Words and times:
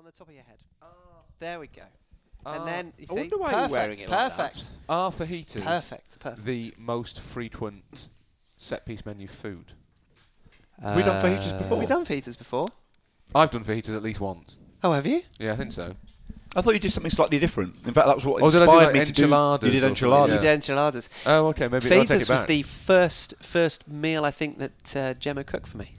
on 0.00 0.06
the 0.06 0.12
top 0.12 0.28
of 0.28 0.34
your 0.34 0.44
head. 0.44 0.56
There 1.40 1.60
we 1.60 1.66
go. 1.66 1.82
Ah, 2.46 2.56
and 2.56 2.66
then 2.66 2.92
you 2.96 3.04
I 3.10 3.12
see, 3.14 3.20
wonder 3.20 3.36
why 3.36 3.50
perfect, 3.50 3.70
you're 3.70 3.78
wearing 3.78 3.98
it 3.98 4.08
like 4.08 4.32
perfect, 4.34 4.56
that. 4.56 4.70
Are 4.88 5.12
fajitas 5.12 5.62
perfect, 5.62 6.18
perfect. 6.20 6.44
the 6.46 6.72
most 6.78 7.20
frequent 7.20 8.08
set 8.56 8.86
piece 8.86 9.04
menu 9.04 9.28
food? 9.28 9.72
Have 10.82 10.96
we 10.96 11.02
done 11.02 11.20
fajitas 11.22 11.52
Uh, 11.52 11.58
before? 11.58 11.68
Have 11.68 11.78
we 11.80 11.86
done 11.86 12.06
fajitas 12.06 12.38
before? 12.38 12.68
I've 13.34 13.50
done 13.50 13.62
fajitas 13.62 13.94
at 13.94 14.02
least 14.02 14.20
once. 14.20 14.56
Oh, 14.82 14.92
have 14.92 15.04
you? 15.06 15.20
Yeah, 15.38 15.52
I 15.52 15.56
think 15.56 15.72
so. 15.72 15.94
I 16.56 16.62
thought 16.62 16.72
you 16.72 16.80
did 16.80 16.92
something 16.92 17.10
slightly 17.10 17.38
different. 17.38 17.74
In 17.86 17.92
fact, 17.92 18.06
that 18.06 18.16
was 18.16 18.24
what 18.24 18.42
Oh, 18.42 18.50
did 18.50 18.62
I 18.62 18.64
do, 18.64 18.70
inspired 18.72 18.84
like, 18.86 18.94
me 18.94 19.04
to 19.04 19.12
do. 19.12 19.22
enchiladas 19.24 19.66
You 19.66 19.70
did 19.72 19.76
or 19.76 19.80
something? 19.80 19.90
enchiladas. 19.90 20.28
Yeah. 20.30 20.34
You 20.34 20.40
did 20.40 20.54
enchiladas. 20.54 21.08
Oh, 21.26 21.46
okay, 21.48 21.68
maybe 21.68 21.74
I'll 21.74 21.80
take 22.00 22.08
Fajitas 22.08 22.22
it 22.22 22.28
was 22.30 22.40
back. 22.40 22.46
the 22.48 22.62
first 22.62 23.34
first 23.44 23.86
meal 23.86 24.24
I 24.24 24.30
think 24.30 24.58
that 24.58 24.96
uh, 24.96 25.14
Gemma 25.14 25.44
cooked 25.44 25.68
for 25.68 25.76
me. 25.76 25.96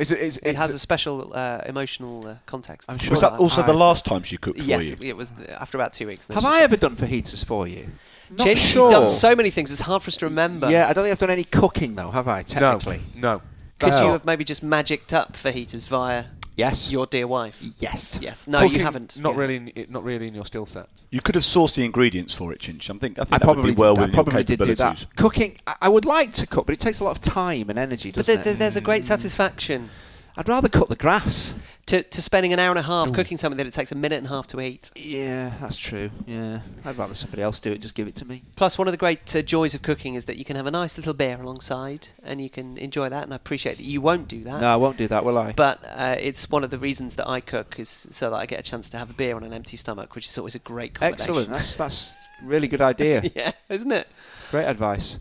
It's, 0.00 0.10
it's, 0.10 0.36
It 0.38 0.46
it's 0.50 0.58
has 0.58 0.72
a 0.74 0.78
special 0.78 1.32
uh, 1.34 1.60
emotional 1.66 2.26
uh, 2.26 2.34
context. 2.46 2.90
I'm 2.90 2.98
sure 2.98 3.12
Was 3.12 3.22
my 3.22 3.30
that 3.30 3.38
also 3.38 3.62
I- 3.62 3.66
the 3.66 3.74
last 3.74 4.04
time 4.04 4.22
she 4.22 4.36
cooked 4.36 4.58
Yes, 4.60 4.88
for 4.88 4.94
it, 4.94 5.02
you? 5.02 5.08
it 5.10 5.16
was 5.16 5.30
the, 5.32 5.60
after 5.60 5.76
about 5.76 5.92
two 5.92 6.06
weeks. 6.06 6.26
Have 6.28 6.44
I 6.44 6.60
ever 6.62 6.76
done 6.76 6.96
fajitas 6.96 7.44
for 7.44 7.68
you? 7.68 7.88
Not 8.30 8.44
Chin, 8.46 8.56
sure. 8.56 8.90
You've 8.90 8.98
done 9.00 9.08
so 9.08 9.34
many 9.36 9.50
things. 9.50 9.70
It's 9.72 9.80
hard 9.82 10.02
for 10.02 10.08
us 10.08 10.16
to 10.18 10.26
remember. 10.26 10.70
Yeah, 10.70 10.88
I 10.88 10.92
don't 10.92 11.04
think 11.04 11.12
I've 11.12 11.18
done 11.18 11.30
any 11.30 11.44
cooking 11.44 11.96
though, 11.96 12.10
have 12.10 12.28
I? 12.28 12.42
Technically, 12.42 13.00
No, 13.14 13.20
no. 13.36 13.42
Could 13.78 13.92
Oh. 13.94 14.04
you 14.06 14.12
have 14.12 14.24
maybe 14.24 14.44
just 14.44 14.62
magicked 14.62 15.12
up 15.12 15.32
fajitas 15.34 15.86
via 15.88 16.24
yes. 16.60 16.90
your 16.90 17.06
dear 17.06 17.26
wife? 17.26 17.62
yes. 17.78 18.18
Yes. 18.20 18.46
No, 18.46 18.62
you 18.62 18.80
haven't. 18.80 19.18
Not 19.18 19.34
Yeah. 19.34 19.40
really. 19.40 19.56
In, 19.56 19.86
not 19.88 20.04
really 20.04 20.28
in 20.28 20.34
your 20.34 20.46
skill 20.46 20.66
set. 20.66 20.88
You 21.10 21.20
could 21.20 21.34
have 21.34 21.44
sourced 21.44 21.74
the 21.74 21.84
ingredients 21.84 22.34
for 22.34 22.52
it, 22.52 22.60
Chinch. 22.60 22.88
I 22.94 22.98
think 22.98 23.18
I 23.18 23.24
think 23.24 23.42
I 23.42 23.46
that 23.46 23.56
would 23.56 23.64
be 23.64 23.72
well 23.72 23.94
did, 23.94 24.00
within 24.02 24.14
your 24.14 24.24
probably 24.24 24.44
did 24.44 24.58
do 24.60 24.74
that. 24.76 25.06
Cooking, 25.16 25.58
I, 25.66 25.74
I 25.82 25.88
would 25.88 26.04
like 26.04 26.32
to 26.34 26.46
cook, 26.46 26.66
but 26.66 26.72
it 26.72 26.80
takes 26.80 27.00
a 27.00 27.04
lot 27.04 27.12
of 27.12 27.20
time 27.20 27.70
and 27.70 27.78
energy, 27.78 28.10
But 28.10 28.26
doesn't 28.26 28.34
there, 28.36 28.44
there- 28.44 28.52
it? 28.54 28.58
there's 28.58 28.76
a 28.76 28.80
great 28.80 29.02
mm. 29.02 29.06
satisfaction 29.06 29.90
I'd 30.40 30.48
rather 30.48 30.70
cut 30.70 30.88
the 30.88 30.96
grass. 30.96 31.54
to, 31.84 32.02
to 32.02 32.22
spending 32.22 32.54
an 32.54 32.58
hour 32.58 32.70
and 32.70 32.78
a 32.78 32.82
half 32.82 33.12
cooking 33.12 33.36
something 33.36 33.58
that 33.58 33.66
it 33.66 33.74
takes 33.74 33.92
a 33.92 33.94
minute 33.94 34.16
and 34.16 34.26
a 34.26 34.30
half 34.30 34.46
to 34.46 34.60
eat. 34.62 34.90
Yeah, 34.96 35.52
that's 35.60 35.76
true. 35.76 36.10
Yeah, 36.26 36.60
I'd 36.82 36.96
rather 36.96 37.12
somebody 37.12 37.42
else 37.42 37.60
do 37.60 37.70
it. 37.72 37.82
Just 37.82 37.94
give 37.94 38.08
it 38.08 38.14
to 38.16 38.24
me. 38.24 38.42
Plus, 38.56 38.78
one 38.78 38.88
of 38.88 38.92
the 38.92 38.96
great 38.98 39.36
uh, 39.36 39.42
joys 39.42 39.74
of 39.74 39.82
cooking 39.82 40.14
is 40.14 40.24
that 40.24 40.38
you 40.38 40.46
can 40.46 40.56
have 40.56 40.64
a 40.64 40.70
nice 40.70 40.96
little 40.96 41.12
beer 41.12 41.38
alongside, 41.38 42.08
and 42.22 42.40
you 42.40 42.48
can 42.48 42.78
enjoy 42.78 43.10
that. 43.10 43.24
And 43.24 43.34
I 43.34 43.36
appreciate 43.36 43.76
that 43.76 43.84
you 43.84 44.00
won't 44.00 44.28
do 44.28 44.42
that. 44.44 44.62
No, 44.62 44.72
I 44.72 44.76
won't 44.76 44.96
do 44.96 45.08
that, 45.08 45.26
will 45.26 45.36
I? 45.36 45.52
But 45.52 45.84
uh, 45.84 46.16
it's 46.18 46.48
one 46.48 46.64
of 46.64 46.70
the 46.70 46.78
reasons 46.78 47.16
that 47.16 47.28
I 47.28 47.40
cook 47.40 47.78
is 47.78 47.90
so 47.90 48.30
that 48.30 48.36
I 48.36 48.46
get 48.46 48.60
a 48.60 48.62
chance 48.62 48.88
to 48.90 48.96
have 48.98 49.10
a 49.10 49.14
beer 49.14 49.36
on 49.36 49.44
an 49.44 49.52
empty 49.52 49.76
stomach, 49.76 50.14
which 50.14 50.26
is 50.26 50.38
always 50.38 50.54
a 50.54 50.60
great 50.60 50.94
combination. 50.94 51.20
Excellent. 51.22 51.50
That's 51.50 51.76
that's 51.76 52.18
really 52.44 52.66
good 52.66 52.80
idea. 52.80 53.20
yeah, 53.34 53.52
isn't 53.68 53.92
it? 53.92 54.08
Great 54.50 54.64
advice. 54.64 55.18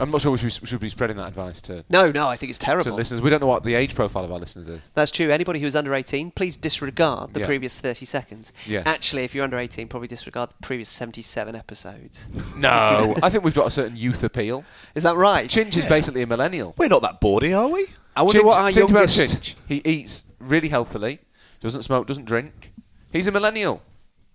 I'm 0.00 0.10
not 0.10 0.20
sure 0.22 0.32
we 0.32 0.38
should, 0.38 0.52
should 0.66 0.80
be 0.80 0.88
spreading 0.88 1.16
that 1.18 1.28
advice 1.28 1.60
to, 1.62 1.84
No, 1.90 2.10
no, 2.10 2.26
I 2.26 2.36
think 2.36 2.50
it's 2.50 2.58
terrible. 2.58 2.80
to 2.80 2.84
terrible. 2.84 2.96
listeners. 2.98 3.20
We 3.20 3.28
don't 3.30 3.40
know 3.40 3.46
what 3.46 3.62
the 3.62 3.74
age 3.74 3.94
profile 3.94 4.24
of 4.24 4.32
our 4.32 4.38
listeners 4.38 4.66
is. 4.68 4.80
That's 4.94 5.10
true. 5.10 5.30
Anybody 5.30 5.60
who's 5.60 5.76
under 5.76 5.94
18, 5.94 6.30
please 6.30 6.56
disregard 6.56 7.34
the 7.34 7.40
Yeah. 7.40 7.46
previous 7.46 7.78
30 7.78 8.06
seconds. 8.06 8.52
Yes. 8.66 8.86
Actually, 8.86 9.24
if 9.24 9.34
you're 9.34 9.44
under 9.44 9.58
18, 9.58 9.88
probably 9.88 10.08
disregard 10.08 10.50
the 10.50 10.54
previous 10.62 10.88
77 10.88 11.54
episodes. 11.54 12.26
No, 12.56 13.14
I 13.22 13.28
think 13.28 13.44
we've 13.44 13.54
got 13.54 13.66
a 13.66 13.70
certain 13.70 13.96
youth 13.96 14.24
appeal. 14.24 14.64
Is 14.94 15.02
that 15.02 15.16
right? 15.16 15.48
Chinch 15.48 15.76
is 15.76 15.84
basically 15.84 16.22
a 16.22 16.26
millennial. 16.26 16.74
We're 16.78 16.88
not 16.88 17.02
that 17.02 17.20
bawdy, 17.20 17.52
are 17.52 17.68
we? 17.68 17.86
I 18.16 18.22
wonder 18.22 18.40
Chinch- 18.40 18.44
what 18.44 18.58
our 18.58 18.72
think 18.72 18.90
about 18.90 18.98
youngest. 19.16 19.40
Chinch. 19.42 19.54
He 19.68 19.82
eats 19.84 20.24
really 20.38 20.68
healthily, 20.68 21.20
doesn't 21.60 21.82
smoke, 21.82 22.06
doesn't 22.06 22.24
drink. 22.24 22.72
He's 23.12 23.26
a 23.26 23.30
millennial. 23.30 23.82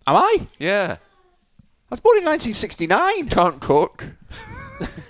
Am 0.05 0.15
I? 0.15 0.47
Yeah. 0.59 0.97
I 0.99 1.89
was 1.89 1.99
born 1.99 2.17
in 2.19 2.25
1969. 2.25 3.29
Can't 3.29 3.59
cook. 3.59 4.05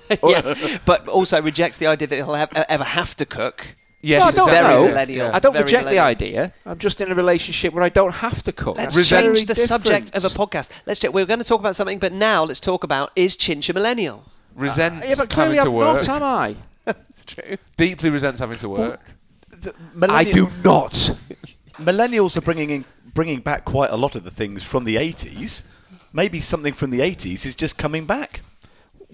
yes, 0.24 0.80
but 0.86 1.08
also 1.08 1.42
rejects 1.42 1.78
the 1.78 1.88
idea 1.88 2.08
that 2.08 2.16
he'll 2.16 2.34
have, 2.34 2.52
ever 2.70 2.84
have 2.84 3.16
to 3.18 3.26
cook. 3.26 3.76
Yes, 4.02 4.22
No, 4.22 4.28
I 4.28 4.32
don't 4.32 4.50
very 4.50 4.74
know. 4.74 4.88
millennial. 4.88 5.32
I 5.34 5.40
don't 5.40 5.54
Very 5.54 5.66
reject 5.66 5.90
the 5.90 6.00
idea. 6.00 6.54
I'm 6.66 6.78
just 6.78 7.02
in 7.02 7.12
a 7.12 7.16
relationship 7.16 7.74
where 7.74 7.84
I 7.84 7.90
don't 7.90 8.14
have 8.16 8.44
to 8.44 8.52
cook. 8.52 8.78
Let's 8.78 8.96
That's 8.96 9.10
change 9.10 9.26
very 9.26 9.46
the 9.46 9.56
subject 9.56 10.16
of 10.16 10.24
a 10.24 10.30
podcast. 10.30 10.70
Let's 10.86 11.00
check. 11.00 11.14
We're 11.14 11.26
going 11.26 11.40
to 11.40 11.46
talk 11.46 11.60
about 11.60 11.76
something, 11.76 11.98
but 11.98 12.14
now 12.14 12.44
let's 12.44 12.60
talk 12.60 12.84
about 12.84 13.12
is 13.16 13.36
Chinch 13.36 13.70
a 13.70 13.74
millennial? 13.74 14.26
Resents 14.56 15.04
ah, 15.04 15.10
Yeah, 15.10 15.16
but 15.18 15.30
clearly 15.30 15.58
having 15.58 15.74
to 15.74 15.80
I'm 15.82 15.96
work. 15.96 16.08
not, 16.08 16.22
am 16.22 16.24
I? 16.24 16.56
It's 17.10 17.26
true. 17.26 17.58
Deeply 17.76 18.10
resents 18.12 18.40
having 18.40 18.58
to 18.60 18.70
work. 18.70 19.02
The 19.50 19.74
I 20.10 20.24
do 20.24 20.50
not. 20.64 20.94
Millennials 21.74 22.38
are 22.38 22.42
bringing 22.42 22.70
in, 22.70 22.86
bringing 23.14 23.40
back 23.40 23.66
quite 23.66 23.90
a 23.90 23.98
lot 23.98 24.16
of 24.16 24.24
the 24.24 24.32
things 24.32 24.64
from 24.64 24.84
the 24.84 24.96
80s. 24.96 25.64
Maybe 26.14 26.40
something 26.40 26.74
from 26.74 26.92
the 26.92 27.00
80s 27.00 27.46
is 27.46 27.56
just 27.56 27.78
coming 27.78 28.06
back. 28.06 28.37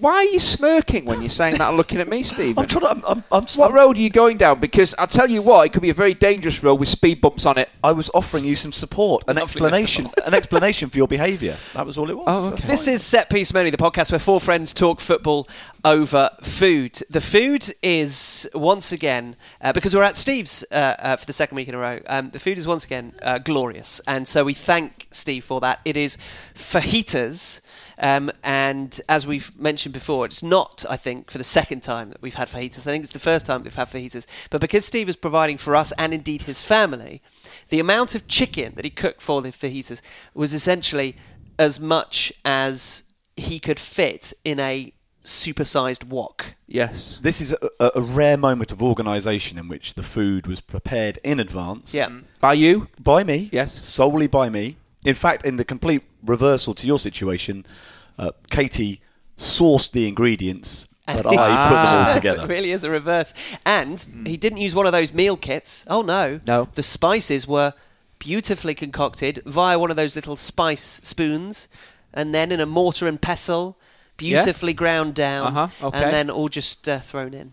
Why 0.03 0.15
are 0.15 0.23
you 0.25 0.39
smirking 0.41 1.05
when 1.05 1.21
you're 1.21 1.29
saying 1.29 1.59
that 1.59 1.69
and 1.69 1.77
looking 1.77 2.01
at 2.01 2.09
me, 2.09 2.23
Steve? 2.33 2.57
I'm 2.57 2.67
trying 2.67 2.81
to. 2.81 2.89
I'm, 2.89 3.03
I'm, 3.05 3.23
I'm, 3.31 3.45
What 3.55 3.71
road 3.71 3.97
are 3.97 4.01
you 4.01 4.09
going 4.09 4.35
down? 4.35 4.59
Because 4.59 4.93
I'll 4.99 5.07
tell 5.07 5.31
you 5.31 5.41
what, 5.41 5.65
it 5.65 5.71
could 5.71 5.81
be 5.81 5.91
a 5.91 5.93
very 5.93 6.13
dangerous 6.13 6.61
road 6.61 6.75
with 6.75 6.89
speed 6.89 7.21
bumps 7.21 7.45
on 7.45 7.57
it. 7.57 7.69
I 7.81 7.93
was 7.93 8.11
offering 8.13 8.43
you 8.43 8.57
some 8.57 8.73
support, 8.73 9.23
an 9.29 9.37
Lovely 9.37 9.43
explanation, 9.43 10.09
an 10.25 10.33
explanation 10.33 10.89
for 10.89 10.97
your 10.97 11.07
behaviour. 11.07 11.55
That 11.73 11.85
was 11.85 11.97
all 11.97 12.09
it 12.09 12.17
was. 12.17 12.25
Oh, 12.27 12.49
okay. 12.49 12.67
This 12.67 12.85
is 12.89 13.01
Set 13.01 13.29
Piece 13.29 13.53
Menu, 13.53 13.71
the 13.71 13.77
podcast 13.77 14.11
where 14.11 14.19
four 14.19 14.41
friends 14.41 14.73
talk 14.73 14.99
football 14.99 15.47
over 15.85 16.29
food. 16.41 16.99
The 17.09 17.21
food 17.21 17.65
is 17.81 18.49
once 18.53 18.91
again, 18.91 19.37
uh, 19.61 19.71
because 19.71 19.95
we're 19.95 20.03
at 20.03 20.17
Steve's 20.17 20.65
uh, 20.69 20.97
uh, 20.99 21.15
for 21.15 21.25
the 21.25 21.33
second 21.33 21.55
week 21.55 21.69
in 21.69 21.75
a 21.75 21.79
row, 21.79 21.99
um, 22.07 22.29
the 22.31 22.39
food 22.39 22.57
is 22.57 22.67
once 22.67 22.83
again 22.83 23.13
uh, 23.21 23.39
glorious. 23.39 24.01
And 24.05 24.27
so 24.27 24.43
we 24.43 24.53
thank 24.53 25.07
Steve 25.11 25.45
for 25.45 25.61
that. 25.61 25.79
It 25.85 25.95
is 25.95 26.17
fajitas. 26.55 27.61
Um, 28.03 28.29
and 28.43 28.99
as 29.07 29.25
we've 29.25 29.57
mentioned 29.57 29.93
before, 29.93 30.25
it's 30.25 30.43
not, 30.43 30.85
I 30.89 30.97
think, 30.97 31.31
for 31.31 31.37
the 31.37 31.43
second 31.45 31.83
time 31.83 32.09
that 32.09 32.21
we've 32.21 32.35
had 32.35 32.49
fajitas. 32.49 32.85
I 32.85 32.91
think 32.91 33.05
it's 33.05 33.13
the 33.13 33.19
first 33.19 33.45
time 33.45 33.63
we've 33.63 33.73
had 33.73 33.89
fajitas. 33.89 34.27
But 34.49 34.59
because 34.59 34.83
Steve 34.83 35.07
is 35.07 35.15
providing 35.15 35.57
for 35.57 35.73
us 35.73 35.93
and 35.93 36.13
indeed 36.13 36.41
his 36.41 36.61
family, 36.61 37.21
the 37.69 37.79
amount 37.79 38.13
of 38.13 38.27
chicken 38.27 38.73
that 38.75 38.83
he 38.83 38.91
cooked 38.91 39.21
for 39.21 39.41
the 39.41 39.51
fajitas 39.51 40.01
was 40.33 40.53
essentially 40.53 41.15
as 41.57 41.79
much 41.79 42.33
as 42.43 43.03
he 43.37 43.57
could 43.57 43.79
fit 43.79 44.33
in 44.43 44.59
a 44.59 44.91
supersized 45.23 46.03
wok. 46.03 46.55
Yes. 46.67 47.19
This 47.21 47.39
is 47.39 47.53
a, 47.53 47.69
a, 47.79 47.91
a 47.95 48.01
rare 48.01 48.35
moment 48.35 48.73
of 48.73 48.83
organisation 48.83 49.57
in 49.57 49.69
which 49.69 49.93
the 49.93 50.03
food 50.03 50.45
was 50.45 50.59
prepared 50.59 51.19
in 51.23 51.39
advance. 51.39 51.93
Yeah. 51.93 52.09
By 52.41 52.53
you? 52.53 52.89
By 52.99 53.23
me. 53.23 53.47
Yes. 53.53 53.71
Solely 53.71 54.27
by 54.27 54.49
me. 54.49 54.75
In 55.05 55.15
fact, 55.15 55.45
in 55.45 55.55
the 55.55 55.63
complete 55.65 56.03
reversal 56.21 56.73
to 56.75 56.87
your 56.87 56.99
situation, 56.99 57.65
uh, 58.17 58.31
Katie 58.49 59.01
sourced 59.37 59.91
the 59.91 60.07
ingredients, 60.07 60.87
but 61.05 61.25
I 61.25 61.67
put 61.69 61.75
them 61.75 62.03
all 62.05 62.11
it 62.11 62.13
together. 62.15 62.47
really 62.47 62.71
is 62.71 62.83
a 62.83 62.89
reverse. 62.89 63.33
And 63.65 64.05
he 64.25 64.37
didn't 64.37 64.59
use 64.59 64.73
one 64.75 64.85
of 64.85 64.91
those 64.91 65.13
meal 65.13 65.35
kits. 65.37 65.85
Oh 65.89 66.01
no. 66.01 66.39
No. 66.45 66.67
The 66.73 66.83
spices 66.83 67.47
were 67.47 67.73
beautifully 68.19 68.73
concocted 68.73 69.41
via 69.45 69.77
one 69.77 69.89
of 69.91 69.97
those 69.97 70.15
little 70.15 70.35
spice 70.37 70.81
spoons 71.03 71.67
and 72.13 72.33
then 72.33 72.51
in 72.51 72.59
a 72.61 72.65
mortar 72.65 73.07
and 73.07 73.19
pestle, 73.21 73.77
beautifully 74.17 74.73
ground 74.73 75.13
down 75.15 75.47
Uh-huh, 75.57 75.87
okay. 75.87 76.03
and 76.03 76.13
then 76.13 76.29
all 76.29 76.47
just 76.47 76.87
uh, 76.87 76.99
thrown 76.99 77.33
in. 77.33 77.51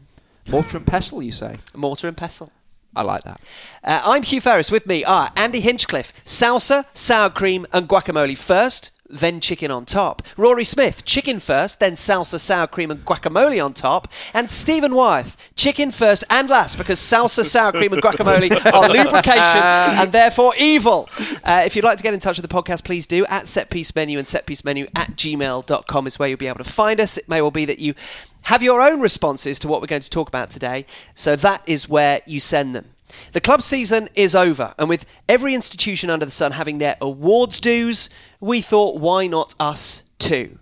Mortar 0.48 0.76
and 0.76 0.86
pestle, 0.86 1.22
you 1.22 1.32
say? 1.32 1.56
Mortar 1.74 2.06
and 2.08 2.16
pestle. 2.16 2.52
I 2.94 3.02
like 3.02 3.22
that. 3.22 3.40
Uh, 3.84 4.00
I'm 4.04 4.22
Hugh 4.22 4.40
Ferris. 4.40 4.70
With 4.70 4.86
me 4.86 5.04
are 5.04 5.30
Andy 5.36 5.60
Hinchcliffe, 5.60 6.12
salsa, 6.24 6.84
sour 6.92 7.30
cream, 7.30 7.66
and 7.72 7.88
guacamole 7.88 8.36
first, 8.36 8.90
then 9.10 9.40
chicken 9.40 9.70
on 9.70 9.84
top. 9.84 10.22
Rory 10.36 10.64
Smith, 10.64 11.04
chicken 11.04 11.40
first, 11.40 11.80
then 11.80 11.94
salsa, 11.94 12.38
sour 12.38 12.66
cream, 12.66 12.90
and 12.90 13.04
guacamole 13.04 13.62
on 13.64 13.72
top. 13.72 14.08
And 14.32 14.50
Stephen 14.50 14.94
Wyeth, 14.94 15.36
chicken 15.56 15.90
first 15.90 16.24
and 16.30 16.48
last, 16.48 16.78
because 16.78 16.98
salsa, 16.98 17.44
sour 17.44 17.72
cream, 17.72 17.92
and 17.92 18.02
guacamole 18.02 18.50
are 18.72 18.88
lubrication 18.88 19.40
and 19.40 20.12
therefore 20.12 20.54
evil. 20.58 21.08
Uh, 21.44 21.62
if 21.64 21.76
you'd 21.76 21.84
like 21.84 21.96
to 21.96 22.02
get 22.02 22.14
in 22.14 22.20
touch 22.20 22.38
with 22.38 22.48
the 22.48 22.54
podcast, 22.54 22.84
please 22.84 23.06
do. 23.06 23.26
At 23.26 23.44
setpiece 23.44 23.94
menu 23.94 24.18
and 24.18 24.26
setpiece 24.26 24.64
menu 24.64 24.86
at 24.96 25.10
gmail.com 25.10 26.06
is 26.06 26.18
where 26.18 26.28
you'll 26.28 26.38
be 26.38 26.46
able 26.46 26.58
to 26.58 26.70
find 26.70 27.00
us. 27.00 27.18
It 27.18 27.28
may 27.28 27.40
well 27.40 27.50
be 27.50 27.64
that 27.64 27.78
you 27.78 27.94
have 28.42 28.62
your 28.62 28.80
own 28.80 29.00
responses 29.00 29.58
to 29.60 29.68
what 29.68 29.80
we're 29.80 29.86
going 29.86 30.02
to 30.02 30.10
talk 30.10 30.28
about 30.28 30.50
today. 30.50 30.86
So 31.14 31.36
that 31.36 31.62
is 31.66 31.88
where 31.88 32.20
you 32.26 32.40
send 32.40 32.74
them. 32.74 32.89
The 33.32 33.40
club 33.40 33.62
season 33.62 34.08
is 34.14 34.34
over, 34.34 34.74
and 34.78 34.88
with 34.88 35.06
every 35.28 35.54
institution 35.54 36.10
under 36.10 36.24
the 36.24 36.30
sun 36.30 36.52
having 36.52 36.78
their 36.78 36.96
awards 37.00 37.60
dues, 37.60 38.10
we 38.40 38.60
thought, 38.60 39.00
why 39.00 39.26
not 39.26 39.54
us 39.60 40.04
too? 40.18 40.58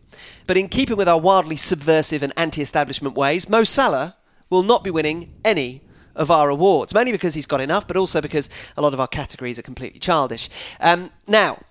But 0.46 0.56
in 0.56 0.69
keeping 0.69 0.96
with 0.96 1.08
our 1.08 1.20
wildly 1.20 1.56
subversive 1.56 2.23
and 2.23 2.32
anti 2.37 2.62
establishment 2.62 3.14
ways, 3.14 3.49
Mo 3.49 3.64
Salah 3.64 4.17
will 4.50 4.62
not 4.62 4.82
be 4.82 4.90
winning 4.90 5.34
any 5.44 5.82
of 6.17 6.31
our 6.31 6.49
awards, 6.49 6.94
mainly 6.94 7.12
because 7.12 7.34
he's 7.34 7.46
got 7.46 7.61
enough, 7.61 7.87
but 7.87 7.96
also 7.96 8.20
because 8.20 8.49
a 8.76 8.82
lot 8.82 8.94
of 8.94 9.00
our 9.00 9.06
categories 9.06 9.58
are 9.58 9.62
completely 9.62 10.00
childish. 10.00 10.49
Um, 10.81 11.11
now, 11.26 11.62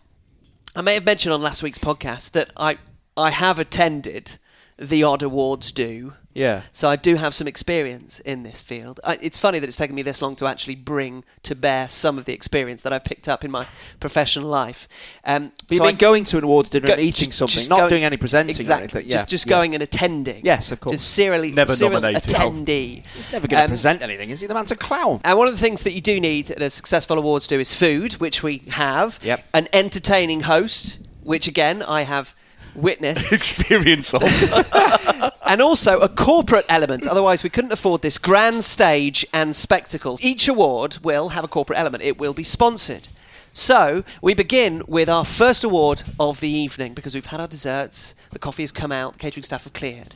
I 0.75 0.81
may 0.81 0.93
have 0.93 1.05
mentioned 1.05 1.33
on 1.33 1.41
last 1.41 1.63
week's 1.63 1.79
podcast 1.79 2.31
that 2.31 2.51
I 2.55 2.77
I 3.17 3.31
have 3.31 3.57
attended 3.57 4.37
the 4.79 5.03
odd 5.03 5.23
awards 5.23 5.71
do. 5.71 6.13
Yeah. 6.33 6.61
So 6.71 6.87
I 6.87 6.97
do 6.97 7.15
have 7.15 7.33
some 7.33 7.47
experience 7.47 8.19
in 8.19 8.43
this 8.43 8.61
field. 8.61 8.99
I, 9.03 9.17
it's 9.23 9.39
funny 9.39 9.57
that 9.57 9.65
it's 9.67 9.75
taken 9.75 9.95
me 9.95 10.03
this 10.03 10.21
long 10.21 10.35
to 10.35 10.45
actually 10.45 10.75
bring 10.75 11.23
to 11.41 11.55
bear 11.55 11.89
some 11.89 12.19
of 12.19 12.25
the 12.25 12.33
experience 12.33 12.81
that 12.83 12.93
I've 12.93 13.03
picked 13.03 13.27
up 13.27 13.43
in 13.43 13.49
my 13.49 13.65
professional 13.99 14.47
life. 14.47 14.87
Um, 15.23 15.51
you 15.71 15.77
so 15.77 15.83
mean 15.85 15.95
I- 15.95 15.97
going 15.97 16.23
to 16.25 16.37
an 16.37 16.43
awards 16.43 16.69
dinner 16.69 16.85
Go- 16.85 16.93
and 16.93 17.01
eating 17.01 17.29
just- 17.29 17.39
something, 17.39 17.55
just 17.55 17.69
not 17.71 17.77
going- 17.79 17.89
doing 17.89 18.03
any 18.03 18.17
presenting 18.17 18.55
exactly, 18.55 18.83
or 18.83 18.97
anything. 18.99 19.11
Just 19.11 19.25
Yeah, 19.25 19.29
just 19.31 19.45
yeah. 19.47 19.49
going 19.49 19.73
and 19.73 19.81
attending. 19.81 20.45
Yes, 20.45 20.71
of 20.71 20.79
course. 20.79 20.97
Just 20.97 21.09
serially, 21.09 21.51
Never 21.53 21.73
serial 21.75 21.99
nominated. 22.01 22.31
attendee. 22.35 23.03
He's 23.15 23.31
never 23.31 23.47
going 23.47 23.57
to 23.61 23.63
Um, 23.63 23.69
present 23.71 24.03
anything, 24.03 24.29
is 24.29 24.41
he? 24.41 24.45
The 24.45 24.53
man's 24.53 24.69
a 24.69 24.75
clown. 24.75 25.21
And 25.23 25.39
one 25.39 25.47
of 25.47 25.55
the 25.55 25.59
things 25.59 25.81
that 25.83 25.93
you 25.93 26.01
do 26.01 26.19
need 26.19 26.51
at 26.51 26.61
a 26.61 26.69
successful 26.69 27.17
awards 27.17 27.47
do 27.47 27.59
is 27.59 27.73
food, 27.73 28.13
which 28.13 28.43
we 28.43 28.61
have. 28.69 29.17
Yep. 29.23 29.43
An 29.55 29.67
entertaining 29.73 30.41
host, 30.41 30.99
which 31.23 31.47
again 31.47 31.81
I 31.81 32.03
have 32.03 32.35
witnessed. 32.77 33.31
Experience 33.33 34.13
of. 34.13 34.21
and 35.45 35.61
also 35.61 35.99
a 35.99 36.09
corporate 36.09 36.65
element. 36.69 37.07
Otherwise, 37.07 37.43
we 37.43 37.49
couldn't 37.49 37.73
afford 37.73 38.01
this 38.01 38.17
grand 38.17 38.63
stage 38.63 39.25
and 39.33 39.55
spectacle. 39.55 40.17
Each 40.21 40.47
award 40.47 40.97
will 41.03 41.29
have 41.29 41.43
a 41.43 41.47
corporate 41.47 41.79
element. 41.79 42.03
It 42.03 42.17
will 42.17 42.33
be 42.33 42.43
sponsored. 42.43 43.09
So 43.53 44.03
we 44.21 44.35
begin 44.35 44.83
with 44.87 45.09
our 45.09 45.25
first 45.25 45.63
award 45.63 46.03
of 46.19 46.39
the 46.41 46.49
evening 46.49 46.93
because 46.93 47.15
we've 47.15 47.25
had 47.25 47.39
our 47.41 47.47
desserts, 47.47 48.13
the 48.31 48.37
coffee 48.37 48.61
has 48.61 48.71
come 48.71 48.91
out, 48.91 49.13
the 49.13 49.19
catering 49.19 49.43
staff 49.43 49.63
have 49.63 49.73
cleared. 49.73 50.13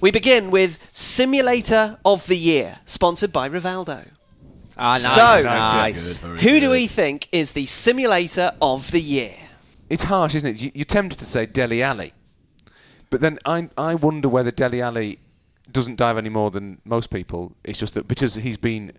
We 0.00 0.12
begin 0.12 0.52
with 0.52 0.78
Simulator 0.92 1.98
of 2.04 2.28
the 2.28 2.36
Year, 2.36 2.78
sponsored 2.86 3.32
by 3.32 3.48
Rivaldo. 3.48 4.10
Ah, 4.76 4.92
nice, 4.92 5.02
So- 5.02 5.42
nice. 5.44 6.22
Nice, 6.22 6.42
Who 6.42 6.60
do 6.60 6.70
we 6.70 6.86
think 6.86 7.26
is 7.32 7.50
the 7.50 7.66
Simulator 7.66 8.52
of 8.62 8.92
the 8.92 9.00
Year? 9.00 9.34
It's 9.90 10.04
harsh, 10.04 10.34
isn't 10.34 10.48
it? 10.48 10.62
You, 10.62 10.70
you're 10.74 10.84
tempted 10.84 11.18
to 11.18 11.24
say 11.24 11.46
Dele 11.46 11.82
Alli, 11.82 12.12
but 13.10 13.20
then 13.20 13.38
I 13.44 13.68
I 13.76 13.94
wonder 13.94 14.28
whether 14.28 14.50
Dele 14.50 14.82
Alli 14.82 15.18
doesn't 15.70 15.96
dive 15.96 16.16
any 16.18 16.28
more 16.28 16.50
than 16.50 16.80
most 16.84 17.10
people. 17.10 17.52
It's 17.64 17.78
just 17.78 17.94
that 17.94 18.08
because 18.08 18.34
he's 18.34 18.56
been 18.56 18.92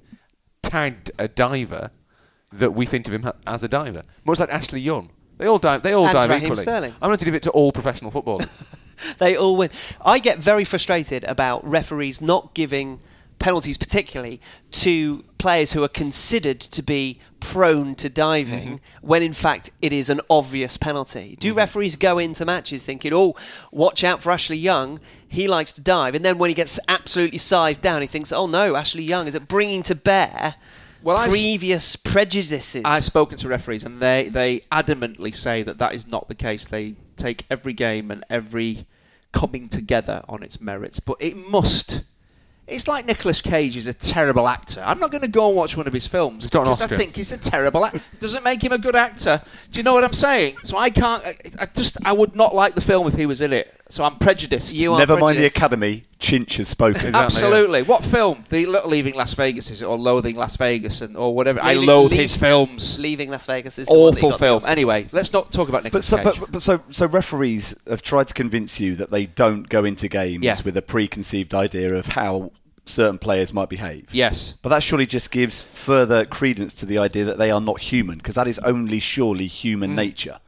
tagged 0.61 1.11
a 1.17 1.27
diver, 1.27 1.91
that 2.51 2.73
we 2.73 2.85
think 2.85 3.07
of 3.07 3.13
him 3.13 3.23
ha- 3.23 3.33
as 3.47 3.63
a 3.63 3.67
diver. 3.67 4.03
Much 4.25 4.39
like 4.39 4.49
Ashley 4.49 4.81
Young, 4.81 5.09
they 5.37 5.47
all 5.47 5.57
dive. 5.59 5.83
They 5.83 5.93
all 5.93 6.05
And 6.05 6.13
dive 6.13 6.29
Raheem 6.29 6.43
equally. 6.43 6.61
Sterling. 6.61 6.93
I'm 7.01 7.09
going 7.09 7.17
to 7.17 7.25
give 7.25 7.35
it 7.35 7.43
to 7.43 7.51
all 7.51 7.71
professional 7.71 8.11
footballers. 8.11 8.63
they 9.19 9.35
all 9.35 9.57
win. 9.57 9.69
I 10.03 10.19
get 10.19 10.37
very 10.37 10.65
frustrated 10.65 11.23
about 11.23 11.65
referees 11.65 12.21
not 12.21 12.53
giving 12.53 12.99
penalties, 13.39 13.77
particularly 13.77 14.39
to 14.71 15.23
players 15.37 15.71
who 15.71 15.83
are 15.83 15.89
considered 15.89 16.59
to 16.59 16.83
be 16.83 17.19
prone 17.39 17.95
to 17.95 18.09
diving, 18.09 18.67
mm-hmm. 18.67 19.07
when 19.07 19.23
in 19.23 19.33
fact 19.33 19.71
it 19.81 19.93
is 19.93 20.09
an 20.09 20.19
obvious 20.29 20.77
penalty. 20.77 21.37
Do 21.39 21.49
mm-hmm. 21.49 21.57
referees 21.57 21.95
go 21.95 22.19
into 22.19 22.45
matches 22.45 22.85
thinking, 22.85 23.13
"Oh, 23.13 23.35
watch 23.71 24.03
out 24.03 24.21
for 24.21 24.31
Ashley 24.31 24.57
Young"? 24.57 24.99
He 25.27 25.47
likes 25.47 25.73
to 25.73 25.81
dive, 25.81 26.15
and 26.15 26.25
then 26.25 26.37
when 26.37 26.49
he 26.49 26.53
gets 26.53 26.79
absolutely 26.87 27.37
scythed 27.37 27.81
down, 27.81 28.01
he 28.01 28.07
thinks, 28.07 28.31
"Oh 28.31 28.47
no, 28.47 28.75
Ashley 28.75 29.03
Young 29.03 29.27
is 29.27 29.35
it 29.35 29.47
bringing 29.47 29.81
to 29.83 29.95
bear?" 29.95 30.55
Well, 31.01 31.17
I've 31.17 31.29
previous 31.29 31.95
prejudices. 31.95 32.81
I've 32.83 33.03
spoken 33.03 33.37
to 33.37 33.47
referees, 33.47 33.85
and 33.85 34.01
they, 34.01 34.27
they 34.27 34.59
adamantly 34.71 35.33
say 35.33 35.63
that 35.63 35.77
that 35.77 35.93
is 35.93 36.05
not 36.07 36.27
the 36.27 36.35
case. 36.35 36.65
They 36.65 36.95
take 37.15 37.45
every 37.49 37.73
game 37.73 38.11
and 38.11 38.25
every 38.29 38.85
coming 39.31 39.69
together 39.69 40.23
on 40.27 40.43
its 40.43 40.59
merits, 40.59 40.99
but 40.99 41.17
it 41.19 41.37
must. 41.37 42.03
It's 42.71 42.87
like 42.87 43.05
Nicolas 43.05 43.41
Cage 43.41 43.75
is 43.77 43.87
a 43.87 43.93
terrible 43.93 44.47
actor. 44.47 44.81
I'm 44.85 44.99
not 44.99 45.11
going 45.11 45.21
to 45.21 45.27
go 45.27 45.47
and 45.47 45.55
watch 45.55 45.75
one 45.77 45.87
of 45.87 45.93
his 45.93 46.07
films 46.07 46.43
He's 46.43 46.51
got 46.51 46.67
an 46.67 46.73
because 46.73 46.81
I 46.91 46.97
think 46.97 47.15
he's 47.15 47.31
a 47.31 47.37
terrible 47.37 47.85
actor. 47.85 48.01
Doesn't 48.19 48.43
make 48.43 48.63
him 48.63 48.71
a 48.71 48.77
good 48.77 48.95
actor. 48.95 49.41
Do 49.71 49.79
you 49.79 49.83
know 49.83 49.93
what 49.93 50.03
I'm 50.03 50.13
saying? 50.13 50.57
So 50.63 50.77
I 50.77 50.89
can't. 50.89 51.23
I, 51.25 51.35
I 51.61 51.65
just 51.75 51.97
I 52.05 52.11
would 52.13 52.35
not 52.35 52.53
like 52.55 52.75
the 52.75 52.81
film 52.81 53.07
if 53.07 53.13
he 53.15 53.25
was 53.25 53.41
in 53.41 53.53
it. 53.53 53.73
So 53.91 54.03
I'm 54.03 54.17
prejudiced. 54.17 54.71
You 54.75 54.93
are 54.93 54.99
Never 54.99 55.13
mind 55.13 55.29
the 55.31 55.33
prejudiced. 55.49 55.57
Academy. 55.57 56.03
Chinch 56.19 56.57
has 56.57 56.67
spoken. 56.67 56.97
Exactly. 57.07 57.19
Absolutely. 57.25 57.81
What 57.81 58.03
film? 58.05 58.43
The 58.49 58.65
Lo- 58.67 58.85
Leaving 58.85 59.15
Las 59.15 59.33
Vegas 59.33 59.71
is 59.71 59.81
it, 59.81 59.85
or 59.85 59.97
Loathing 59.97 60.35
Las 60.35 60.57
Vegas, 60.57 61.01
and 61.01 61.17
or 61.17 61.33
whatever. 61.33 61.59
I 61.63 61.73
Leaving- 61.73 61.87
loathe 61.87 62.11
leave- 62.11 62.19
his 62.19 62.35
films. 62.35 62.99
Leaving 62.99 63.31
Las 63.31 63.45
Vegas 63.47 63.79
is 63.79 63.87
the 63.87 63.93
one 63.93 64.13
that 64.13 64.19
he 64.19 64.27
Awful 64.27 64.29
got 64.31 64.39
the 64.39 64.45
film. 64.45 64.57
Oscar. 64.57 64.69
Anyway, 64.69 65.07
let's 65.11 65.33
not 65.33 65.51
talk 65.51 65.69
about 65.69 65.79
But 65.79 65.85
Nicolas 65.85 66.05
so, 66.05 66.17
Cage. 66.17 66.39
but, 66.39 66.51
but 66.51 66.61
so, 66.61 66.81
so 66.91 67.07
referees 67.07 67.73
have 67.89 68.03
tried 68.03 68.27
to 68.27 68.33
convince 68.35 68.79
you 68.79 68.95
that 68.97 69.09
they 69.09 69.25
don't 69.25 69.67
go 69.69 69.83
into 69.85 70.07
games 70.07 70.43
Yeah. 70.43 70.55
with 70.63 70.77
a 70.77 70.81
preconceived 70.83 71.55
idea 71.55 71.95
of 71.95 72.05
how 72.07 72.51
certain 72.89 73.17
players 73.19 73.53
might 73.53 73.69
behave. 73.69 74.07
yes. 74.13 74.53
But 74.61 74.69
that 74.69 74.83
surely 74.83 75.05
just 75.05 75.31
gives 75.31 75.61
further 75.61 76.25
credence 76.25 76.73
to 76.75 76.85
the 76.85 76.97
idea 76.97 77.25
that 77.25 77.37
they 77.37 77.51
are 77.51 77.61
not 77.61 77.79
human, 77.79 78.17
because 78.17 78.35
that 78.35 78.47
is 78.47 78.59
only 78.59 78.99
surely 78.99 79.45
Mm. 79.47 79.51
human 79.51 79.95
nature. 79.95 80.39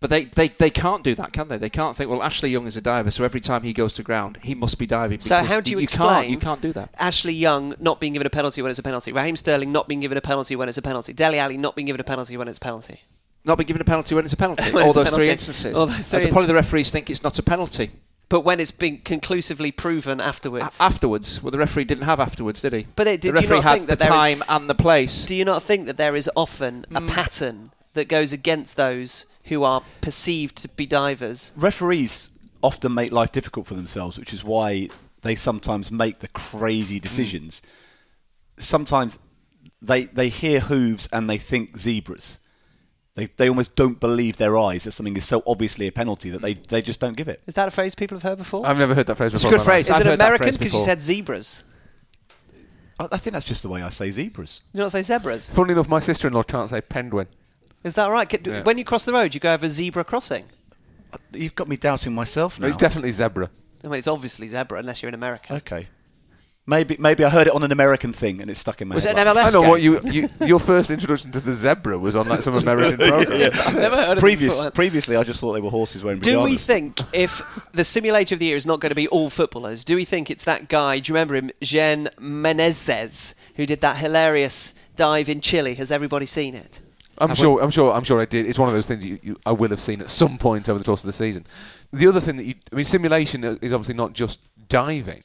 But 0.00 0.08
they, 0.08 0.24
they, 0.24 0.48
they 0.48 0.70
can't 0.70 1.04
do 1.04 1.14
that, 1.16 1.34
can 1.34 1.48
they? 1.48 1.58
They 1.58 1.68
can't 1.68 1.94
think, 1.94 2.08
well, 2.08 2.22
Ashley 2.22 2.48
Young 2.48 2.66
is 2.66 2.74
a 2.74 2.80
diver, 2.80 3.10
so 3.10 3.22
every 3.22 3.40
time 3.40 3.62
he 3.64 3.74
goes 3.74 3.92
to 3.96 4.02
ground, 4.02 4.38
he 4.42 4.54
must 4.54 4.78
be 4.78 4.86
diving. 4.86 5.20
So 5.20 5.36
how 5.44 5.60
do 5.60 5.70
you, 5.70 5.76
you 5.76 5.82
explain? 5.82 6.08
Can't, 6.22 6.28
you 6.30 6.38
can't 6.38 6.62
do 6.62 6.72
that. 6.72 6.88
Ashley 6.98 7.34
Young 7.34 7.74
not 7.78 8.00
being 8.00 8.14
given 8.14 8.26
a 8.26 8.30
penalty 8.30 8.62
when 8.62 8.70
it's 8.70 8.78
a 8.78 8.82
penalty. 8.82 9.12
Raheem 9.12 9.36
Sterling 9.36 9.70
not 9.72 9.88
being 9.88 10.00
given 10.00 10.16
a 10.16 10.22
penalty 10.22 10.56
when 10.56 10.70
it's 10.70 10.78
a 10.78 10.82
penalty. 10.82 11.12
Dele 11.12 11.38
Alli 11.38 11.58
not 11.58 11.76
being 11.76 11.84
given 11.84 12.00
a 12.00 12.04
penalty 12.04 12.38
when 12.38 12.48
it's 12.48 12.56
a 12.56 12.60
penalty. 12.62 13.02
Not 13.44 13.58
be 13.58 13.64
given 13.64 13.82
a 13.82 13.84
penalty 13.84 14.14
when 14.14 14.24
it's 14.24 14.32
a 14.32 14.38
penalty. 14.38 14.70
All 14.74 14.78
it's 14.88 14.96
a 14.96 15.00
those 15.00 15.08
three 15.08 15.16
penalty. 15.16 15.30
instances. 15.32 15.76
All 15.76 15.84
those 15.86 16.08
three 16.08 16.22
And 16.22 16.32
probably 16.32 16.46
the 16.48 16.54
referees 16.54 16.90
think 16.90 17.10
it's 17.10 17.22
not 17.22 17.38
a 17.38 17.42
penalty. 17.42 17.90
But 18.30 18.40
when 18.42 18.60
it's 18.60 18.70
been 18.70 18.98
conclusively 18.98 19.72
proven 19.72 20.20
afterwards. 20.20 20.80
A- 20.80 20.84
afterwards, 20.84 21.42
well, 21.42 21.50
the 21.50 21.58
referee 21.58 21.84
didn't 21.84 22.04
have 22.04 22.20
afterwards, 22.20 22.62
did 22.62 22.72
he? 22.72 22.86
But 22.96 23.06
it- 23.08 23.20
the 23.20 23.32
did 23.32 23.42
you 23.42 23.48
referee 23.48 23.56
not 23.56 23.64
had 23.64 23.74
think 23.74 23.88
that 23.88 23.98
the 23.98 24.04
there 24.06 24.14
is- 24.14 24.20
time 24.20 24.44
and 24.48 24.70
the 24.70 24.74
place. 24.74 25.24
do 25.26 25.34
you 25.34 25.44
not 25.44 25.62
think 25.62 25.86
that 25.86 25.98
there 25.98 26.16
is 26.16 26.30
often 26.36 26.86
a 26.94 27.00
mm. 27.00 27.08
pattern 27.08 27.72
that 27.94 28.08
goes 28.08 28.32
against 28.32 28.76
those 28.76 29.26
who 29.44 29.64
are 29.64 29.82
perceived 30.00 30.56
to 30.58 30.68
be 30.68 30.86
divers? 30.86 31.52
Referees 31.56 32.30
often 32.62 32.94
make 32.94 33.10
life 33.10 33.32
difficult 33.32 33.66
for 33.66 33.74
themselves, 33.74 34.16
which 34.16 34.32
is 34.32 34.44
why 34.44 34.88
they 35.22 35.34
sometimes 35.34 35.90
make 35.90 36.20
the 36.20 36.28
crazy 36.28 36.98
mm. 36.98 37.02
decisions. 37.02 37.62
Sometimes 38.58 39.18
they 39.82 40.04
they 40.04 40.28
hear 40.28 40.60
hooves 40.60 41.08
and 41.12 41.28
they 41.28 41.38
think 41.38 41.78
zebras. 41.78 42.38
They, 43.20 43.28
they 43.36 43.48
almost 43.48 43.76
don't 43.76 44.00
believe 44.00 44.36
their 44.38 44.56
eyes 44.58 44.84
that 44.84 44.92
something 44.92 45.16
is 45.16 45.24
so 45.26 45.42
obviously 45.46 45.86
a 45.86 45.92
penalty 45.92 46.30
that 46.30 46.40
they, 46.42 46.54
they 46.54 46.80
just 46.82 47.00
don't 47.00 47.16
give 47.16 47.28
it. 47.28 47.42
Is 47.46 47.54
that 47.54 47.68
a 47.68 47.70
phrase 47.70 47.94
people 47.94 48.16
have 48.16 48.22
heard 48.22 48.38
before? 48.38 48.66
I've 48.66 48.78
never 48.78 48.94
heard 48.94 49.06
that 49.06 49.16
phrase 49.16 49.34
It's 49.34 49.42
a 49.42 49.46
before. 49.46 49.58
good 49.58 49.62
in 49.62 49.66
my 49.66 49.72
phrase. 49.72 49.86
is 49.88 49.94
I've 49.94 50.00
it 50.00 50.06
heard 50.06 50.18
that 50.18 50.24
American 50.26 50.44
phrase 50.46 50.56
because 50.56 50.72
you 50.72 50.78
before. 50.78 50.86
said 50.86 51.02
zebras? 51.02 51.64
I, 52.98 53.08
I 53.12 53.18
think 53.18 53.32
that's 53.34 53.44
just 53.44 53.62
the 53.62 53.68
way 53.68 53.82
I 53.82 53.88
say 53.90 54.10
zebras. 54.10 54.62
You 54.72 54.80
don't 54.80 54.90
say 54.90 55.02
zebras. 55.02 55.50
Funnily 55.50 55.72
enough, 55.72 55.88
my 55.88 56.00
sister-in-law 56.00 56.44
can't 56.44 56.70
say 56.70 56.80
penguin. 56.80 57.26
Is 57.84 57.94
that 57.94 58.08
right? 58.08 58.28
Could- 58.28 58.46
Yeah. 58.46 58.62
When 58.62 58.78
you 58.78 58.84
cross 58.84 59.04
the 59.04 59.12
road, 59.12 59.34
you 59.34 59.40
go 59.40 59.54
over 59.54 59.68
zebra 59.68 60.04
crossing. 60.04 60.44
Uh, 61.12 61.18
you've 61.32 61.54
got 61.54 61.68
me 61.68 61.76
doubting 61.76 62.14
myself 62.14 62.58
now. 62.58 62.66
It's 62.68 62.76
definitely 62.76 63.12
zebra. 63.12 63.50
I 63.84 63.88
mean, 63.88 63.98
it's 63.98 64.06
obviously 64.06 64.48
zebra 64.48 64.78
unless 64.78 65.02
you're 65.02 65.08
in 65.08 65.14
America. 65.14 65.54
Okay. 65.54 65.88
Maybe 66.66 66.96
maybe 67.00 67.24
I 67.24 67.30
heard 67.30 67.46
it 67.48 67.54
on 67.54 67.62
an 67.64 67.72
American 67.72 68.12
thing 68.12 68.40
and 68.40 68.48
it's 68.50 68.60
stuck 68.60 68.80
in 68.80 68.86
my 68.88 68.94
Was 68.94 69.04
head. 69.04 69.16
it 69.18 69.26
an 69.26 69.34
like 69.34 69.34
that. 69.34 69.46
MLS 69.46 69.48
I 69.48 69.50
know 69.52 69.60
game? 69.62 69.70
what 69.70 69.82
you, 69.82 70.00
you 70.12 70.46
your 70.46 70.60
first 70.60 70.90
introduction 70.90 71.32
to 71.32 71.40
the 71.40 71.52
zebra 71.52 71.98
was 71.98 72.14
on 72.14 72.28
like 72.28 72.42
some 72.42 72.54
American 72.54 72.96
program. 73.08 73.50
I've 73.54 73.74
never 73.74 73.96
heard 73.96 74.12
of 74.12 74.18
it 74.18 74.20
Previous, 74.20 74.56
before. 74.56 74.70
previously, 74.70 75.16
I 75.16 75.24
just 75.24 75.40
thought 75.40 75.54
they 75.54 75.60
were 75.60 75.70
horses 75.70 76.04
wearing 76.04 76.20
Do 76.20 76.40
we 76.42 76.56
think 76.56 77.00
if 77.12 77.42
the 77.72 77.82
simulator 77.82 78.34
of 78.36 78.38
the 78.38 78.46
year 78.46 78.56
is 78.56 78.66
not 78.66 78.78
going 78.78 78.90
to 78.90 78.94
be 78.94 79.08
all 79.08 79.30
footballers, 79.30 79.84
do 79.84 79.96
we 79.96 80.04
think 80.04 80.30
it's 80.30 80.44
that 80.44 80.68
guy? 80.68 80.98
Do 81.00 81.10
you 81.10 81.14
remember 81.14 81.34
him, 81.34 81.50
Jean 81.62 82.08
Meneses, 82.20 83.34
who 83.56 83.66
did 83.66 83.80
that 83.80 83.96
hilarious 83.96 84.74
dive 84.96 85.28
in 85.28 85.40
Chile? 85.40 85.74
Has 85.74 85.90
everybody 85.90 86.26
seen 86.26 86.54
it? 86.54 86.80
I'm 87.18 87.30
Have 87.30 87.38
sure. 87.38 87.62
I'm 87.62 87.70
sure. 87.70 87.92
I'm 87.92 88.04
sure 88.04 88.20
I 88.20 88.24
did. 88.26 88.46
It's 88.46 88.58
one 88.58 88.68
of 88.68 88.74
those 88.74 88.86
things 88.86 89.04
you, 89.04 89.18
you, 89.22 89.36
I 89.44 89.52
will 89.52 89.70
have 89.70 89.80
seen 89.80 90.00
at 90.00 90.08
some 90.10 90.38
point 90.38 90.68
over 90.68 90.78
the 90.78 90.84
course 90.84 91.02
of 91.02 91.06
the 91.06 91.12
season. 91.12 91.46
The 91.92 92.06
other 92.06 92.20
thing 92.20 92.36
that 92.36 92.44
you, 92.44 92.54
I 92.72 92.76
mean, 92.76 92.84
simulation 92.84 93.44
is 93.44 93.72
obviously 93.72 93.94
not 93.94 94.12
just 94.12 94.38
diving. 94.68 95.22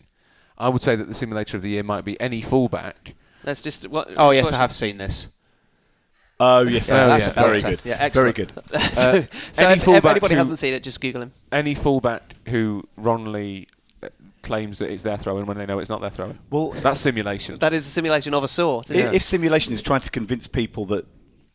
I 0.58 0.70
would 0.70 0.82
say 0.82 0.96
that 0.96 1.08
the 1.08 1.14
simulator 1.14 1.58
of 1.58 1.64
the 1.64 1.70
year 1.70 1.84
might 1.84 2.06
be 2.06 2.20
any 2.22 2.42
fullback. 2.42 3.14
Let's 3.44 3.62
just. 3.62 3.88
What, 3.88 4.14
Oh, 4.18 4.32
yes, 4.32 4.46
what- 4.46 4.54
I 4.54 4.58
have 4.58 4.72
seen 4.74 4.98
this. 4.98 5.30
Oh 6.38 6.64
yes, 6.64 6.90
Yeah, 6.90 7.08
that's 7.08 7.28
yeah. 7.28 7.34
very 7.44 7.62
good. 7.62 7.80
Yeah, 7.86 7.96
excellent. 8.00 8.36
very 8.36 8.48
excellent. 8.48 8.72
good. 8.72 8.82
so, 8.94 9.10
Uh, 9.10 9.24
so 9.54 9.66
any 9.68 9.76
if, 9.82 9.88
if 9.88 10.06
anybody 10.06 10.36
who- 10.36 10.40
hasn't 10.40 10.60
seen 10.60 10.74
it, 10.74 10.84
just 10.84 11.00
Google 11.00 11.22
him. 11.22 11.32
Any 11.52 11.76
fullback 11.76 12.36
who 12.50 12.84
wrongly 12.98 13.70
uh, 14.04 14.10
claims 14.44 14.80
that 14.80 14.92
it's 14.92 15.04
their 15.04 15.16
throwing 15.16 15.46
when 15.46 15.58
they 15.58 15.66
know 15.66 15.80
it's 15.80 15.90
not 15.90 16.02
their 16.02 16.10
throwing. 16.10 16.38
Well, 16.50 16.72
That's 16.72 17.00
simulation. 17.00 17.58
That 17.60 17.74
is 17.74 17.88
a 17.88 17.90
simulation 17.90 18.34
of 18.34 18.44
a 18.44 18.50
sort. 18.50 18.90
Isn't 18.92 19.02
I- 19.02 19.10
it? 19.12 19.16
If 19.16 19.24
simulation 19.24 19.72
is 19.72 19.82
trying 19.82 20.02
to 20.02 20.12
convince 20.12 20.46
people 20.48 20.86
that 20.88 21.06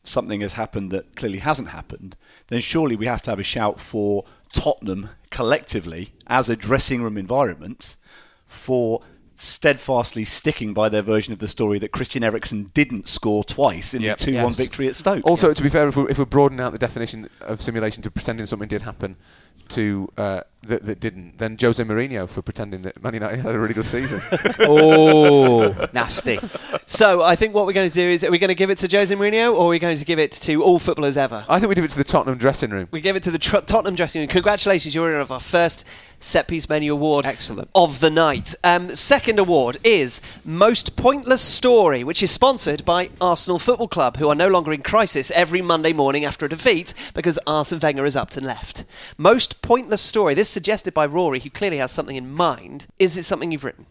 something 0.02 0.40
has 0.40 0.54
happened 0.54 0.90
that 0.92 1.14
clearly 1.14 1.38
hasn't 1.40 1.68
happened, 1.68 2.16
then 2.48 2.60
surely 2.60 2.96
we 2.96 3.04
have 3.04 3.20
to 3.22 3.30
have 3.30 3.38
a 3.38 3.42
shout 3.42 3.80
for 3.80 4.24
Tottenham 4.54 5.10
collectively 5.30 6.14
as 6.26 6.48
a 6.48 6.56
dressing 6.56 7.02
room 7.02 7.18
environment 7.18 7.96
for 8.50 9.00
steadfastly 9.36 10.22
sticking 10.24 10.74
by 10.74 10.88
their 10.90 11.00
version 11.00 11.32
of 11.32 11.38
the 11.38 11.48
story 11.48 11.78
that 11.78 11.92
Christian 11.92 12.22
Eriksen 12.22 12.70
didn't 12.74 13.08
score 13.08 13.42
twice 13.42 13.94
in 13.94 14.02
Yep. 14.02 14.18
the 14.18 14.24
2 14.26 14.34
1 14.34 14.44
Yes. 14.44 14.56
victory 14.56 14.86
at 14.86 14.94
Stoke. 14.94 15.24
Also, 15.24 15.54
to 15.54 15.62
be 15.62 15.70
fair, 15.70 15.88
if 15.88 15.96
we're, 15.96 16.10
if 16.10 16.18
we're 16.18 16.26
broadening 16.26 16.60
out 16.62 16.72
the 16.72 16.78
definition 16.78 17.28
of 17.40 17.62
simulation 17.62 18.02
to 18.02 18.10
pretending 18.10 18.44
something 18.44 18.68
did 18.68 18.82
happen, 18.82 19.16
to 19.70 20.12
uh, 20.18 20.42
that, 20.62 20.84
that 20.84 21.00
didn't, 21.00 21.38
then 21.38 21.56
Jose 21.60 21.82
Mourinho 21.82 22.28
for 22.28 22.42
pretending 22.42 22.82
that 22.82 23.02
Man 23.02 23.14
United 23.14 23.40
had 23.40 23.54
a 23.54 23.58
really 23.58 23.74
good 23.74 23.86
season. 23.86 24.20
oh, 24.60 25.88
nasty. 25.92 26.38
So 26.86 27.22
I 27.22 27.34
think 27.34 27.54
what 27.54 27.66
we're 27.66 27.72
going 27.72 27.88
to 27.88 27.94
do 27.94 28.08
is 28.08 28.22
are 28.24 28.30
we 28.30 28.38
going 28.38 28.48
to 28.48 28.54
give 28.54 28.68
it 28.68 28.78
to 28.78 28.96
Jose 28.96 29.14
Mourinho 29.14 29.54
or 29.54 29.66
are 29.66 29.70
we 29.70 29.78
going 29.78 29.96
to 29.96 30.04
give 30.04 30.18
it 30.18 30.32
to 30.32 30.62
all 30.62 30.78
footballers 30.78 31.16
ever? 31.16 31.46
I 31.48 31.58
think 31.58 31.70
we 31.70 31.74
give 31.74 31.84
it 31.84 31.90
to 31.92 31.98
the 31.98 32.04
Tottenham 32.04 32.36
dressing 32.38 32.70
room. 32.70 32.88
We 32.90 33.00
give 33.00 33.16
it 33.16 33.22
to 33.22 33.30
the 33.30 33.38
Tr- 33.38 33.58
Tottenham 33.58 33.94
dressing 33.94 34.20
room. 34.20 34.28
Congratulations, 34.28 34.94
you're 34.94 35.14
in 35.14 35.20
of 35.20 35.32
our 35.32 35.40
first 35.40 35.86
set 36.18 36.46
piece 36.46 36.68
menu 36.68 36.92
award 36.92 37.24
Excellent. 37.24 37.70
of 37.74 38.00
the 38.00 38.10
night. 38.10 38.54
Um, 38.62 38.94
second 38.94 39.38
award 39.38 39.78
is 39.82 40.20
Most 40.44 40.94
Pointless 40.96 41.40
Story, 41.40 42.04
which 42.04 42.22
is 42.22 42.30
sponsored 42.30 42.84
by 42.84 43.08
Arsenal 43.20 43.58
Football 43.58 43.88
Club, 43.88 44.18
who 44.18 44.28
are 44.28 44.34
no 44.34 44.48
longer 44.48 44.72
in 44.72 44.82
crisis 44.82 45.30
every 45.30 45.62
Monday 45.62 45.94
morning 45.94 46.26
after 46.26 46.44
a 46.44 46.48
defeat 46.50 46.92
because 47.14 47.38
Arsene 47.46 47.80
Wenger 47.80 48.04
is 48.04 48.16
up 48.16 48.36
and 48.36 48.44
left. 48.44 48.84
Most 49.16 49.62
Pointless 49.62 50.02
Story, 50.02 50.34
this 50.34 50.49
suggested 50.50 50.94
by 50.94 51.06
Rory, 51.06 51.40
who 51.40 51.50
clearly 51.50 51.78
has 51.78 51.90
something 51.90 52.16
in 52.16 52.30
mind. 52.30 52.86
Is 52.98 53.16
it 53.16 53.24
something 53.24 53.52
you've 53.52 53.64
written? 53.64 53.86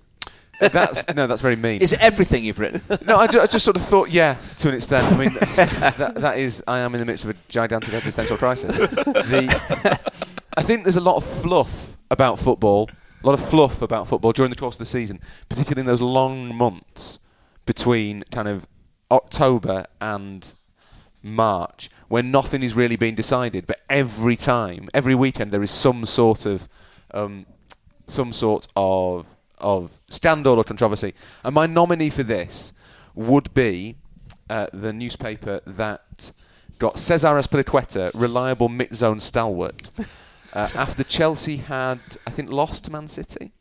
That's 0.59 1.15
no, 1.15 1.25
that's 1.25 1.41
very 1.41 1.55
mean. 1.55 1.81
Is 1.81 1.93
it 1.93 2.01
everything 2.01 2.43
you've 2.43 2.59
written? 2.59 2.81
no, 3.07 3.17
I, 3.17 3.27
ju- 3.27 3.39
I 3.39 3.47
just 3.47 3.63
sort 3.63 3.77
of 3.77 3.83
thought, 3.83 4.09
yeah, 4.09 4.35
to 4.59 4.67
an 4.67 4.75
extent. 4.75 5.11
I 5.11 5.17
mean, 5.17 5.33
that, 5.55 6.15
that 6.17 6.37
is, 6.37 6.61
I 6.67 6.79
am 6.79 6.93
in 6.95 6.99
the 6.99 7.05
midst 7.05 7.23
of 7.23 7.29
a 7.29 7.35
gigantic 7.47 7.93
existential 7.93 8.37
crisis. 8.37 8.75
The, 8.77 9.99
I 10.57 10.61
think 10.61 10.83
there's 10.83 10.97
a 10.97 11.01
lot 11.01 11.15
of 11.15 11.23
fluff 11.23 11.97
about 12.11 12.39
football, 12.39 12.89
a 13.23 13.27
lot 13.27 13.33
of 13.33 13.49
fluff 13.49 13.81
about 13.81 14.07
football 14.09 14.33
during 14.33 14.49
the 14.49 14.57
course 14.57 14.75
of 14.75 14.79
the 14.79 14.85
season, 14.85 15.21
particularly 15.47 15.81
in 15.81 15.85
those 15.85 16.01
long 16.01 16.53
months 16.53 17.19
between 17.65 18.23
kind 18.31 18.47
of 18.47 18.67
October 19.11 19.85
and 20.01 20.53
March, 21.23 21.89
when 22.09 22.31
nothing 22.31 22.61
is 22.61 22.73
really 22.75 22.97
being 22.97 23.15
decided. 23.15 23.65
But 23.65 23.79
every 23.89 24.35
time, 24.35 24.89
every 24.93 25.15
weekend, 25.15 25.51
there 25.51 25.63
is 25.63 25.71
some 25.71 26.05
sort 26.05 26.45
of, 26.45 26.67
um, 27.13 27.45
some 28.07 28.33
sort 28.33 28.67
of 28.75 29.25
of 29.59 29.99
scandal 30.09 30.57
or 30.57 30.63
controversy. 30.63 31.13
And 31.43 31.53
my 31.53 31.65
nominee 31.65 32.09
for 32.09 32.23
this 32.23 32.71
would 33.15 33.53
be 33.53 33.95
uh, 34.49 34.67
the 34.73 34.93
newspaper 34.93 35.61
that 35.65 36.31
got 36.79 36.97
Cesar 36.97 37.37
Azpilicueta, 37.37 38.11
reliable 38.13 38.69
mixed-zone 38.69 39.19
stalwart, 39.19 39.91
uh, 40.53 40.69
after 40.73 41.03
Chelsea 41.03 41.57
had, 41.57 41.99
I 42.25 42.31
think, 42.31 42.49
lost 42.49 42.85
to 42.85 42.91
Man 42.91 43.07
City, 43.07 43.51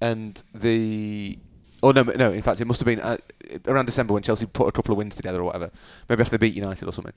and 0.00 0.42
the. 0.54 1.38
Oh 1.84 1.90
no, 1.90 2.02
no! 2.02 2.32
In 2.32 2.40
fact, 2.40 2.62
it 2.62 2.64
must 2.64 2.80
have 2.80 2.86
been 2.86 3.00
uh, 3.00 3.18
around 3.66 3.84
December 3.84 4.14
when 4.14 4.22
Chelsea 4.22 4.46
put 4.46 4.66
a 4.66 4.72
couple 4.72 4.92
of 4.92 4.96
wins 4.96 5.14
together 5.14 5.40
or 5.40 5.44
whatever. 5.44 5.70
Maybe 6.08 6.22
after 6.22 6.38
they 6.38 6.46
beat 6.46 6.54
United 6.54 6.88
or 6.88 6.94
something. 6.94 7.12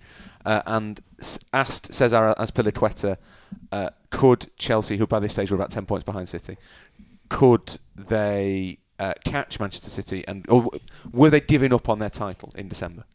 Uh, 0.45 0.61
and 0.65 0.99
asked 1.53 1.93
Cesar 1.93 2.35
Azpilicueta, 2.37 3.15
uh, 3.71 3.91
could 4.09 4.51
Chelsea, 4.57 4.97
who 4.97 5.07
by 5.07 5.21
this 5.21 5.31
stage 5.31 5.51
were 5.51 5.55
about 5.55 5.69
ten 5.69 5.85
points 5.85 6.03
behind 6.03 6.27
City, 6.27 6.57
could 7.29 7.79
they 7.95 8.79
uh, 8.99 9.13
catch 9.23 9.57
Manchester 9.57 9.89
City 9.89 10.27
and 10.27 10.45
or 10.49 10.69
were 11.13 11.29
they 11.29 11.39
giving 11.39 11.73
up 11.73 11.87
on 11.87 11.99
their 11.99 12.09
title 12.09 12.51
in 12.57 12.67
December? 12.67 13.05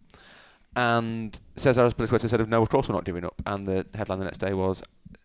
And 0.74 1.38
Cesar 1.56 1.86
Azpilicueta 1.86 2.30
said, 2.30 2.48
"No, 2.48 2.62
of 2.62 2.70
course 2.70 2.88
we're 2.88 2.94
not 2.94 3.04
giving 3.04 3.26
up." 3.26 3.34
And 3.44 3.68
the 3.68 3.84
headline 3.94 4.20
the 4.20 4.24
next 4.24 4.38
day 4.38 4.54
was, 4.54 4.82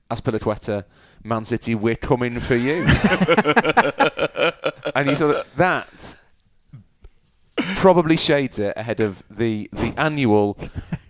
"Azpilicueta, 0.10 0.86
Man 1.24 1.46
City, 1.46 1.76
we're 1.76 1.96
coming 1.96 2.40
for 2.40 2.56
you." 2.56 2.86
and 4.96 5.10
you 5.10 5.16
sort 5.16 5.36
of 5.36 5.48
that 5.56 6.16
probably 7.76 8.18
shades 8.18 8.60
it 8.60 8.74
ahead 8.78 9.00
of 9.00 9.24
the 9.30 9.70
the 9.72 9.94
annual 9.98 10.58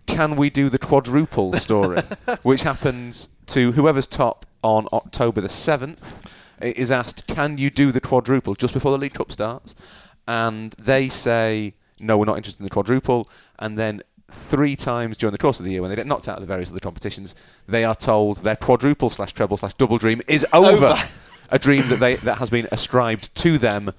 "Can 0.05 0.35
we 0.35 0.49
do 0.49 0.69
the 0.69 0.79
quadruple?" 0.79 1.53
story, 1.53 2.01
which 2.43 2.63
happens 2.63 3.29
to 3.47 3.73
whoever's 3.73 4.07
top 4.07 4.45
on 4.63 4.87
October 4.91 5.41
the 5.41 5.49
seventh 5.49 6.27
is 6.61 6.91
asked, 6.91 7.27
"Can 7.27 7.57
you 7.57 7.69
do 7.69 7.91
the 7.91 8.01
quadruple?" 8.01 8.55
just 8.55 8.73
before 8.73 8.91
the 8.91 8.97
League 8.97 9.13
Cup 9.13 9.31
starts, 9.31 9.75
and 10.27 10.73
they 10.79 11.09
say, 11.09 11.73
"No, 11.99 12.17
we're 12.17 12.25
not 12.25 12.37
interested 12.37 12.61
in 12.61 12.65
the 12.65 12.71
quadruple," 12.71 13.29
and 13.59 13.77
then. 13.77 14.01
Three 14.29 14.75
times 14.75 15.17
during 15.17 15.31
the 15.31 15.37
course 15.37 15.59
of 15.59 15.65
the 15.65 15.71
year, 15.71 15.81
when 15.81 15.89
they 15.89 15.95
get 15.95 16.07
knocked 16.07 16.27
out 16.27 16.35
of 16.35 16.41
the 16.41 16.47
various 16.47 16.69
other 16.69 16.79
competitions, 16.79 17.33
they 17.67 17.85
are 17.85 17.95
told 17.95 18.37
their 18.37 18.57
quadruple 18.57 19.09
slash 19.09 19.31
treble 19.31 19.57
slash 19.57 19.73
double 19.75 19.97
dream 19.97 20.21
is 20.27 20.45
over. 20.51 20.85
Over. 20.87 20.97
a 21.49 21.59
dream 21.59 21.87
that 21.89 21.99
they 21.99 22.15
that 22.15 22.37
has 22.37 22.49
been 22.49 22.67
ascribed 22.71 23.33
to 23.35 23.57
them 23.57 23.93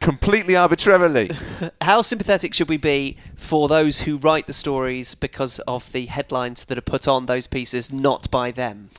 completely 0.00 0.56
arbitrarily. 0.56 1.30
How 1.80 2.02
sympathetic 2.02 2.54
should 2.54 2.68
we 2.68 2.76
be 2.76 3.16
for 3.36 3.68
those 3.68 4.00
who 4.00 4.18
write 4.18 4.46
the 4.46 4.52
stories 4.52 5.14
because 5.14 5.58
of 5.60 5.92
the 5.92 6.06
headlines 6.06 6.64
that 6.64 6.78
are 6.78 6.82
put 6.82 7.08
on 7.08 7.26
those 7.26 7.46
pieces, 7.46 7.92
not 7.92 8.30
by 8.30 8.50
them? 8.50 8.90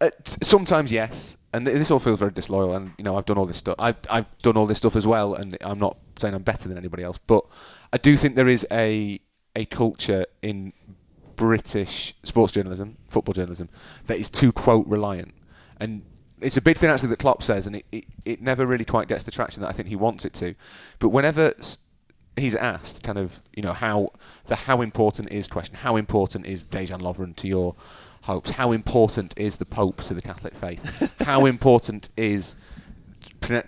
Uh, 0.00 0.10
t- 0.24 0.36
sometimes 0.42 0.90
yes, 0.90 1.36
and 1.52 1.66
th- 1.66 1.76
this 1.76 1.90
all 1.90 1.98
feels 1.98 2.18
very 2.18 2.32
disloyal. 2.32 2.74
And 2.74 2.92
you 2.98 3.04
know, 3.04 3.16
I've 3.16 3.26
done 3.26 3.38
all 3.38 3.46
this 3.46 3.58
stuff. 3.58 3.76
I've 3.78 3.96
I've 4.10 4.26
done 4.38 4.56
all 4.56 4.66
this 4.66 4.78
stuff 4.78 4.96
as 4.96 5.06
well, 5.06 5.34
and 5.34 5.56
I'm 5.60 5.78
not 5.78 5.96
saying 6.18 6.34
I'm 6.34 6.42
better 6.42 6.68
than 6.68 6.78
anybody 6.78 7.02
else, 7.02 7.18
but 7.26 7.44
I 7.92 7.98
do 7.98 8.16
think 8.16 8.36
there 8.36 8.48
is 8.48 8.66
a 8.72 9.20
a 9.56 9.64
culture 9.66 10.24
in 10.42 10.72
British 11.36 12.14
sports 12.22 12.52
journalism, 12.52 12.96
football 13.08 13.32
journalism, 13.32 13.68
that 14.06 14.18
is 14.18 14.28
too 14.28 14.52
quote 14.52 14.86
reliant, 14.86 15.34
and 15.80 16.02
it's 16.40 16.56
a 16.56 16.62
big 16.62 16.76
thing 16.76 16.90
actually 16.90 17.08
that 17.08 17.18
Klopp 17.18 17.42
says, 17.42 17.66
and 17.66 17.76
it, 17.76 17.86
it, 17.90 18.04
it 18.24 18.42
never 18.42 18.66
really 18.66 18.84
quite 18.84 19.08
gets 19.08 19.24
the 19.24 19.30
traction 19.30 19.62
that 19.62 19.68
I 19.68 19.72
think 19.72 19.88
he 19.88 19.96
wants 19.96 20.24
it 20.24 20.34
to. 20.34 20.54
But 20.98 21.08
whenever 21.08 21.54
he's 22.36 22.54
asked, 22.54 23.02
kind 23.02 23.18
of, 23.18 23.40
you 23.54 23.62
know, 23.62 23.72
how 23.72 24.10
the 24.46 24.56
how 24.56 24.80
important 24.80 25.32
is 25.32 25.48
question, 25.48 25.76
how 25.76 25.96
important 25.96 26.46
is 26.46 26.62
Dejan 26.62 27.00
Lovren 27.00 27.34
to 27.36 27.48
your 27.48 27.74
hopes? 28.22 28.50
How 28.50 28.72
important 28.72 29.34
is 29.36 29.56
the 29.56 29.64
Pope 29.64 30.02
to 30.02 30.14
the 30.14 30.22
Catholic 30.22 30.54
faith? 30.54 31.16
how 31.24 31.46
important 31.46 32.08
is 32.16 32.56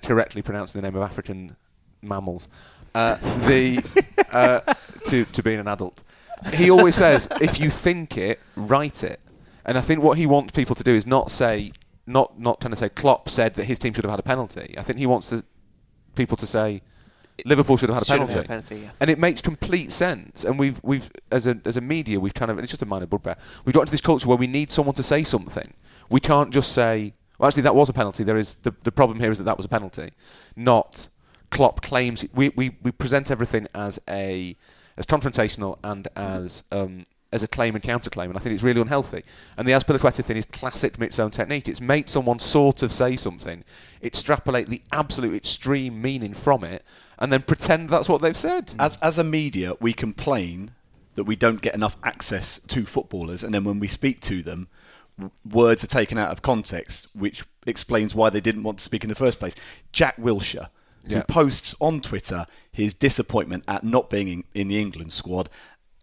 correctly 0.02 0.43
pronouncing 0.43 0.81
the 0.81 0.87
name 0.87 0.97
of 0.97 1.02
African 1.02 1.57
mammals? 2.02 2.49
Uh, 2.97 3.17
the 3.47 3.65
uh, 4.33 4.61
to 5.05 5.25
to 5.26 5.43
being 5.43 5.61
an 5.61 5.69
adult. 5.69 6.03
He 6.55 6.71
always 6.71 6.95
says, 6.95 7.29
if 7.41 7.61
you 7.61 7.71
think 7.71 8.17
it, 8.17 8.41
write 8.57 9.03
it. 9.05 9.21
And 9.67 9.76
I 9.76 9.83
think 9.83 10.03
what 10.03 10.17
he 10.17 10.26
wants 10.26 10.53
people 10.53 10.75
to 10.76 10.83
do 10.83 10.95
is 10.95 11.07
not 11.07 11.31
say, 11.31 11.73
not 12.07 12.41
not 12.41 12.61
trying 12.61 12.71
to 12.71 12.76
say 12.76 12.88
Klopp 12.88 13.29
said 13.29 13.55
that 13.55 13.65
his 13.65 13.79
team 13.79 13.93
should 13.93 14.05
have 14.05 14.11
had 14.11 14.21
a 14.21 14.23
penalty. 14.23 14.75
I 14.79 14.83
think 14.83 14.99
he 14.99 15.07
wants 15.07 15.29
to, 15.29 15.45
people 16.15 16.37
to 16.38 16.47
say 16.47 16.81
Liverpool 17.45 17.76
should 17.76 17.91
have 17.91 17.97
had 17.97 18.03
a 18.03 18.07
Should 18.07 18.12
penalty. 18.15 18.35
had 18.35 18.45
a 18.45 18.49
penalty, 18.49 18.76
yeah. 18.76 18.91
And 19.00 19.11
it 19.11 19.19
makes 19.19 19.43
complete 19.43 19.93
sense. 19.93 20.45
And 20.45 20.59
we've 20.59 20.81
we've 20.83 21.11
as 21.31 21.47
a 21.47 21.61
as 21.67 21.76
a 21.76 21.83
media 21.83 22.19
we've 22.19 22.35
kind 22.35 22.50
of 22.50 22.59
it's 22.59 22.71
just 22.71 22.83
a 22.83 22.87
minor 22.87 23.07
bugbear. 23.07 23.37
We've 23.65 23.75
got 23.75 23.83
into 23.83 23.91
this 23.91 24.00
culture 24.00 24.26
where 24.26 24.38
we 24.38 24.47
need 24.47 24.71
someone 24.71 24.95
to 24.95 25.03
say 25.03 25.23
something. 25.23 25.75
We 26.09 26.21
can't 26.21 26.50
just 26.50 26.73
say, 26.73 27.12
well, 27.38 27.49
actually 27.49 27.62
that 27.65 27.75
was 27.75 27.88
a 27.91 27.93
penalty. 27.93 28.25
There 28.25 28.38
is 28.38 28.55
the 28.62 28.75
the 28.85 28.93
problem 28.93 29.21
here 29.21 29.31
is 29.31 29.38
that 29.38 29.45
that 29.45 29.57
was 29.59 29.67
a 29.67 29.69
penalty, 29.69 30.12
not 30.55 31.09
Klopp 31.50 31.83
claims. 31.83 32.25
We 32.35 32.50
we, 32.50 32.76
we 32.83 32.93
present 32.93 33.31
everything 33.31 33.67
as 33.75 34.00
a 34.09 34.57
as 34.97 35.07
confrontational 35.07 35.79
and 35.85 36.09
as 36.17 36.62
um, 36.73 37.07
as 37.33 37.43
a 37.43 37.49
claim 37.49 37.75
and 37.75 37.83
counterclaim, 37.83 38.26
and 38.26 38.37
I 38.37 38.41
think 38.41 38.55
it's 38.55 38.62
really 38.62 38.81
unhealthy. 38.81 39.25
And 39.57 39.67
the 39.67 39.73
Azpilicueta 39.73 40.25
thing 40.25 40.37
is 40.37 40.47
classic 40.47 40.99
mixed-zone 40.99 41.33
technique. 41.33 41.69
It's 41.69 41.81
make 41.81 42.09
someone 42.09 42.38
sort 42.38 42.83
of 42.83 42.93
say 42.93 43.17
something, 43.17 43.65
extrapolate 44.03 44.69
the 44.69 44.83
absolute 44.93 45.35
extreme 45.35 46.00
meaning 46.00 46.35
from 46.35 46.65
it, 46.65 46.85
and 47.19 47.33
then 47.33 47.43
pretend 47.43 47.91
that's 47.91 48.09
what 48.09 48.23
they've 48.23 48.37
said. 48.37 48.75
As 48.79 48.97
as 48.99 49.19
a 49.19 49.25
media, 49.25 49.75
we 49.81 49.93
complain 49.93 50.73
that 51.17 51.25
we 51.25 51.37
don't 51.37 51.62
get 51.62 51.75
enough 51.75 51.97
access 52.03 52.59
to 52.69 52.87
footballers, 52.87 53.43
and 53.43 53.53
then 53.55 53.65
when 53.65 53.81
we 53.81 53.88
speak 53.88 54.21
to 54.21 54.43
them, 54.43 54.69
words 55.50 55.83
are 55.83 55.88
taken 55.88 56.19
out 56.19 56.31
of 56.31 56.43
context, 56.43 57.09
which 57.15 57.45
explains 57.67 58.15
why 58.15 58.31
they 58.31 58.41
didn't 58.41 58.62
want 58.62 58.79
to 58.79 58.85
speak 58.85 59.03
in 59.03 59.09
the 59.09 59.15
first 59.15 59.38
place. 59.38 59.55
Jack 59.93 60.17
Wilshere, 60.19 60.69
Yeah. 61.07 61.19
who 61.19 61.23
posts 61.25 61.75
on 61.81 62.01
Twitter 62.01 62.47
his 62.73 62.93
disappointment 62.95 63.65
at 63.69 63.85
not 63.85 64.11
being 64.11 64.29
in, 64.29 64.45
in 64.55 64.69
the 64.69 64.81
England 64.81 65.13
squad. 65.13 65.49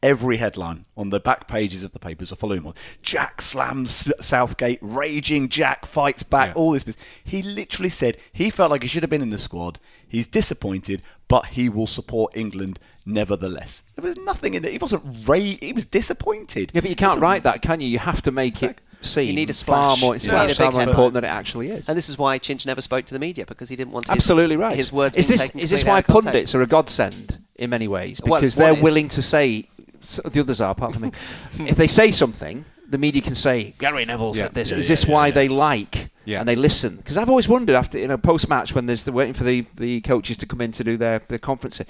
Every 0.01 0.35
headline 0.35 0.83
on 0.97 1.11
the 1.11 1.19
back 1.21 1.47
pages 1.47 1.85
of 1.85 1.93
the 1.93 1.99
papers 1.99 2.33
are 2.33 2.35
following 2.35 2.65
on. 2.65 2.73
Jack 3.01 3.41
slams 3.41 4.11
Southgate, 4.19 4.79
raging 4.81 5.47
Jack 5.47 5.85
fights 5.85 6.23
back, 6.23 6.49
Yeah. 6.49 6.53
all 6.55 6.71
this. 6.73 6.83
bus- 6.83 6.97
He 7.23 7.41
literally 7.41 7.89
said 7.89 8.17
he 8.33 8.49
felt 8.49 8.69
like 8.69 8.81
he 8.81 8.89
should 8.89 9.03
have 9.03 9.09
been 9.09 9.21
in 9.21 9.29
the 9.29 9.37
squad. 9.37 9.79
He's 10.05 10.27
disappointed, 10.27 11.01
but 11.29 11.45
he 11.45 11.69
will 11.69 11.87
support 11.87 12.35
England 12.35 12.79
nevertheless. 13.05 13.83
There 13.95 14.03
was 14.03 14.17
nothing 14.19 14.55
in 14.55 14.65
it. 14.65 14.71
He 14.73 14.77
wasn't 14.77 15.25
ra- 15.27 15.37
He 15.37 15.71
was 15.73 15.85
disappointed. 15.85 16.71
Yeah, 16.73 16.81
but 16.81 16.89
you 16.89 16.97
can't 16.97 17.21
write 17.21 17.43
that, 17.43 17.61
can 17.61 17.79
you? 17.79 17.87
You 17.87 17.99
have 17.99 18.21
to 18.23 18.31
make 18.31 18.61
it 18.61 18.79
seem 19.03 19.27
You 19.27 19.33
need 19.33 19.49
a 19.49 19.53
far 19.53 19.91
splash. 19.91 20.01
more, 20.01 20.15
You 20.15 20.19
splash, 20.19 20.57
far 20.57 20.71
more 20.71 20.81
important 20.83 21.13
than 21.15 21.23
it 21.23 21.27
actually 21.27 21.69
is. 21.69 21.87
And 21.89 21.97
this 21.97 22.09
is 22.09 22.17
why 22.17 22.39
Chinch 22.39 22.65
never 22.65 22.81
spoke 22.81 23.05
to 23.05 23.13
the 23.13 23.19
media 23.19 23.45
because 23.45 23.69
he 23.69 23.75
didn't 23.75 23.91
want 23.93 24.07
his, 24.07 24.15
Absolutely 24.15 24.57
right. 24.57 24.75
his 24.75 24.91
words 24.91 25.15
is 25.15 25.27
this 25.27 25.41
taken 25.41 25.59
is 25.59 25.69
this 25.69 25.83
why 25.83 25.93
out 25.93 25.99
of 25.99 26.05
context. 26.07 26.25
pundits 26.33 26.55
are 26.55 26.61
a 26.61 26.67
godsend 26.67 27.39
in 27.55 27.69
many 27.69 27.87
ways 27.87 28.19
because 28.21 28.57
one 28.57 28.65
they're 28.65 28.77
is- 28.77 28.83
willing 28.83 29.07
to 29.09 29.21
say 29.21 29.67
s- 30.01 30.19
the 30.25 30.39
others 30.39 30.59
are 30.61 30.71
apart 30.71 30.93
from 30.93 31.03
me. 31.03 31.11
if 31.67 31.77
they 31.77 31.87
say 31.87 32.11
something, 32.11 32.65
the 32.89 32.97
media 32.97 33.21
can 33.21 33.35
say 33.35 33.73
Gary 33.79 34.05
Neville 34.05 34.33
Yeah. 34.35 34.43
said 34.43 34.53
this. 34.53 34.71
Yeah, 34.71 34.77
is 34.77 34.87
this 34.87 35.05
yeah, 35.05 35.13
why 35.13 35.27
yeah. 35.27 35.33
they 35.33 35.47
like 35.47 36.09
Yeah. 36.25 36.39
and 36.39 36.47
they 36.47 36.55
listen? 36.55 36.97
Because 36.97 37.17
I've 37.17 37.29
always 37.29 37.47
wondered 37.49 37.75
after 37.75 37.97
you 37.97 38.07
know 38.07 38.17
post 38.17 38.49
match 38.49 38.75
when 38.75 38.85
there's 38.85 39.03
the 39.03 39.11
waiting 39.11 39.33
for 39.33 39.43
the, 39.43 39.65
the 39.75 40.01
coaches 40.01 40.37
to 40.37 40.45
come 40.45 40.61
in 40.61 40.71
to 40.73 40.83
do 40.83 40.97
their 40.97 41.19
their 41.27 41.39
conference. 41.39 41.81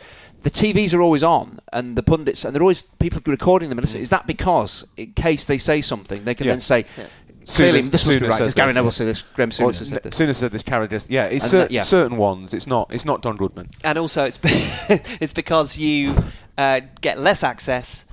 The 0.43 0.51
TVs 0.51 0.93
are 0.93 1.01
always 1.01 1.23
on, 1.23 1.59
and 1.71 1.95
the 1.95 2.03
pundits, 2.03 2.43
and 2.45 2.53
they're 2.53 2.61
always 2.61 2.81
people 2.81 3.21
recording 3.25 3.69
them. 3.69 3.77
And 3.79 3.85
listen, 3.85 4.01
is 4.01 4.09
that 4.09 4.27
because, 4.27 4.85
in 4.97 5.13
case 5.13 5.45
they 5.45 5.57
say 5.57 5.81
something, 5.81 6.25
they 6.25 6.35
can 6.35 6.47
Yeah. 6.47 6.53
then 6.53 6.61
say, 6.61 6.85
Yeah. 6.97 7.05
Clearly, 7.45 7.81
Souness- 7.81 7.91
this 7.91 8.05
must 8.05 8.19
be 8.19 8.25
Souness 8.25 8.29
right. 8.29 8.37
Because 8.39 8.53
Gary 8.53 8.67
this. 8.69 8.75
Neville 8.75 8.91
said 8.91 9.07
this. 9.07 9.21
Graham 9.21 9.49
Or 9.49 9.51
Souness 9.51 9.89
said 9.89 10.03
this. 10.03 10.17
Souness 10.19 10.35
said 10.35 10.51
this 10.53 10.63
character. 10.63 10.99
Yeah, 11.09 11.25
it's 11.25 11.49
cer- 11.49 11.57
that- 11.57 11.71
yeah. 11.71 11.83
certain 11.83 12.15
ones. 12.17 12.53
It's 12.53 12.67
not. 12.67 12.89
It's 12.93 13.03
not 13.03 13.21
Don 13.21 13.35
Goodman. 13.35 13.69
And 13.83 13.97
also, 13.97 14.23
it's 14.23 14.39
it's 14.43 15.33
because 15.33 15.77
you 15.77 16.15
uh, 16.57 16.79
get 17.01 17.19
less 17.19 17.43
access, 17.43 18.05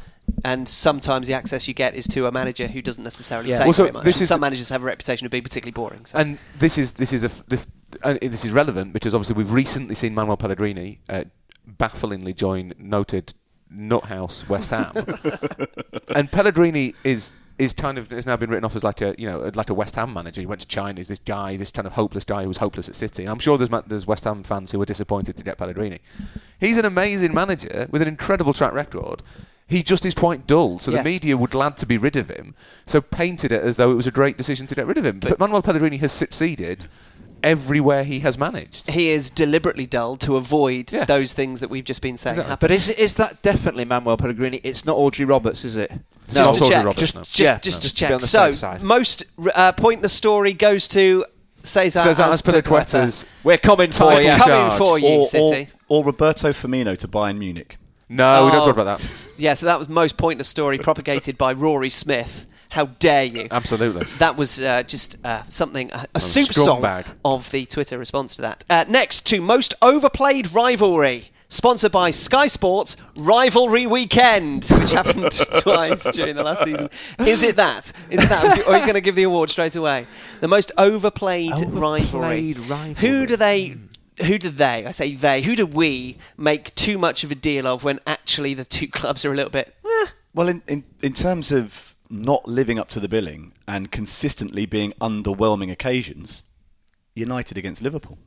and 0.45 0.69
sometimes 0.69 1.27
the 1.27 1.35
access 1.35 1.67
you 1.69 1.75
get 1.75 1.95
is 1.95 2.07
to 2.09 2.27
a 2.27 2.33
manager 2.33 2.67
who 2.67 2.83
doesn't 2.83 3.05
necessarily 3.05 3.51
Yeah. 3.51 3.59
say 3.59 3.65
Well, 3.65 3.73
so 3.73 3.83
very 3.85 3.93
much. 3.93 4.05
this 4.05 4.17
And 4.17 4.23
is 4.23 4.29
some 4.29 4.41
the- 4.41 4.47
managers 4.47 4.69
have 4.71 4.83
a 4.83 4.87
reputation 4.87 5.25
of 5.27 5.31
being 5.31 5.43
particularly 5.43 5.73
boring. 5.73 6.07
So. 6.07 6.19
And 6.19 6.39
this 6.59 6.79
is 6.79 6.93
this 6.93 7.13
is 7.13 7.23
a 7.25 7.27
f- 7.27 7.43
this, 7.49 7.67
uh, 8.03 8.15
this 8.23 8.45
is 8.45 8.51
relevant 8.53 8.93
because 8.93 9.15
obviously 9.15 9.35
we've 9.35 9.53
recently 9.53 9.95
seen 9.95 10.15
Manuel 10.15 10.37
Pellegrini 10.37 11.01
uh, 11.09 11.25
bafflingly 11.67 12.33
join 12.35 12.73
noted 12.79 13.35
nuthouse 13.73 14.49
West 14.49 14.71
Ham, 14.71 14.93
and 16.15 16.31
Pellegrini 16.33 16.95
is 17.05 17.33
is 17.59 17.73
kind 17.75 17.99
of 17.99 18.11
has 18.11 18.25
now 18.25 18.37
been 18.37 18.49
written 18.51 18.65
off 18.65 18.75
as 18.75 18.83
like 18.83 19.01
a 19.03 19.15
you 19.19 19.29
know 19.29 19.51
like 19.55 19.71
a 19.71 19.75
West 19.75 19.95
Ham 19.97 20.13
manager. 20.13 20.41
He 20.41 20.47
went 20.47 20.61
to 20.63 20.67
China. 20.67 20.99
He's 20.99 21.09
this 21.09 21.21
guy, 21.21 21.57
this 21.57 21.71
kind 21.71 21.87
of 21.87 21.93
hopeless 21.93 22.25
guy 22.25 22.43
who 22.43 22.49
was 22.49 22.57
hopeless 22.57 22.89
at 22.89 22.97
City. 22.97 23.27
I'm 23.27 23.39
sure 23.39 23.59
there's 23.59 23.71
there's 23.87 24.07
West 24.07 24.25
Ham 24.25 24.43
fans 24.43 24.73
who 24.73 24.79
were 24.79 24.87
disappointed 24.87 25.37
to 25.37 25.45
get 25.45 25.59
Pellegrini. 25.59 26.01
He's 26.59 26.79
an 26.79 26.85
amazing 26.85 27.35
manager 27.35 27.87
with 27.91 28.03
an 28.03 28.09
incredible 28.09 28.53
track 28.55 28.73
record. 28.73 29.23
He 29.71 29.83
just 29.83 30.05
is 30.05 30.15
quite 30.15 30.47
dull, 30.47 30.79
so 30.79 30.91
Yes. 30.91 31.03
the 31.05 31.11
media 31.11 31.37
were 31.37 31.49
glad 31.49 31.77
to 31.79 31.87
be 31.87 31.97
rid 31.97 32.17
of 32.17 32.29
him. 32.29 32.55
So 32.87 33.01
painted 33.01 33.53
it 33.53 33.63
as 33.63 33.77
though 33.77 33.91
it 33.91 33.95
was 33.95 34.07
a 34.07 34.11
great 34.11 34.37
decision 34.37 34.67
to 34.67 34.75
get 34.75 34.87
rid 34.87 34.99
of 34.99 35.07
him. 35.07 35.21
But, 35.21 35.39
Manuel 35.39 35.63
Pellegrini 35.63 35.97
has 35.99 36.13
succeeded 36.13 36.87
everywhere 37.43 38.05
he 38.05 38.19
has 38.21 38.37
managed. 38.37 38.91
he 38.91 39.09
is 39.11 39.31
deliberately 39.31 39.87
dull 39.87 40.17
to 40.17 40.37
avoid 40.37 40.93
Yeah. 40.93 41.05
those 41.07 41.33
things 41.33 41.61
that 41.61 41.71
we've 41.71 41.85
just 41.85 42.03
been 42.03 42.19
saying 42.19 42.35
Exactly. 42.39 42.57
But 42.61 42.71
is 42.71 42.89
is 42.91 43.15
that 43.15 43.41
definitely 43.43 43.87
Manuel 43.87 44.19
Pellegrini? 44.19 44.61
It's 44.63 44.85
not 44.85 44.97
Audrey 44.99 45.25
Roberts, 45.25 45.65
is 45.65 45.77
it? 45.77 45.91
No, 45.91 45.99
just 46.35 46.55
to 46.55 46.61
Audrey 46.65 46.69
check, 46.69 46.85
Roberts, 46.85 47.01
just, 47.01 47.15
no. 47.15 47.21
just, 47.23 47.39
Yeah, 47.39 47.59
just 47.59 47.83
no. 47.83 47.89
to 47.89 47.95
To 47.95 48.05
on 48.05 48.11
check. 48.11 48.21
the 48.21 48.27
So 48.27 48.53
side. 48.53 48.83
most 48.83 49.25
uh, 49.55 49.73
the 49.73 50.09
story 50.11 50.53
goes 50.53 50.87
to 50.89 51.25
Cesar, 51.63 52.01
Cesar 52.01 52.23
Azpilicueta. 52.25 52.63
Azpilicueta's 52.63 53.25
We're 53.43 53.59
coming 53.59 53.91
for 53.93 54.21
you. 54.21 54.31
Coming 54.33 54.77
for 54.79 54.99
you, 54.99 55.07
or, 55.07 55.21
or, 55.21 55.27
City. 55.27 55.69
or 55.89 56.05
Roberto 56.05 56.51
Firmino 56.53 56.97
to 56.99 57.09
Bayern 57.09 57.39
Munich. 57.39 57.79
No, 58.09 58.45
we 58.47 58.51
don't 58.51 58.63
Oh. 58.63 58.65
talk 58.67 58.77
about 58.77 58.99
that. 58.99 59.07
Yeah, 59.41 59.55
so 59.55 59.67
that 59.67 59.79
was 59.79 59.89
most 59.89 60.17
pointless 60.19 60.49
story 60.49 60.77
propagated 60.91 61.39
by 61.39 61.55
Rory 61.55 61.91
Smith. 61.91 62.47
How 62.69 62.87
dare 62.87 63.25
you? 63.25 63.49
Absolutely. 63.51 64.07
That 64.19 64.37
was 64.37 64.61
uh, 64.61 64.83
just 64.85 65.17
uh, 65.25 65.43
something, 65.49 65.91
a, 65.93 66.07
a 66.15 66.21
soup 66.21 66.53
song 66.53 66.83
scumbag. 66.83 67.07
of 67.25 67.51
the 67.51 67.67
Twitter 67.67 67.99
response 67.99 68.37
to 68.37 68.43
that. 68.43 68.65
Uh, 68.71 68.85
next 68.87 69.27
to 69.29 69.41
most 69.41 69.75
overplayed 69.83 70.53
rivalry, 70.53 71.33
sponsored 71.49 71.91
by 71.91 72.13
Sky 72.13 72.47
Sports 72.47 72.97
Rivalry 73.17 73.87
Weekend, 73.87 74.67
which 74.67 74.93
happened 74.93 75.33
twice 75.61 76.09
during 76.11 76.37
the 76.37 76.45
last 76.45 76.63
season. 76.63 76.91
Is 77.19 77.43
it 77.43 77.57
that? 77.57 77.93
Is 78.09 78.23
it 78.23 78.29
that? 78.29 78.61
Or 78.67 78.75
are 78.75 78.79
you 78.79 78.85
going 78.85 78.95
to 78.95 79.01
give 79.01 79.17
the 79.17 79.25
award 79.25 79.51
straight 79.51 79.75
away? 79.75 80.07
The 80.41 80.49
most 80.49 80.71
overplayed, 80.79 81.51
rivalry. 81.53 82.07
Overplayed 82.07 82.61
rivalry. 82.61 82.95
Who 82.95 83.27
do 83.27 83.37
they? 83.37 83.77
Who 84.27 84.39
do 84.39 84.51
they? 84.51 84.87
I 84.87 84.91
say 84.91 85.15
they. 85.15 85.43
Who 85.43 85.55
do 85.57 85.67
we 85.67 86.17
make 86.37 86.75
too 86.75 86.99
much 86.99 87.25
of 87.25 87.31
a 87.31 87.35
deal 87.35 87.67
of 87.67 87.85
when 87.85 87.99
actually 88.07 88.55
the 88.55 88.65
two 88.65 88.89
clubs 88.99 89.25
are 89.25 89.33
a 89.33 89.37
little 89.37 89.51
bit? 89.51 89.75
Eh, 89.85 90.07
Well, 90.35 90.49
in, 90.49 90.63
in, 90.67 90.85
in 91.03 91.13
terms 91.13 91.51
of 91.53 91.95
not 92.09 92.47
living 92.49 92.79
up 92.79 92.89
to 92.91 93.01
the 93.01 93.09
billing 93.09 93.53
and 93.69 93.91
consistently 93.93 94.67
being 94.67 94.93
underwhelming 95.01 95.71
occasions, 95.71 96.43
United 97.15 97.57
against 97.59 97.83
Liverpool. 97.83 98.19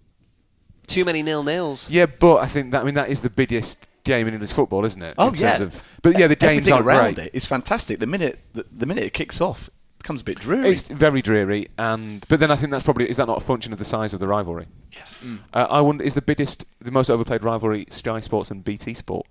too 0.87 1.03
many 1.05 1.21
nil 1.23 1.43
nils. 1.43 1.89
Yeah, 1.89 2.05
but 2.05 2.37
I 2.37 2.47
think 2.47 2.71
that 2.71 2.81
I 2.81 2.85
mean 2.85 2.95
that 2.95 3.09
is 3.09 3.21
the 3.21 3.29
biggest 3.29 3.85
game 4.03 4.27
in 4.27 4.33
English 4.33 4.51
football, 4.53 4.83
isn't 4.85 5.01
it? 5.01 5.15
Oh 5.17 5.29
in 5.29 5.35
yeah, 5.35 5.57
terms 5.57 5.75
Of, 5.75 5.83
but 6.01 6.17
yeah, 6.19 6.27
the 6.27 6.35
games 6.35 6.67
Everything 6.67 6.73
are 6.73 6.83
around 6.83 7.15
great. 7.15 7.27
it 7.27 7.35
is 7.35 7.45
fantastic. 7.45 7.99
The 7.99 8.05
minute 8.07 8.39
the, 8.53 8.65
the 8.71 8.85
minute 8.85 9.03
it 9.05 9.13
kicks 9.13 9.39
off, 9.41 9.67
it 9.67 9.72
becomes 10.03 10.21
a 10.21 10.23
bit 10.23 10.39
dreary. 10.39 10.69
It's 10.69 10.83
very 10.83 11.21
dreary, 11.21 11.67
and 11.77 12.23
but 12.27 12.39
then 12.39 12.51
I 12.51 12.55
think 12.55 12.71
that's 12.71 12.83
probably 12.83 13.09
is 13.09 13.17
that 13.17 13.25
not 13.25 13.41
a 13.41 13.45
function 13.45 13.73
of 13.73 13.79
the 13.79 13.85
size 13.85 14.13
of 14.13 14.19
the 14.19 14.27
rivalry? 14.27 14.67
Yeah. 14.91 15.37
Uh, 15.53 15.67
I 15.69 15.81
wonder 15.81 16.03
is 16.03 16.13
the 16.13 16.21
biggest, 16.21 16.65
the 16.79 16.91
most 16.91 17.09
overplayed 17.09 17.43
rivalry 17.43 17.87
Sky 17.89 18.19
Sports 18.19 18.51
and 18.51 18.63
BT 18.63 18.93
Sport? 18.93 19.25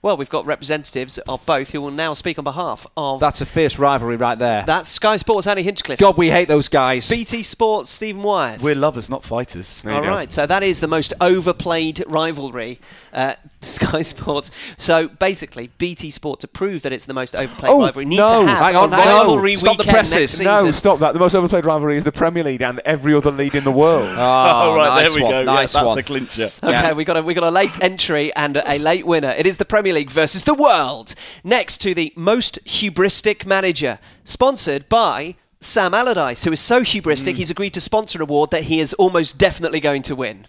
Well, 0.00 0.16
we've 0.16 0.30
got 0.30 0.46
representatives 0.46 1.18
of 1.18 1.44
both 1.44 1.70
who 1.72 1.80
will 1.80 1.90
now 1.90 2.14
speak 2.14 2.38
on 2.38 2.44
behalf 2.44 2.86
of. 2.96 3.18
That's 3.18 3.40
a 3.40 3.46
fierce 3.46 3.78
rivalry 3.80 4.16
right 4.16 4.38
there. 4.38 4.62
that's 4.64 4.88
Sky 4.88 5.16
Sports, 5.16 5.46
Andy 5.48 5.64
Hinchcliffe. 5.64 5.98
God, 5.98 6.16
we 6.16 6.30
hate 6.30 6.46
those 6.46 6.68
guys. 6.68 7.10
BT 7.10 7.42
Sports, 7.42 7.90
Stephen 7.90 8.22
Wyeth. 8.22 8.62
We're 8.62 8.76
lovers, 8.76 9.10
not 9.10 9.24
fighters. 9.24 9.82
There 9.82 9.92
you 9.92 9.98
All 9.98 10.04
go. 10.04 10.10
right, 10.10 10.30
so 10.32 10.46
that 10.46 10.62
is 10.62 10.78
the 10.80 10.86
most 10.86 11.14
overplayed 11.20 12.04
rivalry, 12.06 12.78
uh, 13.12 13.34
Sky 13.60 14.02
Sports. 14.02 14.52
So 14.76 15.08
basically, 15.08 15.70
BT 15.78 16.10
Sport 16.10 16.38
to 16.40 16.48
prove 16.48 16.82
that 16.82 16.92
it's 16.92 17.06
the 17.06 17.14
most 17.14 17.34
overplayed 17.34 17.72
Oh, 17.72 17.80
rivalry 17.84 18.04
need 18.04 18.18
no. 18.18 18.42
to 18.42 18.48
have 18.48 18.58
Hang 18.66 18.76
on, 18.76 18.92
a 18.92 18.96
hang 18.96 19.08
on. 19.08 19.20
rivalry 19.26 19.56
Stop 19.56 19.78
the 19.78 19.82
weekend 19.82 19.94
presses. 19.96 20.14
next 20.16 20.30
season. 20.32 20.44
No, 20.66 20.70
stop 20.72 20.98
that. 21.00 21.12
The 21.14 21.18
most 21.18 21.34
overplayed 21.34 21.64
rivalry 21.64 21.96
is 21.96 22.04
the 22.04 22.12
Premier 22.12 22.44
League 22.44 22.62
and 22.62 22.78
every 22.84 23.14
other 23.14 23.32
league 23.32 23.56
in 23.56 23.64
the 23.64 23.72
world. 23.72 24.08
Oh, 24.18 24.76
right, 24.76 25.02
nice 25.02 25.12
there 25.12 25.16
we 25.16 25.22
one, 25.24 25.32
go. 25.32 25.44
Nice 25.44 25.74
yeah, 25.74 25.80
that's 25.80 25.86
one. 25.88 25.96
the 25.96 26.02
clincher. 26.04 26.50
Okay, 26.62 26.70
Yeah. 26.70 26.92
we 26.92 27.04
got 27.04 27.16
a 27.16 27.22
we 27.22 27.34
got 27.34 27.44
a 27.44 27.50
late 27.50 27.82
entry 27.82 28.32
and 28.36 28.60
a 28.64 28.78
late 28.78 29.04
winner. 29.06 29.30
It 29.36 29.46
is 29.46 29.56
the 29.56 29.64
Premier 29.64 29.87
League 29.92 30.10
versus 30.10 30.44
the 30.44 30.54
world. 30.54 31.14
Next 31.44 31.78
to 31.78 31.94
the 31.94 32.12
most 32.16 32.64
hubristic 32.64 33.46
manager, 33.46 33.98
sponsored 34.24 34.88
by 34.88 35.34
Sam 35.60 35.92
Allardyce, 35.92 36.44
who 36.44 36.52
is 36.52 36.60
so 36.60 36.82
hubristic 36.82 37.34
mm. 37.34 37.36
he's 37.36 37.50
agreed 37.50 37.74
to 37.74 37.80
sponsor 37.80 38.18
an 38.18 38.22
award 38.22 38.50
that 38.52 38.64
he 38.64 38.80
is 38.80 38.94
almost 38.94 39.38
definitely 39.38 39.80
going 39.80 40.02
to 40.02 40.14
win. 40.14 40.46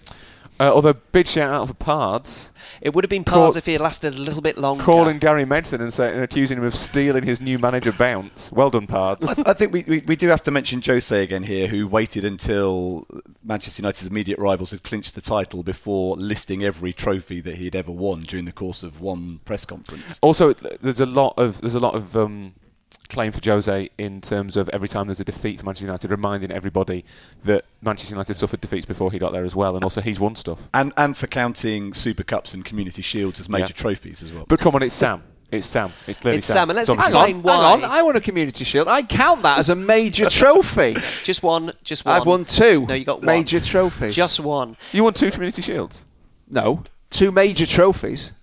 Uh, 0.60 0.72
although 0.74 0.94
big 0.94 1.26
shout 1.26 1.54
out 1.54 1.68
for 1.68 1.74
Pards 1.74 2.50
It 2.82 2.94
would 2.94 3.04
have 3.04 3.10
been 3.10 3.24
Call- 3.24 3.48
Pards 3.52 3.56
if 3.56 3.66
he 3.66 3.72
had 3.74 3.82
lasted 3.82 4.14
a 4.14 4.18
little 4.18 4.42
bit 4.42 4.58
longer. 4.58 4.84
calling 4.84 5.18
Gary 5.18 5.46
Megson 5.46 5.80
and, 5.80 5.94
say, 5.94 6.12
and 6.12 6.22
accusing 6.22 6.58
him 6.58 6.64
of 6.66 6.76
stealing 6.76 7.24
his 7.24 7.40
new 7.40 7.58
manager 7.58 7.92
bounce. 7.94 8.52
Well 8.52 8.70
done, 8.70 8.86
Pards. 8.88 9.42
I 9.46 9.54
think 9.54 9.72
we, 9.72 9.84
we, 9.88 10.00
we 10.06 10.16
do 10.16 10.28
have 10.28 10.44
to 10.44 10.52
mention 10.52 10.82
Jose 10.86 11.24
again 11.24 11.44
here, 11.44 11.68
who 11.68 11.88
waited 11.88 12.26
until 12.26 13.08
Manchester 13.44 13.82
United's 13.82 14.08
immediate 14.10 14.38
rivals 14.40 14.72
had 14.72 14.84
clinched 14.84 15.16
the 15.16 15.22
title 15.22 15.64
before 15.64 16.16
listing 16.18 16.64
every 16.64 16.92
trophy 16.94 17.40
that 17.42 17.56
he 17.56 17.66
had 17.66 17.76
ever 17.76 17.92
won 17.92 18.24
during 18.24 18.46
the 18.46 18.52
course 18.52 18.84
of 18.84 19.00
one 19.00 19.40
press 19.46 19.66
conference. 19.66 20.20
also, 20.22 20.54
there's 20.54 21.00
a 21.00 21.06
lot 21.06 21.34
of 21.38 21.62
there's 21.62 21.74
a 21.76 21.80
lot 21.80 21.96
of 21.96 22.16
um, 22.18 22.54
claim 23.10 23.32
for 23.32 23.42
Jose 23.44 23.90
in 23.98 24.22
terms 24.22 24.56
of 24.56 24.70
every 24.70 24.88
time 24.88 25.08
there's 25.08 25.20
a 25.20 25.24
defeat 25.26 25.60
for 25.60 25.66
Manchester 25.66 25.86
United, 25.88 26.12
reminding 26.12 26.52
everybody 26.52 27.04
that 27.44 27.66
Manchester 27.82 28.14
United 28.14 28.38
suffered 28.38 28.62
defeats 28.62 28.86
before 28.86 29.12
he 29.12 29.18
got 29.20 29.34
there 29.34 29.46
as 29.46 29.56
well, 29.56 29.76
and 29.76 29.84
also 29.84 30.00
he's 30.02 30.20
won 30.20 30.36
stuff. 30.36 30.60
And 30.74 30.94
and 30.96 31.18
for 31.18 31.28
counting 31.28 31.94
Super 31.94 32.24
Cups 32.24 32.54
and 32.54 32.64
Community 32.64 33.02
Shields 33.02 33.40
as 33.40 33.50
major 33.50 33.64
Yeah. 33.76 33.82
trophies 33.82 34.22
as 34.24 34.32
well. 34.32 34.46
But 34.48 34.60
come 34.60 34.76
on, 34.76 34.84
it's 34.84 34.94
Sam. 34.96 35.24
It's 35.52 35.66
Sam. 35.66 35.92
It's 36.06 36.20
clearly 36.20 36.38
It's 36.38 36.46
Sam, 36.48 36.70
and 36.70 36.78
let's 36.78 36.92
It's 36.92 37.00
explain 37.00 37.40
screen. 37.40 37.42
why. 37.42 37.56
Hang 37.72 37.84
on, 37.84 37.90
I 37.90 38.04
won 38.04 38.16
a 38.16 38.22
community 38.22 38.64
shield. 38.64 38.88
I 38.88 39.02
count 39.02 39.42
that 39.42 39.58
as 39.58 39.70
a 39.70 39.76
major 39.76 40.30
trophy. 40.30 40.96
Just 41.24 41.42
one, 41.42 41.72
just 41.84 42.06
one. 42.06 42.16
I've 42.22 42.28
won 42.28 42.46
two. 42.46 42.86
No, 42.86 42.94
you 42.94 43.04
got 43.06 43.18
one. 43.18 43.26
major 43.26 43.60
trophies. 43.60 44.16
Just 44.16 44.40
one. 44.40 44.78
You 44.92 45.04
won 45.04 45.16
two 45.16 45.32
Community 45.32 45.64
Shields. 45.64 46.06
no, 46.48 46.84
two 47.10 47.32
major 47.32 47.66
trophies. 47.66 48.34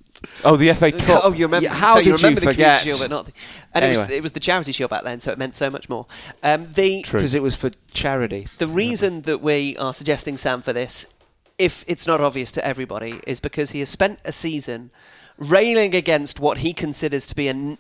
Oh, 0.45 0.57
the 0.57 0.73
FA 0.73 0.93
Cup. 0.93 1.23
Oh, 1.25 1.33
you 1.33 1.47
remember? 1.47 1.65
Yeah, 1.65 1.75
how 1.75 1.95
so 1.95 1.99
you 2.01 2.05
did 2.05 2.11
you 2.11 2.17
remember 2.17 2.41
the 2.41 2.47
forget? 2.47 2.81
Community 2.81 2.99
Shield, 2.99 3.11
but 3.11 3.15
not. 3.15 3.27
The, 3.27 3.33
and 3.75 3.85
it 3.85 3.89
was 3.89 4.11
it 4.11 4.23
was 4.23 4.33
the 4.33 4.41
charity 4.41 4.73
shield 4.73 4.91
back 4.91 5.05
then, 5.05 5.21
so 5.21 5.33
it 5.33 5.39
meant 5.39 5.57
so 5.57 5.71
much 5.71 5.89
more. 5.89 6.07
Um, 6.43 6.69
the 6.73 7.03
because 7.03 7.35
it 7.35 7.43
was 7.43 7.55
for 7.55 7.71
charity. 7.93 8.47
the 8.59 8.67
reason 8.67 9.23
that 9.23 9.41
we 9.41 9.77
are 9.77 9.93
suggesting 9.93 10.37
Sam 10.37 10.63
for 10.63 10.73
this, 10.73 11.13
if 11.59 11.85
it's 11.87 12.07
not 12.07 12.21
obvious 12.21 12.51
to 12.53 12.67
everybody, 12.67 13.21
is 13.27 13.41
because 13.41 13.71
he 13.71 13.81
has 13.81 13.89
spent 13.89 14.19
a 14.25 14.33
season 14.33 14.91
railing 15.39 15.95
against 15.95 16.41
what 16.41 16.59
he 16.59 16.73
considers 16.73 17.27
to 17.27 17.35
be 17.35 17.49
a 17.49 17.77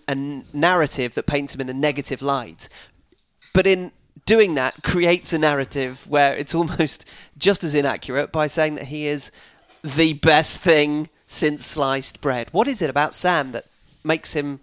narrative 0.52 1.14
that 1.14 1.26
paints 1.26 1.54
him 1.54 1.60
in 1.62 1.68
a 1.68 1.74
negative 1.74 2.20
light. 2.20 2.68
But 3.54 3.66
in 3.66 3.92
doing 4.26 4.54
that, 4.54 4.82
creates 4.82 5.32
a 5.32 5.38
narrative 5.38 6.06
where 6.06 6.34
it's 6.34 6.54
almost 6.54 7.06
just 7.38 7.64
as 7.64 7.74
inaccurate 7.74 8.32
by 8.32 8.46
saying 8.46 8.74
that 8.74 8.86
he 8.86 9.06
is 9.06 9.30
the 9.82 10.14
best 10.14 10.60
thing 10.60 11.08
since 11.26 11.64
sliced 11.64 12.20
bread. 12.20 12.48
What 12.52 12.68
is 12.68 12.80
it 12.80 12.88
about 12.88 13.14
Sam 13.14 13.52
that 13.52 13.66
makes 14.04 14.32
him 14.32 14.60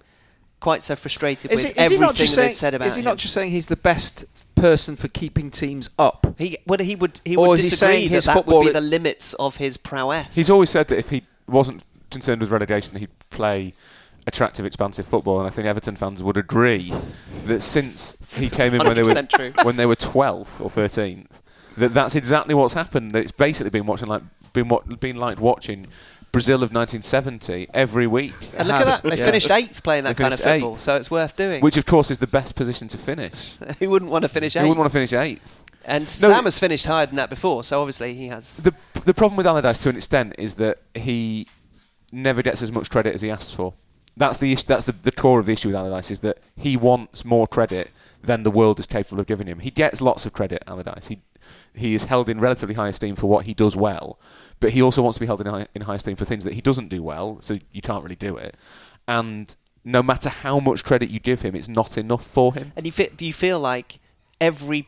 quite 0.60 0.82
so 0.82 0.96
frustrated 0.96 1.52
Is, 1.52 1.64
with 1.64 1.74
he, 1.74 1.80
everything 1.80 2.02
not 2.02 2.16
that 2.16 2.28
saying? 2.28 2.48
is 2.48 2.58
said 2.58 2.74
about 2.74 2.86
him? 2.86 2.90
is 2.90 2.96
he 2.96 3.02
him? 3.02 3.06
not 3.06 3.18
just 3.18 3.34
saying 3.34 3.52
he's 3.52 3.68
the 3.68 3.76
best 3.76 4.26
person 4.56 4.96
for 4.96 5.10
keeping 5.10 5.52
teams 5.52 5.90
up? 6.00 6.34
He 6.38 6.58
would 6.66 6.80
he 6.80 6.96
would 6.96 7.20
he 7.26 7.36
Or 7.36 7.50
would 7.50 7.60
is 7.60 7.66
he 7.66 7.70
disagree 7.72 8.08
that 8.08 8.24
that 8.24 8.46
would 8.48 8.66
be 8.66 8.72
the 8.72 8.82
limits 8.82 9.34
of 9.36 9.58
his 9.58 9.78
prowess. 9.78 10.36
He's 10.36 10.50
always 10.50 10.70
said 10.70 10.88
that 10.88 10.98
if 10.98 11.10
he 11.10 11.24
wasn't 11.48 11.84
concerned 12.10 12.42
with 12.42 12.50
relegation, 12.50 12.96
he'd 12.98 13.10
play 13.30 13.74
attractive, 14.26 14.66
expansive 14.66 15.06
football, 15.06 15.40
and 15.40 15.48
I 15.48 15.50
think 15.50 15.68
Everton 15.68 15.98
fans 15.98 16.24
would 16.24 16.38
agree 16.38 16.94
that 17.46 17.62
since 17.62 18.16
he 18.34 18.50
came 18.50 18.74
in 18.74 18.86
when 18.86 18.96
they 18.96 19.04
were 19.04 19.22
true. 19.24 19.54
when 19.64 19.76
they 19.76 19.86
were 19.86 19.96
12th 19.96 20.62
or 20.62 20.70
13th, 20.70 21.28
that 21.78 21.94
that's 21.94 22.16
exactly 22.16 22.56
what's 22.56 22.74
happened. 22.74 23.12
That 23.12 23.24
it's 23.24 23.32
basically 23.34 23.70
been 23.70 23.86
watching 23.86 24.08
like 24.08 24.22
been 24.54 24.70
what 24.70 25.00
been 25.00 25.18
like 25.18 25.40
watching 25.40 25.88
Brazil 26.34 26.56
of 26.56 26.74
1970 26.74 27.70
every 27.74 28.08
week, 28.08 28.34
and 28.58 28.68
look 28.68 28.78
at 28.78 28.86
that. 28.86 29.10
They 29.10 29.18
yeah. 29.18 29.26
finished 29.26 29.52
eighth 29.52 29.84
playing 29.84 30.04
that 30.06 30.18
kind 30.18 30.34
of 30.34 30.40
football, 30.40 30.74
eighth. 30.74 30.82
so 30.82 30.96
it's 30.98 31.10
worth 31.10 31.36
doing. 31.36 31.62
which 31.62 31.78
of 31.78 31.86
course 31.86 32.10
is 32.12 32.18
the 32.18 32.28
best 32.28 32.56
position 32.56 32.88
to 32.90 32.98
finish. 32.98 33.56
Who 33.80 33.90
wouldn't 33.92 34.12
want 34.12 34.24
to 34.24 34.30
finish 34.30 34.56
eighth? 34.56 34.64
Who 34.64 34.70
wouldn't 34.70 34.80
want 34.80 34.92
to 34.92 34.98
finish 34.98 35.14
eighth? 35.14 35.64
and 35.86 36.06
No, 36.06 36.08
Sam 36.08 36.44
has 36.46 36.58
finished 36.58 36.86
higher 36.88 37.06
than 37.06 37.18
that 37.18 37.30
before, 37.30 37.64
so 37.64 37.80
obviously 37.80 38.16
he 38.16 38.28
has. 38.28 38.56
The 38.56 38.74
the 39.06 39.14
problem 39.14 39.38
with 39.38 39.46
Allardyce 39.46 39.78
to 39.80 39.90
an 39.90 39.96
extent 39.96 40.34
is 40.40 40.56
that 40.56 40.80
he 40.96 41.48
never 42.12 42.42
gets 42.42 42.62
as 42.64 42.72
much 42.72 42.90
credit 42.90 43.14
as 43.14 43.22
he 43.22 43.30
asks 43.30 43.52
for. 43.52 43.76
That's 44.18 44.38
the 44.38 44.52
issue, 44.52 44.66
that's 44.68 44.86
the, 44.86 44.92
the 44.92 45.12
core 45.12 45.40
of 45.40 45.46
the 45.46 45.54
issue 45.54 45.70
with 45.70 45.76
Allardyce 45.76 46.12
is 46.12 46.20
that 46.20 46.38
he 46.56 46.78
wants 46.78 47.26
more 47.26 47.48
credit 47.48 47.92
than 48.24 48.44
the 48.44 48.52
world 48.52 48.80
is 48.80 48.86
capable 48.86 49.20
of 49.20 49.26
giving 49.26 49.48
him. 49.48 49.60
He 49.60 49.72
gets 49.72 50.02
lots 50.02 50.26
of 50.26 50.34
credit, 50.34 50.64
Allardyce. 50.68 51.08
He 51.08 51.22
he 51.76 51.96
is 51.96 52.06
held 52.06 52.30
in 52.30 52.40
relatively 52.40 52.76
high 52.76 52.90
esteem 52.90 53.16
for 53.16 53.28
what 53.28 53.46
he 53.46 53.54
does 53.54 53.76
well, 53.76 54.20
but 54.64 54.72
he 54.72 54.82
also 54.82 55.02
wants 55.02 55.18
to 55.18 55.20
be 55.20 55.26
held 55.26 55.42
in 55.42 55.48
high, 55.48 55.68
in 55.76 55.82
high 55.82 55.96
esteem 55.96 56.16
for 56.16 56.24
things 56.24 56.46
that 56.46 56.54
he 56.54 56.62
doesn't 56.62 56.88
do 56.88 57.04
well. 57.04 57.38
So 57.42 57.58
you 57.74 57.82
can't 57.82 58.02
really 58.02 58.16
do 58.16 58.38
it. 58.38 58.56
And 59.10 59.54
no 59.84 60.02
matter 60.02 60.30
how 60.30 60.62
much 60.62 60.86
credit 60.86 61.10
you 61.10 61.20
give 61.20 61.42
him, 61.42 61.54
it's 61.54 61.68
not 61.68 61.98
enough 61.98 62.26
for 62.26 62.54
him. 62.54 62.72
And 62.78 62.86
you 62.86 62.94
feel, 62.94 63.10
you 63.20 63.34
feel 63.34 63.60
like 63.60 64.00
every 64.40 64.88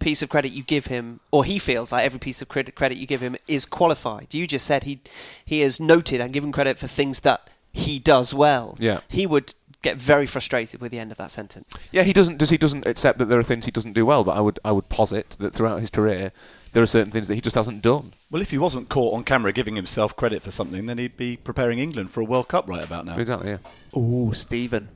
piece 0.00 0.20
of 0.20 0.28
credit 0.28 0.52
you 0.52 0.62
give 0.62 0.86
him, 0.86 1.20
or 1.30 1.46
he 1.46 1.58
feels 1.58 1.92
like 1.92 2.04
every 2.04 2.20
piece 2.20 2.42
of 2.42 2.48
credit 2.48 2.74
credit 2.74 2.98
you 2.98 3.06
give 3.06 3.22
him 3.22 3.36
is 3.48 3.64
qualified? 3.64 4.34
You 4.34 4.46
just 4.46 4.66
said 4.66 4.84
he 4.84 5.00
he 5.46 5.62
is 5.62 5.80
noted 5.80 6.20
and 6.20 6.30
given 6.30 6.52
credit 6.52 6.76
for 6.76 6.86
things 6.86 7.20
that 7.20 7.48
he 7.72 7.98
does 7.98 8.34
well. 8.34 8.76
Yeah. 8.78 9.00
He 9.08 9.26
would 9.26 9.54
get 9.80 9.96
very 9.96 10.26
frustrated 10.26 10.82
with 10.82 10.92
the 10.92 10.98
end 10.98 11.10
of 11.10 11.16
that 11.16 11.30
sentence. 11.30 11.74
Yeah, 11.90 12.02
he 12.02 12.12
doesn't. 12.12 12.36
Does 12.36 12.50
he 12.50 12.58
doesn't 12.58 12.86
accept 12.86 13.18
that 13.18 13.30
there 13.30 13.38
are 13.38 13.42
things 13.42 13.64
he 13.64 13.70
doesn't 13.70 13.94
do 13.94 14.04
well? 14.04 14.24
But 14.24 14.36
I 14.36 14.40
would 14.40 14.60
I 14.62 14.72
would 14.72 14.90
posit 14.90 15.36
that 15.38 15.54
throughout 15.54 15.80
his 15.80 15.88
career, 15.88 16.32
there 16.74 16.82
are 16.82 16.86
certain 16.86 17.12
things 17.12 17.28
that 17.28 17.36
he 17.36 17.40
just 17.40 17.56
hasn't 17.56 17.80
done. 17.80 18.12
Well, 18.34 18.42
if 18.42 18.50
he 18.50 18.58
wasn't 18.58 18.88
caught 18.88 19.14
on 19.14 19.22
camera 19.22 19.52
giving 19.52 19.76
himself 19.76 20.16
credit 20.16 20.42
for 20.42 20.50
something, 20.50 20.86
then 20.86 20.98
he'd 20.98 21.16
be 21.16 21.36
preparing 21.36 21.78
England 21.78 22.10
for 22.10 22.20
a 22.20 22.24
World 22.24 22.48
Cup 22.48 22.68
right 22.68 22.82
about 22.82 23.06
now. 23.06 23.16
Exactly. 23.16 23.50
Yeah. 23.50 23.58
Oh, 23.94 24.32
Stephen, 24.32 24.88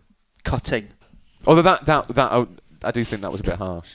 cutting. 0.42 0.88
Although 1.46 1.62
that 1.62 1.86
that 1.86 2.08
that 2.16 2.32
I, 2.32 2.46
I 2.82 2.90
do 2.90 3.04
think 3.04 3.22
that 3.22 3.30
was 3.30 3.40
a 3.40 3.44
bit 3.44 3.54
harsh. 3.58 3.90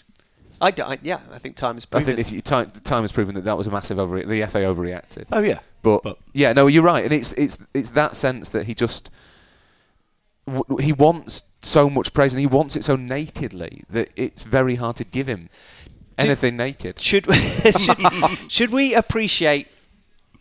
I, 0.61 0.71
d- 0.71 0.81
I- 0.83 0.97
yeah, 1.03 1.19
I 1.33 1.39
think 1.39 1.57
time 1.57 1.75
has 1.75 1.83
I 1.83 1.89
proven. 1.97 2.15
think 2.15 2.19
if 2.25 2.31
you, 2.31 2.41
time, 2.41 2.69
time 2.85 3.01
has 3.03 3.11
proven 3.11 3.35
that 3.35 3.43
that 3.43 3.57
was 3.57 3.67
a 3.67 3.69
massive 3.69 3.99
over. 3.99 4.17
The 4.23 4.45
FA 4.45 4.59
overreacted. 4.59 5.25
Oh 5.33 5.41
yeah, 5.41 5.59
But, 5.81 6.03
But- 6.03 6.19
yeah, 6.31 6.53
no, 6.53 6.67
you're 6.67 6.81
right, 6.81 7.03
and 7.03 7.11
it's 7.13 7.33
it's 7.33 7.57
it's 7.73 7.89
that 7.89 8.15
sense 8.15 8.47
that 8.47 8.67
he 8.67 8.73
just 8.73 9.11
w- 10.47 10.77
he 10.81 10.93
wants 10.93 11.43
so 11.61 11.89
much 11.89 12.13
praise 12.13 12.33
and 12.33 12.39
he 12.39 12.47
wants 12.47 12.77
it 12.77 12.85
so 12.85 12.95
nakedly 12.95 13.83
that 13.89 14.09
it's 14.15 14.43
very 14.43 14.75
hard 14.75 14.95
to 14.97 15.03
give 15.03 15.27
him 15.27 15.49
anything 16.17 16.57
naked. 16.57 16.99
should, 16.99 17.25
should 17.35 17.97
should 18.47 18.71
we 18.71 18.93
appreciate? 18.93 19.67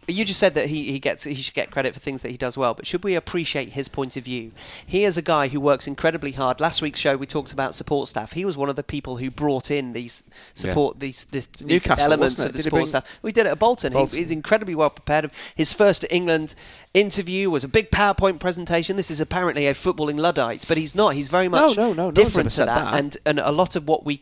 You 0.08 0.24
just 0.24 0.40
said 0.40 0.56
that 0.56 0.66
he, 0.66 0.90
he 0.90 0.98
gets 0.98 1.22
he 1.22 1.35
should 1.35 1.54
get 1.54 1.70
credit 1.70 1.94
for 1.94 2.00
things 2.00 2.22
that 2.22 2.32
he 2.32 2.37
does 2.37 2.58
well, 2.58 2.74
but 2.74 2.88
should 2.88 3.04
we 3.04 3.14
appreciate 3.14 3.70
his 3.70 3.87
point 3.87 4.16
of 4.16 4.24
view? 4.24 4.50
He 4.85 5.04
is 5.04 5.16
a 5.16 5.22
guy 5.22 5.46
who 5.46 5.61
works 5.61 5.87
incredibly 5.87 6.32
hard. 6.32 6.61
Last 6.61 6.82
week's 6.82 6.98
show 6.98 7.16
we 7.16 7.24
talked 7.24 7.52
about 7.52 7.72
support 7.72 8.08
staff. 8.08 8.32
He 8.32 8.44
was 8.44 8.56
one 8.56 8.68
of 8.68 8.74
the 8.74 8.82
people 8.82 9.18
who 9.18 9.30
brought 9.30 9.70
in 9.70 9.92
these 9.92 10.24
support 10.54 10.98
these, 10.98 11.24
this, 11.26 11.46
these 11.46 11.87
elements 11.87 12.44
of 12.44 12.50
the 12.50 12.58
Did 12.58 12.62
support 12.64 12.88
staff. 12.88 13.18
We 13.22 13.30
did 13.30 13.46
it 13.46 13.50
at 13.50 13.61
Bolton. 13.61 13.92
Bolton. 13.92 14.16
He, 14.16 14.24
he's 14.24 14.32
incredibly 14.32 14.74
well 14.74 14.90
prepared. 14.90 15.30
His 15.54 15.72
first 15.72 16.04
England 16.11 16.56
interview 16.94 17.48
was 17.48 17.62
a 17.62 17.68
big 17.68 17.92
PowerPoint 17.92 18.40
presentation. 18.40 18.96
This 18.96 19.11
is 19.11 19.20
apparently 19.20 19.68
a 19.68 19.72
footballing 19.72 20.18
luddite, 20.18 20.66
but 20.66 20.78
he's 20.78 20.96
not. 20.96 21.14
He's 21.14 21.28
very 21.28 21.48
much 21.48 21.76
no, 21.76 21.92
no, 21.92 22.06
no 22.06 22.11
different 22.11 22.50
to 22.50 22.64
that. 22.64 22.66
that. 22.66 22.94
And 22.94 23.16
and 23.24 23.38
a 23.38 23.52
lot 23.52 23.76
of 23.76 23.87
what 23.87 24.04
we 24.04 24.20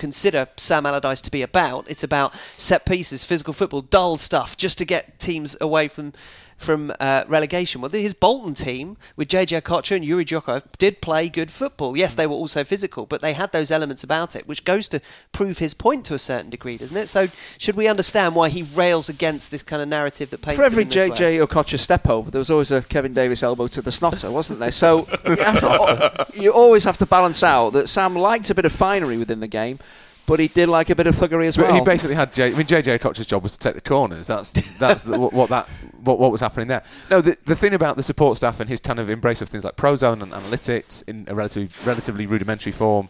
consider 0.00 0.48
Sam 0.56 0.86
Allardyce 0.86 1.20
to 1.22 1.30
be 1.30 1.42
about, 1.42 1.88
it's 1.88 2.02
about 2.02 2.34
set 2.56 2.86
pieces, 2.86 3.22
physical 3.22 3.52
football, 3.52 3.82
dull 3.82 4.16
stuff, 4.16 4.56
just 4.56 4.78
to 4.78 4.84
get 4.84 5.20
teams 5.20 5.56
away 5.60 5.86
from 5.86 6.12
from 6.60 6.92
uh, 7.00 7.24
relegation. 7.26 7.80
Well, 7.80 7.90
his 7.90 8.12
Bolton 8.14 8.52
team 8.54 8.96
with 9.16 9.28
JJ 9.28 9.62
Okocha 9.62 9.96
and 9.96 10.04
Youri 10.04 10.24
Djorkaeff 10.26 10.62
did 10.78 11.00
play 11.00 11.28
good 11.28 11.50
football. 11.50 11.96
Yes, 11.96 12.14
they 12.14 12.26
were 12.26 12.34
also 12.34 12.64
physical, 12.64 13.06
but 13.06 13.22
they 13.22 13.32
had 13.32 13.50
those 13.52 13.70
elements 13.70 14.04
about 14.04 14.36
it, 14.36 14.46
which 14.46 14.64
goes 14.64 14.86
to 14.88 15.00
prove 15.32 15.58
his 15.58 15.72
point 15.72 16.04
to 16.06 16.14
a 16.14 16.18
certain 16.18 16.50
degree, 16.50 16.76
doesn't 16.76 16.96
it? 16.96 17.08
So, 17.08 17.28
should 17.56 17.76
we 17.76 17.88
understand 17.88 18.34
why 18.34 18.50
he 18.50 18.62
rails 18.62 19.08
against 19.08 19.50
this 19.50 19.62
kind 19.62 19.80
of 19.80 19.88
narrative 19.88 20.28
that 20.30 20.42
paints 20.42 20.58
For 20.58 20.64
every 20.64 20.82
him 20.84 20.90
way? 20.90 21.10
JJ 21.10 21.46
Okocha 21.46 21.78
step 21.78 22.06
over, 22.08 22.30
there 22.30 22.38
was 22.40 22.50
always 22.50 22.70
a 22.70 22.82
Kevin 22.82 23.14
Davies 23.14 23.42
elbow 23.42 23.66
to 23.68 23.80
the 23.80 23.90
snotter, 23.92 24.30
wasn't 24.30 24.60
there? 24.60 24.70
So 24.70 25.08
you, 25.26 25.36
to- 25.36 26.26
you 26.34 26.52
always 26.52 26.84
have 26.84 26.98
to 26.98 27.06
balance 27.06 27.42
out 27.42 27.70
that 27.70 27.88
Sam 27.88 28.14
liked 28.14 28.50
a 28.50 28.54
bit 28.54 28.64
of 28.66 28.72
finery 28.72 29.16
within 29.16 29.40
the 29.40 29.48
game, 29.48 29.78
but 30.26 30.38
he 30.38 30.48
did 30.48 30.68
like 30.68 30.90
a 30.90 30.94
bit 30.94 31.06
of 31.06 31.16
thuggery 31.16 31.46
as 31.48 31.56
But 31.56 31.66
well. 31.66 31.74
he 31.74 31.80
basically 31.80 32.14
had. 32.14 32.32
J- 32.32 32.48
I 32.48 32.50
mean, 32.50 32.66
JJ 32.66 33.00
Koch's 33.00 33.26
job 33.26 33.42
was 33.42 33.52
to 33.52 33.58
take 33.58 33.74
the 33.74 33.80
corners. 33.80 34.26
That's 34.26 34.50
that's 34.78 35.00
the, 35.02 35.18
what, 35.18 35.32
what 35.32 35.48
that 35.50 35.68
what, 36.02 36.18
what 36.18 36.32
was 36.32 36.40
happening 36.40 36.68
there. 36.68 36.82
No, 37.10 37.20
the 37.20 37.36
the 37.44 37.56
thing 37.56 37.74
about 37.74 37.96
the 37.96 38.02
support 38.02 38.36
staff 38.36 38.60
and 38.60 38.68
his 38.68 38.80
kind 38.80 38.98
of 38.98 39.08
embrace 39.10 39.40
of 39.42 39.48
things 39.48 39.64
like 39.64 39.76
Prozone 39.76 40.22
and 40.22 40.32
analytics 40.32 41.06
in 41.08 41.24
a 41.28 41.34
relatively 41.34 41.68
relatively 41.84 42.26
rudimentary 42.26 42.72
form 42.72 43.08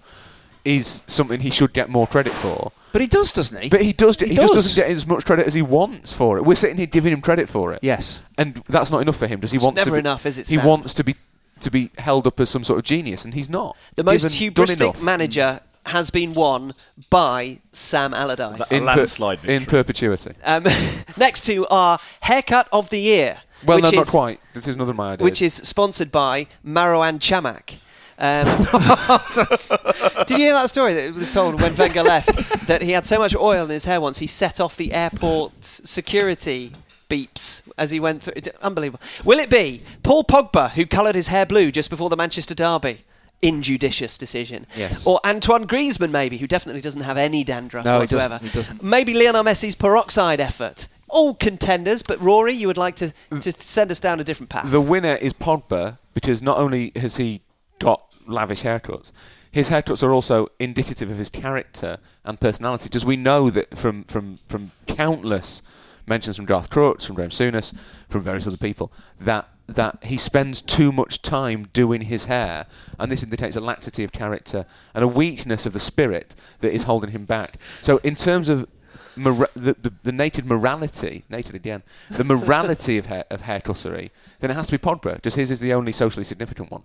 is 0.64 1.02
something 1.06 1.40
he 1.40 1.50
should 1.50 1.72
get 1.72 1.88
more 1.88 2.06
credit 2.06 2.32
for. 2.34 2.70
but 2.92 3.00
he 3.00 3.06
does, 3.06 3.32
doesn't 3.32 3.62
he? 3.62 3.68
But 3.70 3.80
he 3.80 3.94
does. 3.94 4.16
He, 4.18 4.26
He 4.28 4.34
just 4.34 4.52
does. 4.52 4.64
doesn't 4.66 4.84
get 4.84 4.90
as 4.94 5.06
much 5.06 5.24
credit 5.24 5.46
as 5.46 5.54
he 5.54 5.62
wants 5.62 6.12
for 6.12 6.36
it. 6.36 6.44
We're 6.44 6.54
sitting 6.54 6.76
here 6.76 6.86
giving 6.86 7.12
him 7.14 7.22
credit 7.22 7.48
for 7.48 7.72
it. 7.72 7.78
yes. 7.82 8.20
and 8.36 8.62
that's 8.68 8.90
not 8.90 9.00
enough 9.00 9.16
for 9.16 9.26
him. 9.26 9.40
Does 9.40 9.52
he 9.52 9.56
It's 9.56 9.64
want 9.64 9.76
never 9.76 9.90
to 9.90 9.94
be, 9.94 9.98
enough, 10.00 10.26
is 10.26 10.36
it, 10.36 10.48
He 10.48 10.56
Sam? 10.56 10.66
wants 10.66 10.92
to 10.94 11.04
be 11.04 11.14
to 11.60 11.70
be 11.70 11.90
held 11.98 12.26
up 12.26 12.40
as 12.40 12.48
some 12.50 12.64
sort 12.64 12.78
of 12.78 12.84
genius, 12.84 13.24
and 13.24 13.32
he's 13.34 13.48
not. 13.50 13.76
The 13.94 14.04
most 14.04 14.26
hubristic 14.28 15.02
manager 15.02 15.60
has 15.90 16.10
been 16.10 16.34
won 16.34 16.74
by 17.10 17.60
Sam 17.72 18.14
Allardyce. 18.14 18.68
That- 18.68 18.72
in, 18.72 18.82
a 18.82 18.86
landslide 18.86 19.44
in 19.44 19.66
perpetuity. 19.66 20.34
Um, 20.44 20.64
next 21.16 21.42
to 21.42 21.66
our 21.68 21.98
haircut 22.20 22.68
of 22.72 22.90
the 22.90 23.00
year. 23.00 23.38
Well, 23.64 23.76
which 23.78 23.84
no, 23.84 23.90
not 23.90 24.02
is, 24.02 24.10
quite. 24.10 24.40
This 24.54 24.66
is 24.66 24.74
another 24.74 24.92
of 24.92 24.96
my 24.96 25.12
ideas. 25.12 25.24
Which 25.24 25.42
is 25.42 25.54
sponsored 25.54 26.10
by 26.10 26.46
Marouane 26.64 27.18
Chamakh. 27.18 27.78
Um, 28.22 28.46
did 30.26 30.30
you 30.30 30.44
hear 30.44 30.52
that 30.52 30.68
story 30.68 30.92
that 30.92 31.14
was 31.14 31.32
told 31.32 31.60
when 31.60 31.74
Wenger 31.74 32.02
left 32.02 32.66
that 32.66 32.82
he 32.82 32.90
had 32.90 33.06
so 33.06 33.18
much 33.18 33.34
oil 33.34 33.64
in 33.64 33.70
his 33.70 33.86
hair 33.86 33.98
once 33.98 34.18
he 34.18 34.26
set 34.26 34.60
off 34.60 34.76
the 34.76 34.92
airport 34.92 35.52
security 35.64 36.72
beeps 37.08 37.66
as 37.78 37.90
he 37.90 37.98
went 37.98 38.22
through? 38.22 38.34
It's 38.36 38.48
unbelievable. 38.60 39.00
Will 39.24 39.38
it 39.38 39.48
be 39.48 39.80
Paul 40.02 40.24
Pogba 40.24 40.72
who 40.72 40.84
coloured 40.84 41.14
his 41.14 41.28
hair 41.28 41.46
blue 41.46 41.72
just 41.72 41.88
before 41.88 42.10
the 42.10 42.16
Manchester 42.16 42.54
derby? 42.54 43.00
Injudicious 43.42 44.18
decision. 44.18 44.66
Yes. 44.76 45.06
Or 45.06 45.20
Antoine 45.24 45.66
Griezmann, 45.66 46.10
maybe, 46.10 46.36
who 46.38 46.46
definitely 46.46 46.82
doesn't 46.82 47.02
have 47.02 47.16
any 47.16 47.42
dandruff 47.44 47.84
No, 47.84 47.94
he 47.94 47.98
whatsoever. 48.00 48.34
doesn't, 48.34 48.48
he 48.48 48.58
doesn't. 48.58 48.82
Maybe 48.82 49.14
Lionel 49.14 49.44
Messi's 49.44 49.74
peroxide 49.74 50.40
effort. 50.40 50.88
All 51.08 51.34
contenders, 51.34 52.02
but 52.02 52.20
Rory, 52.20 52.54
you 52.54 52.66
would 52.66 52.76
like 52.76 52.96
to, 52.96 53.12
mm. 53.30 53.42
to 53.42 53.50
send 53.50 53.90
us 53.90 53.98
down 53.98 54.20
a 54.20 54.24
different 54.24 54.50
path. 54.50 54.70
the 54.70 54.80
winner 54.80 55.14
is 55.16 55.32
Pogba 55.32 55.98
because 56.14 56.40
not 56.42 56.58
only 56.58 56.92
has 56.94 57.16
he 57.16 57.40
got 57.78 58.14
lavish 58.26 58.62
haircuts, 58.62 59.10
his 59.50 59.70
haircuts 59.70 60.02
are 60.04 60.12
also 60.12 60.48
indicative 60.60 61.10
of 61.10 61.18
his 61.18 61.28
character 61.28 61.98
and 62.24 62.40
personality. 62.40 62.84
Because 62.84 63.04
we 63.04 63.16
know 63.16 63.50
that 63.50 63.76
from 63.76 64.04
from 64.04 64.38
from 64.48 64.70
countless 64.86 65.62
mentions 66.06 66.36
from 66.36 66.44
Garth 66.44 66.70
Crooks, 66.70 67.04
from 67.06 67.16
Graham 67.16 67.30
Souness, 67.30 67.74
from 68.08 68.22
various 68.22 68.46
other 68.46 68.56
people, 68.56 68.92
that 69.20 69.48
that 69.76 70.04
he 70.04 70.16
spends 70.16 70.62
too 70.62 70.92
much 70.92 71.22
time 71.22 71.68
doing 71.72 72.02
his 72.02 72.26
hair, 72.26 72.66
and 72.98 73.10
this 73.10 73.22
indicates 73.22 73.56
a 73.56 73.60
laxity 73.60 74.04
of 74.04 74.12
character 74.12 74.66
and 74.94 75.04
a 75.04 75.08
weakness 75.08 75.66
of 75.66 75.72
the 75.72 75.80
spirit 75.80 76.34
that 76.60 76.72
is 76.72 76.84
holding 76.84 77.10
him 77.10 77.24
back. 77.24 77.56
So, 77.80 77.98
in 77.98 78.14
terms 78.14 78.48
of 78.48 78.68
mora- 79.16 79.48
the, 79.54 79.74
the, 79.74 79.92
the 80.02 80.12
naked 80.12 80.46
morality, 80.46 81.24
naked 81.28 81.54
again, 81.54 81.82
the 82.10 82.24
morality 82.24 82.98
of 82.98 83.06
hair, 83.06 83.24
of 83.30 83.42
hair 83.42 83.60
haircuttery, 83.60 84.10
then 84.40 84.50
it 84.50 84.54
has 84.54 84.66
to 84.66 84.72
be 84.72 84.78
Pogba, 84.78 85.14
because 85.16 85.34
his 85.34 85.50
is 85.50 85.60
the 85.60 85.72
only 85.72 85.92
socially 85.92 86.24
significant 86.24 86.70
one. 86.70 86.82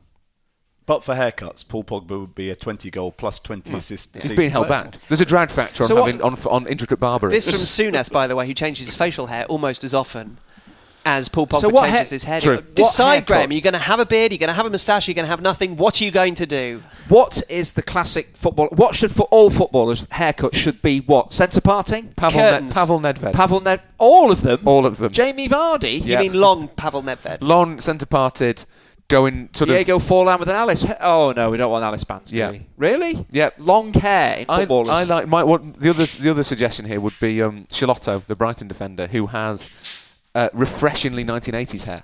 But 0.86 1.04
for 1.04 1.16
haircuts, 1.16 1.68
Paul 1.68 1.84
Pogba 1.84 2.20
would 2.20 2.36
be 2.36 2.52
a 2.52 2.56
20 2.56 2.92
goal 2.92 3.12
plus 3.12 3.40
20 3.40 3.72
hmm. 3.72 3.78
assist. 3.78 4.16
He's 4.16 4.32
being 4.34 4.52
held 4.52 4.68
back. 4.68 4.96
There's 5.08 5.22
a 5.22 5.26
drag 5.26 5.50
factor 5.50 5.84
on 5.84 5.88
So 5.88 5.96
having 5.96 6.22
on, 6.22 6.38
on 6.46 6.68
intricate 6.68 7.00
barbery. 7.00 7.32
This 7.32 7.50
from 7.50 7.60
Souness, 7.60 8.12
by 8.12 8.28
the 8.28 8.36
way, 8.36 8.46
who 8.46 8.54
changes 8.54 8.88
his 8.88 8.96
facial 8.96 9.28
hair 9.28 9.46
almost 9.46 9.84
as 9.84 9.94
often 9.96 10.38
as 11.06 11.30
Paul 11.30 11.48
Pogba 11.48 11.62
So 11.62 11.70
what 11.70 11.84
changes 11.90 12.10
hair- 12.10 12.16
his 12.16 12.24
hair. 12.24 12.58
True. 12.58 12.62
Decide, 12.74 13.12
haircut? 13.14 13.28
Graham. 13.28 13.50
Are 13.52 13.54
you 13.54 13.62
going 13.62 13.74
to 13.74 13.80
have 13.80 14.00
a 14.00 14.06
beard? 14.06 14.32
You're 14.32 14.36
you 14.36 14.40
going 14.40 14.50
to 14.50 14.54
have 14.56 14.66
a 14.66 14.70
moustache? 14.70 15.08
You're 15.08 15.12
you 15.12 15.16
going 15.16 15.26
to 15.26 15.30
have 15.30 15.42
nothing? 15.42 15.78
What 15.78 16.02
are 16.02 16.06
you 16.06 16.12
going 16.12 16.34
to 16.36 16.46
do? 16.46 16.84
What 17.08 17.42
is 17.50 17.74
the 17.74 17.82
classic 17.84 18.36
football? 18.36 18.68
What 18.72 18.96
should 18.96 19.12
for 19.12 19.24
all 19.32 19.50
footballers 19.50 20.08
haircut 20.12 20.56
should 20.56 20.82
be? 20.82 21.00
What 21.02 21.32
centre 21.32 21.62
parting? 21.62 22.10
Pavel, 22.16 22.40
Ned, 22.42 22.54
curtains. 22.54 22.76
Pavel 22.76 23.00
Nedved. 23.00 23.34
Pavel 23.34 23.60
Ned, 23.62 23.82
all 24.00 24.32
of 24.32 24.42
them. 24.42 24.62
All 24.66 24.86
of 24.86 24.98
them. 24.98 25.12
Jamie 25.12 25.48
Vardy. 25.48 26.02
Yeah. 26.04 26.22
You 26.22 26.32
mean 26.32 26.40
long 26.42 26.68
Pavel 26.70 27.04
Nedved? 27.04 27.38
Long 27.42 27.80
centre 27.80 28.06
parted, 28.08 28.66
going 29.08 29.50
sort 29.54 29.70
of. 29.70 29.76
Diego 29.76 30.00
Forlan 30.00 30.40
with 30.40 30.50
an 30.50 30.56
Alice. 30.56 30.86
Oh 31.02 31.32
no, 31.36 31.52
we 31.52 31.58
don't 31.58 31.70
want 31.72 31.84
Alice 31.84 32.04
bands. 32.04 32.32
do 32.32 32.38
Yeah. 32.38 32.50
we? 32.52 32.66
Really? 32.78 33.26
Yeah. 33.30 33.52
Long 33.60 33.94
hair 33.94 34.38
in 34.40 34.46
I, 34.50 34.62
footballers. 34.62 34.90
I 34.90 35.04
like 35.04 35.28
my 35.28 35.44
what 35.44 35.80
the 35.80 35.92
other 35.92 36.06
the 36.06 36.32
other 36.32 36.44
suggestion 36.44 36.86
here 36.86 37.00
would 37.00 37.20
be 37.22 37.42
um, 37.44 37.66
Schelotto, 37.70 38.26
the 38.26 38.36
Brighton 38.36 38.68
defender, 38.68 39.06
who 39.08 39.28
has 39.28 39.70
uh, 40.36 40.50
refreshingly 40.54 41.24
1980s 41.26 41.84
hair. 41.84 42.04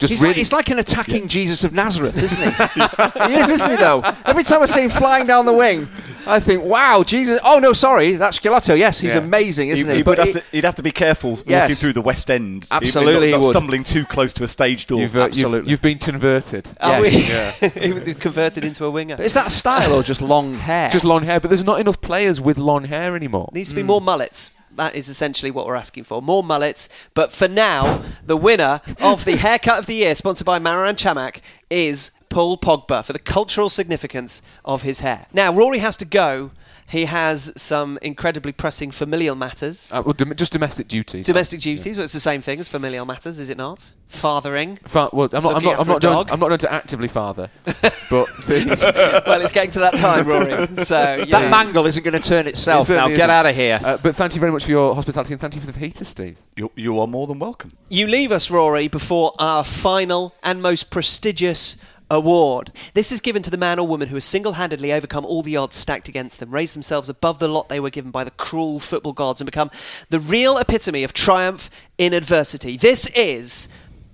Just 0.00 0.10
He's, 0.10 0.20
really, 0.20 0.30
like, 0.30 0.36
he's 0.36 0.52
like 0.52 0.70
an 0.70 0.80
attacking 0.80 1.28
Jesus 1.28 1.62
of 1.62 1.72
Nazareth, 1.72 2.20
isn't 2.20 2.40
he? 2.42 2.50
he 3.32 3.38
is, 3.40 3.48
isn't 3.48 3.70
he? 3.70 3.76
Though 3.76 4.02
every 4.26 4.42
time 4.42 4.60
I 4.60 4.66
see 4.66 4.82
him 4.82 4.90
flying 4.90 5.24
down 5.24 5.46
the 5.46 5.52
wing, 5.52 5.86
I 6.26 6.40
think, 6.40 6.64
"Wow, 6.64 7.04
Jesus!" 7.04 7.38
Oh 7.44 7.60
no, 7.60 7.72
sorry, 7.72 8.14
that's 8.16 8.40
Schelotto. 8.40 8.76
Yes, 8.76 8.98
he's 8.98 9.14
Yeah. 9.14 9.20
amazing, 9.20 9.68
isn't 9.68 9.88
he? 9.88 9.98
he, 9.98 10.02
But 10.02 10.18
would 10.18 10.26
he- 10.26 10.32
have 10.32 10.42
to, 10.42 10.50
he'd 10.50 10.64
have 10.64 10.74
to 10.74 10.82
be 10.82 10.90
careful 10.90 11.38
Yes. 11.46 11.62
walking 11.62 11.76
through 11.76 11.92
the 11.92 12.00
West 12.02 12.28
End. 12.28 12.66
Absolutely, 12.72 13.30
not, 13.30 13.38
he 13.38 13.44
would. 13.46 13.52
stumbling 13.52 13.84
too 13.84 14.04
close 14.04 14.32
to 14.32 14.42
a 14.42 14.48
stage 14.48 14.88
door. 14.88 15.00
you've, 15.00 15.14
uh, 15.14 15.20
you've, 15.20 15.28
absolutely. 15.28 15.70
you've 15.70 15.80
been 15.82 15.98
converted. 15.98 16.72
Are 16.80 17.06
Yes. 17.06 17.60
we- 17.62 17.68
he 17.86 17.92
was 17.92 18.02
converted 18.16 18.64
into 18.64 18.84
a 18.84 18.90
winger. 18.90 19.14
is 19.22 19.34
that 19.34 19.46
a 19.46 19.50
style 19.50 19.92
or 19.94 20.02
just 20.02 20.20
long 20.20 20.54
hair? 20.54 20.90
Just 20.90 21.04
long 21.04 21.22
hair, 21.22 21.38
but 21.38 21.50
there's 21.50 21.64
not 21.64 21.78
enough 21.78 22.00
players 22.00 22.40
with 22.40 22.58
long 22.58 22.82
hair 22.86 23.14
anymore. 23.14 23.48
Needs 23.52 23.68
to 23.68 23.76
be 23.76 23.84
more 23.84 24.00
mullets. 24.00 24.50
That 24.76 24.94
is 24.94 25.08
essentially 25.08 25.50
what 25.50 25.66
we're 25.66 25.74
asking 25.76 26.04
for. 26.04 26.20
More 26.20 26.42
mullets. 26.42 26.88
But 27.14 27.32
for 27.32 27.48
now, 27.48 28.02
the 28.24 28.36
winner 28.36 28.80
of 29.00 29.24
the 29.24 29.36
haircut 29.44 29.78
of 29.78 29.86
the 29.86 29.94
year, 29.94 30.14
sponsored 30.14 30.46
by 30.46 30.58
Marouane 30.58 30.96
Chamakh, 30.96 31.40
is 31.70 32.10
Paul 32.28 32.58
Pogba 32.58 33.04
for 33.04 33.12
the 33.12 33.18
cultural 33.18 33.68
significance 33.68 34.42
of 34.64 34.82
his 34.82 35.00
hair. 35.00 35.26
Now, 35.32 35.52
Rory 35.52 35.78
has 35.78 35.96
to 35.98 36.04
go. 36.04 36.50
He 36.86 37.06
has 37.06 37.52
some 37.56 37.98
incredibly 38.02 38.52
pressing 38.52 38.90
familial 38.90 39.34
matters. 39.34 39.90
Uh, 39.92 40.02
well, 40.04 40.12
dom- 40.12 40.34
just 40.36 40.52
domestic 40.52 40.86
duties. 40.86 41.26
Domestic 41.26 41.60
duties, 41.60 41.96
well, 41.96 42.04
it's 42.04 42.12
the 42.12 42.20
same 42.20 42.40
thing 42.42 42.60
as 42.60 42.68
familial 42.68 43.06
matters, 43.06 43.38
is 43.38 43.48
it 43.50 43.56
not? 43.56 43.90
Fathering. 44.06 44.76
Fa- 44.86 45.08
well, 45.12 45.28
I'm 45.32 45.42
not. 45.42 45.56
I'm 45.56 45.62
not. 45.64 45.80
I'm 45.80 45.86
not, 45.88 45.96
a 45.96 46.00
going. 46.06 46.30
I'm 46.30 46.38
not 46.38 46.48
going 46.48 46.58
to 46.58 46.72
actively 46.72 47.08
father, 47.08 47.48
but 48.10 48.26
things, 48.44 48.84
well, 48.94 49.40
it's 49.40 49.50
getting 49.50 49.70
to 49.72 49.80
that 49.80 49.94
time, 49.94 50.26
Rory. 50.26 50.52
So, 50.84 51.14
you 51.16 51.32
That 51.32 51.42
know. 51.44 51.50
mangle 51.50 51.86
isn't 51.86 52.02
going 52.04 52.20
to 52.20 52.28
turn 52.28 52.46
itself 52.46 52.88
It 52.90 52.94
now. 52.96 53.08
Get 53.08 53.14
isn't. 53.14 53.30
out 53.30 53.46
of 53.46 53.54
here. 53.56 53.80
Uh, 53.82 53.96
but 54.02 54.14
thank 54.14 54.34
you 54.34 54.40
very 54.40 54.52
much 54.52 54.64
for 54.64 54.70
your 54.70 54.94
hospitality 54.94 55.32
and 55.32 55.40
thank 55.40 55.54
you 55.54 55.60
for 55.62 55.70
the 55.72 55.78
heater, 55.78 56.04
Steve. 56.04 56.36
You, 56.56 56.70
you 56.76 57.00
are 57.00 57.06
more 57.06 57.26
than 57.26 57.38
welcome. 57.38 57.72
You 57.88 58.06
leave 58.06 58.30
us, 58.30 58.50
Rory, 58.50 58.88
before 58.88 59.32
our 59.38 59.64
final 59.64 60.34
and 60.42 60.60
most 60.62 60.90
prestigious 60.90 61.76
award. 62.10 62.70
This 62.94 63.10
is 63.10 63.20
given 63.20 63.42
to 63.42 63.50
the 63.50 63.56
man 63.56 63.78
or 63.78 63.86
woman 63.86 64.08
who 64.08 64.16
has 64.16 64.24
single 64.24 64.52
handedly 64.52 64.92
overcome 64.92 65.24
all 65.24 65.42
the 65.42 65.56
odds 65.56 65.76
stacked 65.76 66.08
against 66.08 66.38
them, 66.38 66.50
raised 66.50 66.74
themselves 66.74 67.08
above 67.08 67.38
the 67.38 67.48
lot 67.48 67.68
they 67.68 67.80
were 67.80 67.90
given 67.90 68.10
by 68.10 68.24
the 68.24 68.30
cruel 68.32 68.78
football 68.78 69.12
gods, 69.12 69.40
and 69.40 69.46
become 69.46 69.70
the 70.10 70.20
real 70.20 70.58
epitome 70.58 71.04
of 71.04 71.12
triumph 71.12 71.70
in 71.98 72.12
adversity. 72.12 72.76
This 72.76 73.08
is 73.10 73.68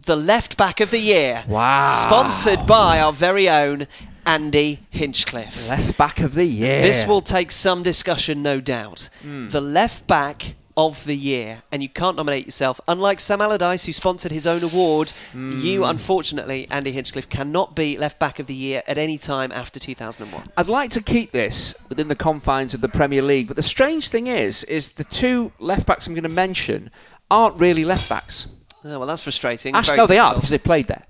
the 0.07 0.17
left 0.17 0.57
back 0.57 0.81
of 0.81 0.91
the 0.91 1.01
year. 1.01 1.45
Wow. 1.47 1.87
Sponsored 1.87 2.67
by 2.67 3.01
our 3.01 3.13
very 3.13 3.49
own 3.49 3.87
Andy 4.27 4.81
Hinchcliffe. 4.91 5.69
Left 5.69 5.99
back 5.99 6.21
of 6.21 6.35
the 6.35 6.45
year. 6.45 6.83
This 6.83 7.07
will 7.07 7.21
take 7.21 7.51
some 7.51 7.83
discussion, 7.83 8.43
no 8.43 8.61
doubt. 8.61 9.11
Hmm. 9.23 9.49
The 9.49 9.61
left 9.61 10.07
back 10.07 10.55
of 10.87 11.05
the 11.05 11.17
year, 11.17 11.63
and 11.71 11.83
you 11.83 11.89
can't 11.89 12.17
nominate 12.17 12.45
yourself. 12.47 12.81
Unlike 12.89 13.21
Sam 13.21 13.41
Allardyce, 13.41 13.85
who 13.87 13.93
sponsored 13.93 14.33
his 14.33 14.47
own 14.47 14.63
award, 14.63 15.11
Hmm. 15.33 15.61
you, 15.61 15.85
unfortunately, 15.85 16.67
Andy 16.71 16.93
Hinchcliffe, 16.93 17.29
cannot 17.29 17.77
be 17.77 17.99
left 17.99 18.19
back 18.19 18.39
of 18.39 18.47
the 18.47 18.55
year 18.55 18.83
at 18.87 18.97
any 18.99 19.19
time 19.19 19.53
after 19.53 19.79
2001. 19.79 20.51
I'd 20.57 20.69
like 20.69 20.91
to 20.93 21.03
keep 21.03 21.33
this 21.33 21.75
within 21.89 22.09
the 22.09 22.15
confines 22.17 22.73
of 22.75 22.81
the 22.81 22.89
Premier 22.89 23.23
League, 23.23 23.47
but 23.49 23.57
the 23.57 23.63
strange 23.63 24.09
thing 24.09 24.27
is, 24.27 24.65
is 24.65 24.91
the 24.91 25.05
two 25.05 25.53
left 25.59 25.87
backs 25.87 26.07
I'm 26.07 26.15
going 26.15 26.23
to 26.23 26.29
mention 26.29 26.91
aren't 27.31 27.61
really 27.61 27.85
left 27.85 28.09
backs. 28.09 28.47
Oh, 28.85 28.99
well, 28.99 29.07
that's 29.07 29.23
frustrating. 29.23 29.75
Ash- 29.75 29.89
no, 29.95 30.07
they 30.07 30.19
are 30.19 30.35
because 30.35 30.51
they 30.51 30.59
played 30.59 30.89
there. 30.89 31.05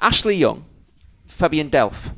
Ashley 0.00 0.36
Young, 0.36 0.64
Fabian 1.26 1.68
Delph. 1.70 2.14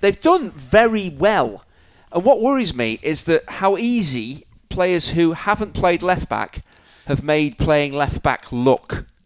They've 0.00 0.20
done 0.20 0.50
very 0.52 1.10
well. 1.10 1.64
And 2.12 2.24
what 2.24 2.40
worries 2.40 2.74
me 2.74 2.98
is 3.02 3.24
that 3.24 3.42
how 3.48 3.76
easy 3.76 4.44
players 4.70 5.10
who 5.10 5.32
haven't 5.32 5.74
played 5.74 6.02
left 6.02 6.28
back 6.30 6.62
have 7.06 7.22
made 7.22 7.58
playing 7.58 7.92
left 7.92 8.22
back 8.22 8.50
look. 8.50 9.06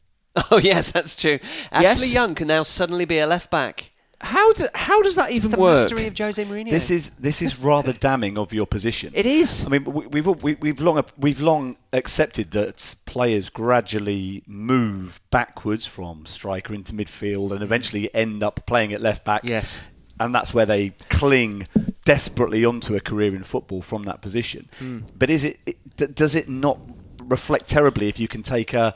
Oh, 0.50 0.59
yes, 0.59 0.90
that's 0.90 1.14
true. 1.14 1.38
Yes? 1.72 2.02
Ashley 2.02 2.09
Young 2.12 2.35
can 2.35 2.48
now 2.48 2.64
suddenly 2.64 3.04
be 3.04 3.18
a 3.20 3.26
left 3.26 3.52
back. 3.52 3.92
How, 4.20 4.52
do, 4.54 4.66
how 4.74 5.00
does 5.00 5.14
that 5.14 5.30
even 5.30 5.52
The 5.52 5.59
work? 5.61 5.76
mastery 5.78 6.09
of 6.09 6.18
Jose 6.18 6.44
Mourinho. 6.44 6.70
This 6.72 6.90
is 6.90 7.11
this 7.20 7.40
is 7.40 7.61
rather 7.61 7.92
damning 8.09 8.37
of 8.37 8.52
your 8.52 8.66
position. 8.66 9.12
It 9.14 9.26
is. 9.26 9.64
I 9.64 9.68
mean, 9.68 9.85
we- 9.85 10.09
we've 10.09 10.26
we, 10.42 10.54
we've 10.54 10.80
long 10.80 11.04
we've 11.16 11.38
long 11.38 11.76
accepted 11.92 12.50
that 12.50 12.96
players 13.07 13.48
gradually 13.48 14.42
move 14.48 15.20
backwards 15.30 15.87
from 15.87 16.26
striker 16.26 16.74
into 16.74 16.94
midfield 16.94 17.52
and 17.52 17.62
eventually 17.62 18.12
end 18.12 18.42
up 18.42 18.66
playing 18.66 18.92
at 18.92 19.00
left 19.00 19.24
back. 19.24 19.42
Yes. 19.44 19.78
And 20.20 20.35
that's 20.35 20.53
where 20.55 20.66
they 20.66 20.90
cling 21.11 21.66
desperately 22.05 22.64
onto 22.64 22.94
a 22.94 23.00
career 23.00 23.35
in 23.35 23.42
football 23.44 23.83
from 23.83 24.05
that 24.05 24.20
position. 24.20 24.68
Hmm. 24.79 25.00
But 25.16 25.31
is 25.31 25.44
it, 25.44 25.59
it 25.66 26.14
does 26.14 26.35
it 26.35 26.48
not 26.48 26.79
reflect 27.22 27.68
terribly 27.68 28.09
if 28.09 28.18
you 28.18 28.29
can 28.29 28.42
take 28.42 28.74
a 28.74 28.94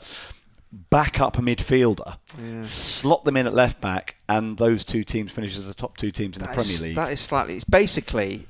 backup 0.91 1.35
midfielder, 1.37 2.17
slot 2.65 3.23
them 3.23 3.35
in 3.37 3.47
at 3.47 3.53
left 3.53 3.81
back, 3.81 4.15
and 4.27 4.57
those 4.57 4.85
two 4.85 5.03
teams 5.03 5.31
finish 5.31 5.57
as 5.57 5.67
the 5.67 5.73
top 5.73 5.97
two 5.97 6.11
teams 6.11 6.35
in 6.37 6.41
the 6.41 6.47
That 6.47 6.55
Premier 6.55 6.71
is- 6.73 6.83
League? 6.83 6.95
That 6.95 7.11
is 7.11 7.19
slightly. 7.19 7.55
It's 7.55 7.63
basically 7.63 8.45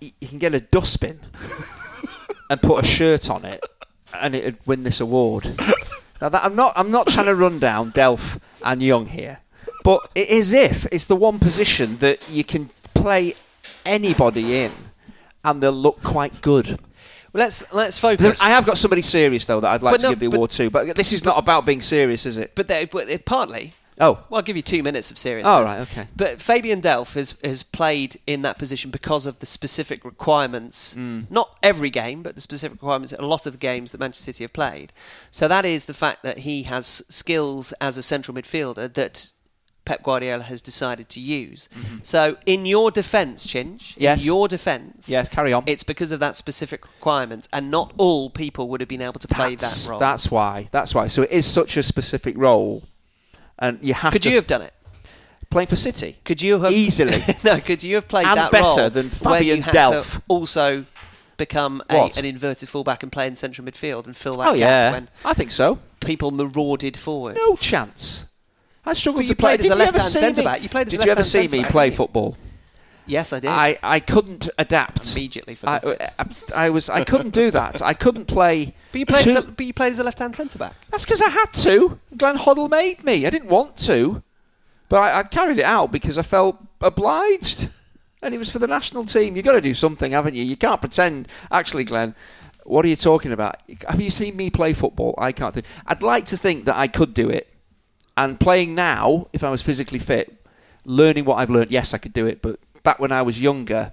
you 0.00 0.28
can 0.28 0.38
get 0.38 0.54
a 0.54 0.60
dustbin 0.60 1.20
and 2.50 2.60
put 2.62 2.84
a 2.84 2.86
shirt 2.86 3.30
on 3.30 3.44
it, 3.44 3.62
and 4.12 4.34
it'd 4.34 4.58
win 4.66 4.82
this 4.82 5.00
award. 5.00 5.44
Now 6.20 6.28
that 6.28 6.44
I'm 6.44 6.56
not. 6.56 6.72
I'm 6.76 6.90
not 6.90 7.06
trying 7.06 7.26
to 7.26 7.34
run 7.34 7.58
down 7.60 7.92
Delph 7.92 8.40
and 8.64 8.82
Young 8.82 9.06
here, 9.06 9.38
but 9.84 10.10
it 10.14 10.28
is 10.28 10.52
if 10.52 10.86
it's 10.92 11.04
the 11.06 11.16
one 11.16 11.38
position 11.38 11.98
that 11.98 12.28
you 12.30 12.44
can 12.44 12.70
play 12.94 13.34
anybody 13.84 14.58
in, 14.64 14.72
and 15.44 15.62
they'll 15.62 15.72
look 15.72 16.02
quite 16.02 16.40
good. 16.42 16.68
Well, 17.32 17.44
let's 17.44 17.72
let's 17.72 17.98
focus. 17.98 18.40
I 18.42 18.48
have 18.50 18.64
got 18.66 18.78
somebody 18.78 19.02
serious 19.02 19.44
though 19.46 19.60
that 19.60 19.70
I'd 19.70 19.82
like 19.82 19.92
But 19.94 19.96
to 19.98 20.02
no, 20.04 20.10
give 20.10 20.20
the 20.20 20.28
but- 20.28 20.36
award 20.36 20.50
to, 20.52 20.70
but 20.70 20.96
this 20.96 21.12
is 21.12 21.24
not 21.24 21.38
about 21.38 21.66
being 21.66 21.80
serious, 21.82 22.26
is 22.26 22.38
it? 22.38 22.52
but, 22.54 22.68
they, 22.68 22.86
but 22.86 23.08
it, 23.08 23.24
partly. 23.24 23.74
Oh, 24.00 24.12
Well, 24.30 24.36
I'll 24.38 24.42
give 24.42 24.54
you 24.54 24.62
two 24.62 24.84
minutes 24.84 25.10
of 25.10 25.18
seriousness. 25.18 25.52
Oh, 25.52 25.64
right, 25.64 25.78
okay. 25.80 26.06
But 26.14 26.40
Fabian 26.40 26.80
Delph 26.80 27.14
has, 27.14 27.34
has 27.42 27.64
played 27.64 28.16
in 28.28 28.42
that 28.42 28.56
position 28.56 28.92
because 28.92 29.26
of 29.26 29.40
the 29.40 29.46
specific 29.46 30.04
requirements. 30.04 30.94
Hmm. 30.94 31.22
Not 31.28 31.56
every 31.64 31.90
game, 31.90 32.22
but 32.22 32.36
the 32.36 32.40
specific 32.40 32.80
requirements 32.80 33.12
in 33.12 33.18
a 33.18 33.26
lot 33.26 33.44
of 33.46 33.52
the 33.54 33.58
games 33.58 33.90
that 33.90 33.98
Manchester 33.98 34.26
City 34.26 34.44
have 34.44 34.52
played. 34.52 34.92
So 35.32 35.48
that 35.48 35.64
is 35.64 35.86
the 35.86 35.94
fact 35.94 36.22
that 36.22 36.38
he 36.38 36.62
has 36.62 37.02
skills 37.08 37.72
as 37.80 37.98
a 37.98 38.02
central 38.04 38.36
midfielder 38.36 38.94
that 38.94 39.32
Pep 39.88 40.02
Guardiola 40.02 40.42
has 40.42 40.60
decided 40.60 41.08
to 41.08 41.20
use. 41.20 41.68
So, 42.02 42.36
in 42.44 42.66
your 42.66 42.90
defence, 42.90 43.46
Chinch, 43.46 43.94
Mm-hmm. 43.94 44.02
Yes. 44.02 44.20
in 44.20 44.26
your 44.26 44.46
defence, 44.48 45.08
Yes, 45.08 45.28
carry 45.30 45.52
on. 45.54 45.64
It's 45.66 45.82
because 45.82 46.12
of 46.12 46.20
that 46.20 46.36
specific 46.36 46.84
requirement, 46.84 47.48
and 47.52 47.70
not 47.70 47.94
all 47.96 48.28
people 48.28 48.68
would 48.68 48.80
have 48.80 48.88
been 48.88 49.00
able 49.00 49.18
to 49.20 49.28
play 49.28 49.54
that's, 49.54 49.84
that 49.84 49.90
role. 49.90 49.98
That's 49.98 50.30
why. 50.30 50.68
That's 50.72 50.94
why. 50.94 51.06
So 51.06 51.22
it 51.22 51.30
is 51.30 51.46
such 51.46 51.76
a 51.78 51.82
specific 51.82 52.36
role, 52.36 52.82
and 53.58 53.78
you 53.80 53.94
have 53.94 54.12
Could 54.12 54.26
you 54.26 54.34
have 54.36 54.46
done 54.46 54.62
it? 54.62 54.74
playing 55.50 55.68
for 55.68 55.76
City. 55.76 56.18
Could 56.24 56.42
you 56.42 56.60
have 56.60 56.70
Easily. 56.70 57.22
no, 57.44 57.58
could 57.60 57.82
you 57.82 57.94
have 57.94 58.06
played 58.06 58.26
And 58.26 58.36
that 58.38 58.52
better 58.52 58.82
role 58.82 58.90
than 58.90 59.08
Fabian 59.08 59.62
Delph? 59.62 60.20
also 60.28 60.84
become 61.38 61.82
a, 61.88 62.10
an 62.18 62.24
inverted 62.26 62.68
fullback 62.68 63.02
and 63.02 63.10
play 63.10 63.26
in 63.26 63.36
central 63.36 63.66
midfield 63.66 64.04
and 64.06 64.14
fill 64.14 64.34
that 64.34 64.48
Oh 64.48 64.52
gap 64.52 64.58
yeah, 64.60 64.92
when 64.92 65.08
I 65.24 65.32
think 65.32 65.50
so. 65.50 65.78
people 66.00 66.30
marauded 66.32 66.96
forward? 66.98 67.36
No 67.36 67.56
chance. 67.56 68.26
I 68.88 68.94
struggled 68.94 69.20
But 69.20 69.24
to 69.24 69.28
you 69.30 69.34
play. 69.36 69.56
played 69.56 69.60
as 69.60 69.66
a 69.66 69.68
Did 69.70 69.76
you 69.78 69.82
ever 69.82 69.92
left-hand 69.92 70.12
centre-back. 70.36 70.62
You 70.62 70.68
played 70.68 70.86
as 70.88 70.94
a 70.94 70.96
Did 70.96 71.06
you 71.06 71.12
ever 71.12 71.22
see 71.22 71.48
me 71.48 71.64
play 71.64 71.90
football? 71.90 72.36
Yes, 73.06 73.32
I 73.32 73.40
did. 73.40 73.48
I, 73.50 73.78
I 73.82 74.00
couldn't 74.00 74.50
adapt. 74.58 75.12
Immediately 75.12 75.54
for 75.54 75.66
that. 75.66 75.84
it. 75.88 76.00
Uh, 76.18 76.24
I, 76.54 76.66
I 76.66 76.70
was 76.70 76.90
I 76.90 77.04
couldn't 77.04 77.30
do 77.30 77.50
that. 77.52 77.80
I 77.80 77.94
couldn't 77.94 78.26
play. 78.26 78.74
But 78.92 78.98
you 78.98 79.06
played, 79.06 79.24
two- 79.24 79.30
as 79.30 79.36
a, 79.36 79.42
but 79.42 79.64
you 79.64 79.72
played 79.72 79.92
as 79.92 79.98
a 79.98 80.04
left-hand 80.04 80.34
centre-back. 80.36 80.74
That's 80.90 81.04
because 81.04 81.22
I 81.22 81.30
had 81.30 81.52
to. 81.54 81.98
Glenn 82.16 82.36
Hoddle 82.36 82.68
made 82.70 83.04
me. 83.04 83.26
I 83.26 83.30
didn't 83.30 83.48
want 83.48 83.76
to, 83.78 84.22
but 84.88 84.98
I, 85.00 85.20
I 85.20 85.22
carried 85.22 85.58
it 85.58 85.64
out 85.64 85.90
because 85.92 86.18
I 86.18 86.22
felt 86.22 86.58
obliged. 86.80 87.68
And 88.20 88.34
it 88.34 88.38
was 88.38 88.50
for 88.50 88.58
the 88.58 88.66
national 88.66 89.04
team. 89.04 89.36
You've 89.36 89.44
got 89.44 89.52
to 89.52 89.60
do 89.60 89.74
something, 89.74 90.10
haven't 90.10 90.34
you? 90.34 90.42
You 90.42 90.56
can't 90.56 90.80
pretend. 90.80 91.28
Actually, 91.52 91.84
Glenn, 91.84 92.16
what 92.64 92.84
are 92.84 92.88
you 92.88 92.96
talking 92.96 93.30
about? 93.32 93.60
Have 93.88 94.00
you 94.00 94.10
seen 94.10 94.34
me 94.36 94.50
play 94.50 94.72
football? 94.72 95.14
I 95.16 95.30
can't 95.30 95.54
do. 95.54 95.62
I'd 95.86 96.02
like 96.02 96.24
to 96.26 96.36
think 96.36 96.64
that 96.64 96.76
I 96.76 96.88
could 96.88 97.14
do 97.14 97.30
it. 97.30 97.46
And 98.18 98.40
playing 98.40 98.74
now, 98.74 99.28
if 99.32 99.44
I 99.44 99.48
was 99.48 99.62
physically 99.62 100.00
fit, 100.00 100.44
learning 100.84 101.24
what 101.24 101.36
I've 101.36 101.50
learned, 101.50 101.70
yes, 101.70 101.94
I 101.94 101.98
could 101.98 102.12
do 102.12 102.26
it. 102.26 102.42
But 102.42 102.58
back 102.82 102.98
when 102.98 103.12
I 103.12 103.22
was 103.22 103.40
younger, 103.40 103.92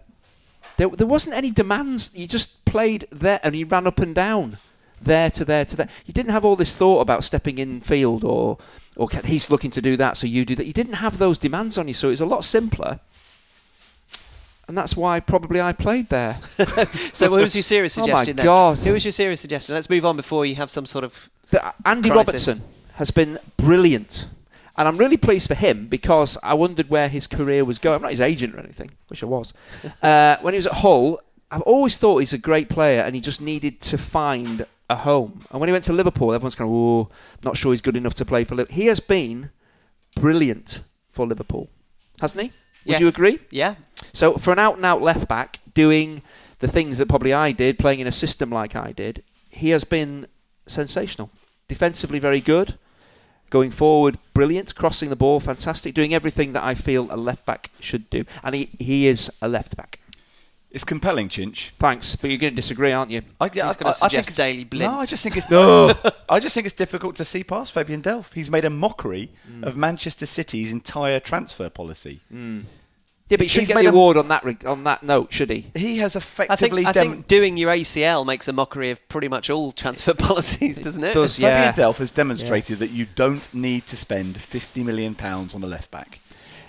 there, 0.77 0.89
there 0.89 1.05
wasn't 1.05 1.35
any 1.35 1.51
demands. 1.51 2.11
You 2.15 2.25
just 2.25 2.65
played 2.65 3.07
there 3.11 3.39
and 3.43 3.55
you 3.55 3.67
ran 3.67 3.85
up 3.85 3.99
and 3.99 4.15
down, 4.15 4.57
there 4.99 5.29
to 5.29 5.45
there 5.45 5.63
to 5.65 5.75
there. 5.75 5.89
You 6.07 6.13
didn't 6.15 6.31
have 6.31 6.43
all 6.43 6.55
this 6.55 6.73
thought 6.73 7.01
about 7.01 7.23
stepping 7.23 7.59
in 7.59 7.81
field 7.81 8.23
or 8.23 8.57
or 8.95 9.09
he's 9.25 9.51
looking 9.51 9.69
to 9.71 9.81
do 9.81 9.95
that, 9.97 10.17
so 10.17 10.25
you 10.25 10.43
do 10.43 10.55
that. 10.55 10.65
You 10.65 10.73
didn't 10.73 10.93
have 10.93 11.19
those 11.19 11.37
demands 11.37 11.77
on 11.77 11.87
you, 11.87 11.93
so 11.93 12.07
it 12.07 12.11
was 12.11 12.21
a 12.21 12.25
lot 12.25 12.43
simpler. 12.45 13.01
And 14.67 14.75
that's 14.75 14.97
why 14.97 15.19
probably 15.19 15.61
I 15.61 15.71
played 15.71 16.09
there. 16.09 16.39
So, 17.13 17.29
who 17.29 17.35
was 17.35 17.55
your 17.55 17.61
serious 17.61 17.93
suggestion? 17.93 18.39
Oh 18.39 18.41
my 18.41 18.43
then? 18.43 18.45
God. 18.45 18.79
Who 18.79 18.93
was 18.93 19.05
your 19.05 19.11
serious 19.11 19.41
suggestion? 19.41 19.75
Let's 19.75 19.89
move 19.89 20.03
on 20.03 20.15
before 20.15 20.47
you 20.47 20.55
have 20.55 20.71
some 20.71 20.87
sort 20.87 21.03
of. 21.03 21.29
The, 21.51 21.63
uh, 21.63 21.73
Andy 21.85 22.09
Crisis. 22.09 22.47
Robertson 22.47 22.74
has 22.95 23.11
been 23.11 23.37
brilliant. 23.57 24.27
And 24.77 24.87
I'm 24.87 24.97
really 24.97 25.15
pleased 25.17 25.47
for 25.47 25.55
him 25.55 25.87
because 25.87 26.37
I 26.43 26.53
wondered 26.53 26.89
where 26.89 27.07
his 27.07 27.27
career 27.27 27.63
was 27.63 27.79
going. 27.79 27.95
I'm 27.97 28.01
not 28.01 28.11
his 28.11 28.19
agent 28.21 28.55
or 28.55 28.59
anything. 28.59 28.91
which 29.07 29.23
I 29.23 29.25
was. 29.25 29.53
uh, 30.01 30.37
when 30.41 30.53
he 30.53 30.57
was 30.57 30.67
at 30.67 30.73
Hull, 30.73 31.19
I've 31.49 31.61
always 31.61 31.97
thought 31.97 32.17
he's 32.19 32.33
a 32.33 32.37
great 32.37 32.67
player 32.67 33.01
and 33.01 33.15
he 33.15 33.21
just 33.21 33.39
needed 33.39 33.79
to 33.81 33.97
find 33.97 34.65
a 34.89 34.95
home. 34.97 35.45
And 35.51 35.59
when 35.61 35.69
he 35.69 35.71
went 35.73 35.85
to 35.85 35.93
Liverpool, 35.93 36.33
everyone's 36.33 36.55
kind 36.55 36.69
of, 36.69 36.75
oh, 36.75 37.09
not 37.43 37.55
sure 37.57 37.71
he's 37.71 37.81
good 37.81 37.95
enough 37.95 38.13
to 38.15 38.25
play 38.25 38.43
for 38.43 38.55
Liverpool. 38.55 38.75
He 38.75 38.87
has 38.87 38.99
been 38.99 39.49
brilliant 40.15 40.81
for 41.11 41.25
Liverpool, 41.25 41.69
hasn't 42.21 42.41
he? 42.43 42.47
Would 42.85 42.91
Yes. 42.93 43.01
you 43.01 43.07
agree? 43.07 43.39
Yeah. 43.49 43.75
So 44.13 44.33
for 44.35 44.51
an 44.51 44.59
out 44.59 44.75
and 44.75 44.85
out 44.85 45.01
left 45.01 45.27
back 45.27 45.59
doing 45.73 46.21
the 46.59 46.67
things 46.67 46.97
that 46.97 47.07
probably 47.07 47.33
I 47.33 47.51
did, 47.51 47.79
playing 47.79 47.99
in 47.99 48.07
a 48.07 48.11
system 48.11 48.49
like 48.49 48.75
I 48.75 48.91
did, 48.91 49.23
he 49.49 49.69
has 49.69 49.83
been 49.83 50.27
sensational. 50.67 51.29
Defensively 51.67 52.19
very 52.19 52.41
good. 52.41 52.77
Going 53.55 53.71
forward, 53.71 54.17
brilliant. 54.33 54.75
Crossing 54.75 55.09
the 55.09 55.15
ball, 55.15 55.39
fantastic. 55.39 55.93
Doing 55.93 56.13
everything 56.13 56.51
that 56.51 56.63
I 56.65 56.75
feel 56.75 57.07
a 57.09 57.15
left 57.15 57.45
back 57.45 57.71
should 57.79 58.09
do. 58.09 58.25
And 58.43 58.53
he, 58.53 58.69
he 58.77 59.07
is 59.07 59.31
a 59.41 59.47
left 59.47 59.77
back. 59.77 60.01
It's 60.71 60.83
compelling, 60.83 61.29
Chinch. 61.29 61.69
Thanks, 61.79 62.17
but 62.17 62.29
you're 62.29 62.37
going 62.37 62.51
to 62.51 62.55
disagree, 62.57 62.91
aren't 62.91 63.11
you? 63.11 63.21
I, 63.39 63.47
He's 63.47 63.61
I- 63.61 63.73
gonna 63.75 63.91
I- 63.91 63.91
I 63.91 63.93
think 63.93 63.95
suggest 64.11 64.35
Daley 64.35 64.65
Blind. 64.65 64.91
No, 64.91 64.99
I 64.99 65.05
just 65.05 65.23
think 65.23 65.37
it's 65.37 65.49
no. 65.59 65.93
I 66.27 66.41
just 66.41 66.53
think 66.53 66.67
it's 66.67 66.75
difficult 66.75 67.15
to 67.15 67.23
see 67.23 67.45
past 67.45 67.71
Fabian 67.71 68.01
Delph. 68.01 68.33
He's 68.33 68.49
made 68.49 68.65
a 68.65 68.69
mockery 68.69 69.29
mm. 69.49 69.63
of 69.63 69.77
Manchester 69.77 70.25
City's 70.25 70.69
entire 70.69 71.21
transfer 71.21 71.69
policy. 71.69 72.19
Mm. 72.33 72.63
Yeah, 73.27 73.37
but 73.37 73.45
he 73.45 73.47
shouldn't 73.47 73.69
get 73.69 73.75
made 73.75 73.85
the 73.85 73.89
a- 73.89 73.91
award 73.91 74.17
on 74.17 74.27
that 74.27 74.65
on 74.65 74.83
that 74.83 75.01
note, 75.01 75.33
should 75.33 75.49
he? 75.49 75.71
He 75.73 75.97
has 75.97 76.15
effectively. 76.15 76.53
I 76.53 76.55
think, 76.57 76.73
effectively 76.73 76.85
I 76.85 76.91
dem- 76.91 77.11
think 77.13 77.27
doing 77.27 77.57
your 77.57 77.71
ACL 77.71 78.23
makes 78.25 78.47
a 78.47 78.53
mockery 78.53 78.91
of 78.91 79.07
pretty 79.09 79.27
much 79.27 79.49
all 79.49 79.71
transfer 79.71 80.13
policies, 80.17 80.77
doesn't 80.77 81.03
it? 81.03 81.13
does, 81.15 81.37
Fabian. 81.37 81.73
Delph 81.73 81.97
has 81.97 82.11
demonstrated 82.11 82.77
that 82.79 82.91
you 82.91 83.07
don't 83.15 83.51
need 83.53 83.87
to 83.87 83.97
spend 83.97 84.39
50 84.39 84.83
million 84.83 85.15
pounds 85.15 85.55
on 85.55 85.63
a 85.63 85.67
left 85.67 85.89
back. 85.89 86.19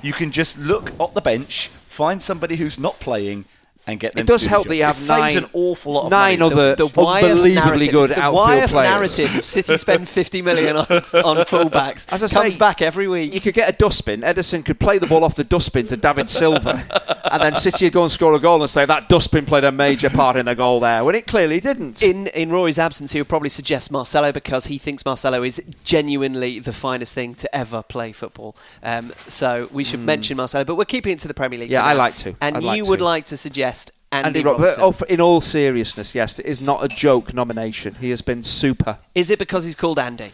You 0.01 0.14
can 0.14 0.31
just 0.31 0.59
look 0.59 0.99
at 0.99 1.12
the 1.14 1.21
bench, 1.21 1.69
find 1.69 2.23
somebody 2.23 2.57
who's 2.57 2.79
not 2.79 3.01
playing, 3.01 3.45
and 3.87 4.01
get 4.01 4.14
them. 4.14 4.22
It 4.22 4.27
does 4.27 4.44
help 4.44 4.66
that 4.68 4.77
you 4.77 4.83
have 4.85 5.01
it 5.01 5.07
nine- 5.09 5.37
an 5.38 5.46
awful 5.53 5.92
lot 5.92 6.05
of 6.07 6.11
nine 6.11 6.40
money. 6.40 6.53
other- 6.55 6.75
the 6.77 6.87
Wyeth 6.87 7.25
unbelievably 7.25 7.55
narrative, 7.55 7.92
good 7.92 8.11
the 8.11 8.20
outfield 8.20 8.70
players. 8.70 8.90
narrative 8.90 9.37
of 9.38 9.44
City 9.44 9.77
spend 9.87 10.09
50 10.09 10.42
million 10.42 10.77
on, 10.77 10.85
on 10.87 11.37
fullbacks 11.46 12.07
As 12.12 12.22
I 12.25 12.29
comes 12.29 12.55
say, 12.55 12.59
back 12.59 12.83
every 12.83 13.07
week. 13.09 13.33
You 13.33 13.40
could 13.40 13.55
get 13.55 13.68
a 13.68 13.72
dustbin. 13.72 14.22
Ederson 14.22 14.64
could 14.64 14.81
play 14.81 14.99
the 14.99 15.07
ball 15.07 15.22
off 15.25 15.37
the 15.37 15.44
dustbin 15.44 15.87
to 15.88 15.96
David 15.96 16.29
Silva, 16.29 16.83
and 17.33 17.42
then 17.42 17.55
City 17.55 17.87
would 17.87 17.92
go 17.92 18.03
and 18.03 18.11
score 18.12 18.35
a 18.35 18.38
goal 18.40 18.61
and 18.61 18.70
say 18.70 18.85
that 18.87 19.09
dustbin 19.09 19.46
played 19.46 19.64
a 19.64 19.70
major 19.72 20.11
part 20.11 20.37
in 20.37 20.46
the 20.46 20.55
goal 20.55 20.81
there, 20.81 21.05
when 21.05 21.14
it 21.14 21.27
clearly 21.27 21.61
didn't. 21.61 22.03
in 22.03 22.27
in 22.29 22.51
Rory's 22.51 22.79
absence, 22.79 23.12
he 23.12 23.20
would 23.20 23.29
probably 23.29 23.49
suggest 23.51 23.90
Marcelo 23.92 24.33
because 24.33 24.66
he 24.66 24.79
thinks 24.79 25.05
Marcelo 25.05 25.42
is 25.44 25.62
genuinely 25.85 26.59
the 26.59 26.72
finest 26.72 27.14
thing 27.14 27.35
to 27.37 27.57
ever 27.57 27.83
play 27.83 28.11
football. 28.12 28.57
Um, 28.83 29.12
so 29.29 29.68
we 29.72 29.85
should 29.85 30.01
mention 30.01 30.37
Marcelo, 30.37 30.64
but 30.64 30.75
we're 30.77 30.85
keeping 30.85 31.12
it 31.12 31.18
to 31.20 31.29
the 31.29 31.35
Premier 31.35 31.59
League. 31.61 31.70
Yeah, 31.70 31.85
I 31.85 31.92
like 31.92 32.16
to. 32.16 32.35
And 32.40 32.57
I'd 32.57 32.62
you 32.62 32.68
like 32.83 32.88
would 32.88 32.99
to. 32.99 33.05
like 33.05 33.25
to 33.27 33.37
suggest 33.37 33.76
Andy, 34.25 34.41
Andy 34.41 34.43
Robertson. 34.45 34.83
Robertson. 34.83 35.07
Oh, 35.09 35.13
in 35.13 35.21
all 35.21 35.41
seriousness, 35.41 36.15
yes, 36.15 36.39
it 36.39 36.47
is 36.47 36.61
not 36.61 36.85
a 36.85 36.89
joke 36.89 37.33
nomination. 37.35 37.95
He 37.97 38.11
has 38.11 38.23
been 38.23 38.43
super. 38.43 38.99
Is 39.15 39.31
it 39.31 39.39
because 39.39 39.65
he's 39.65 39.75
called 39.77 39.99
Andy? 39.99 40.33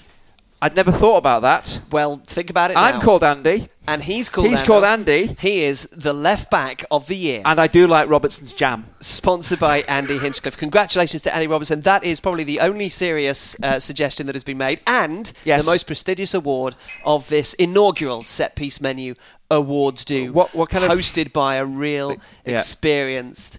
I'd 0.65 0.77
never 0.77 0.93
thought 0.93 1.17
about 1.17 1.43
that. 1.43 1.81
Well, 1.91 2.23
think 2.25 2.49
about 2.49 2.71
it. 2.71 2.77
I'm 2.77 2.99
now. 2.99 3.01
called 3.01 3.25
Andy, 3.25 3.69
and 3.89 4.01
he's 4.01 4.29
called. 4.29 4.47
He's 4.47 4.61
Andy. 4.61 4.67
called 4.69 4.85
Andy. 4.85 5.37
He 5.41 5.65
is 5.65 5.89
the 5.91 6.13
left 6.13 6.53
back 6.53 6.85
of 6.89 7.09
the 7.09 7.17
year. 7.17 7.43
and 7.45 7.61
I 7.61 7.67
do 7.67 7.89
like 7.89 8.09
Robertson's 8.09 8.55
jam. 8.55 8.87
sponsored 9.01 9.59
by 9.59 9.81
Andy 9.89 10.19
Hinchcliffe. 10.19 10.57
Congratulations 10.57 11.23
to 11.23 11.35
Andy 11.35 11.49
Robertson. 11.49 11.81
That 11.81 12.05
is 12.05 12.21
probably 12.21 12.45
the 12.45 12.61
only 12.61 12.91
serious 12.91 13.57
uh, 13.61 13.81
suggestion 13.81 14.27
that 14.27 14.37
has 14.37 14.45
been 14.45 14.59
made, 14.59 14.79
and 14.87 15.33
Yes. 15.45 15.65
the 15.65 15.71
most 15.73 15.89
prestigious 15.89 16.33
award 16.33 16.77
of 17.05 17.29
this 17.29 17.55
inaugural 17.55 18.23
set 18.23 18.55
piece 18.55 18.81
menu 18.81 19.17
awards 19.51 20.05
do. 20.05 20.33
What- 20.33 20.55
what 20.55 20.71
kind 20.71 20.85
of- 20.85 20.93
hosted 20.93 21.33
by 21.33 21.57
a 21.57 21.67
real 21.67 22.19
Yeah. 22.47 22.55
experienced, 22.55 23.59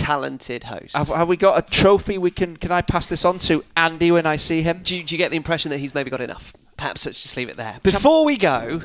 talented 0.00 0.64
host. 0.64 0.96
Have, 0.96 1.08
have 1.08 1.28
we 1.28 1.36
got 1.36 1.58
a 1.58 1.70
trophy 1.70 2.18
we 2.18 2.30
can? 2.30 2.56
Can 2.56 2.72
I 2.72 2.82
pass 2.82 3.08
this 3.08 3.24
on 3.24 3.38
to 3.40 3.64
Andy 3.76 4.10
when 4.10 4.26
I 4.26 4.36
see 4.36 4.62
him? 4.62 4.80
do, 4.82 4.96
you, 4.96 5.04
do 5.04 5.14
you 5.14 5.18
get 5.18 5.30
the 5.30 5.36
impression 5.36 5.70
that 5.70 5.78
he's 5.78 5.94
maybe 5.94 6.10
got 6.10 6.20
enough? 6.20 6.52
Perhaps 6.76 7.06
let's 7.06 7.22
just 7.22 7.36
leave 7.36 7.48
it 7.48 7.56
there. 7.56 7.78
Before 7.82 8.24
we 8.24 8.36
go, 8.38 8.82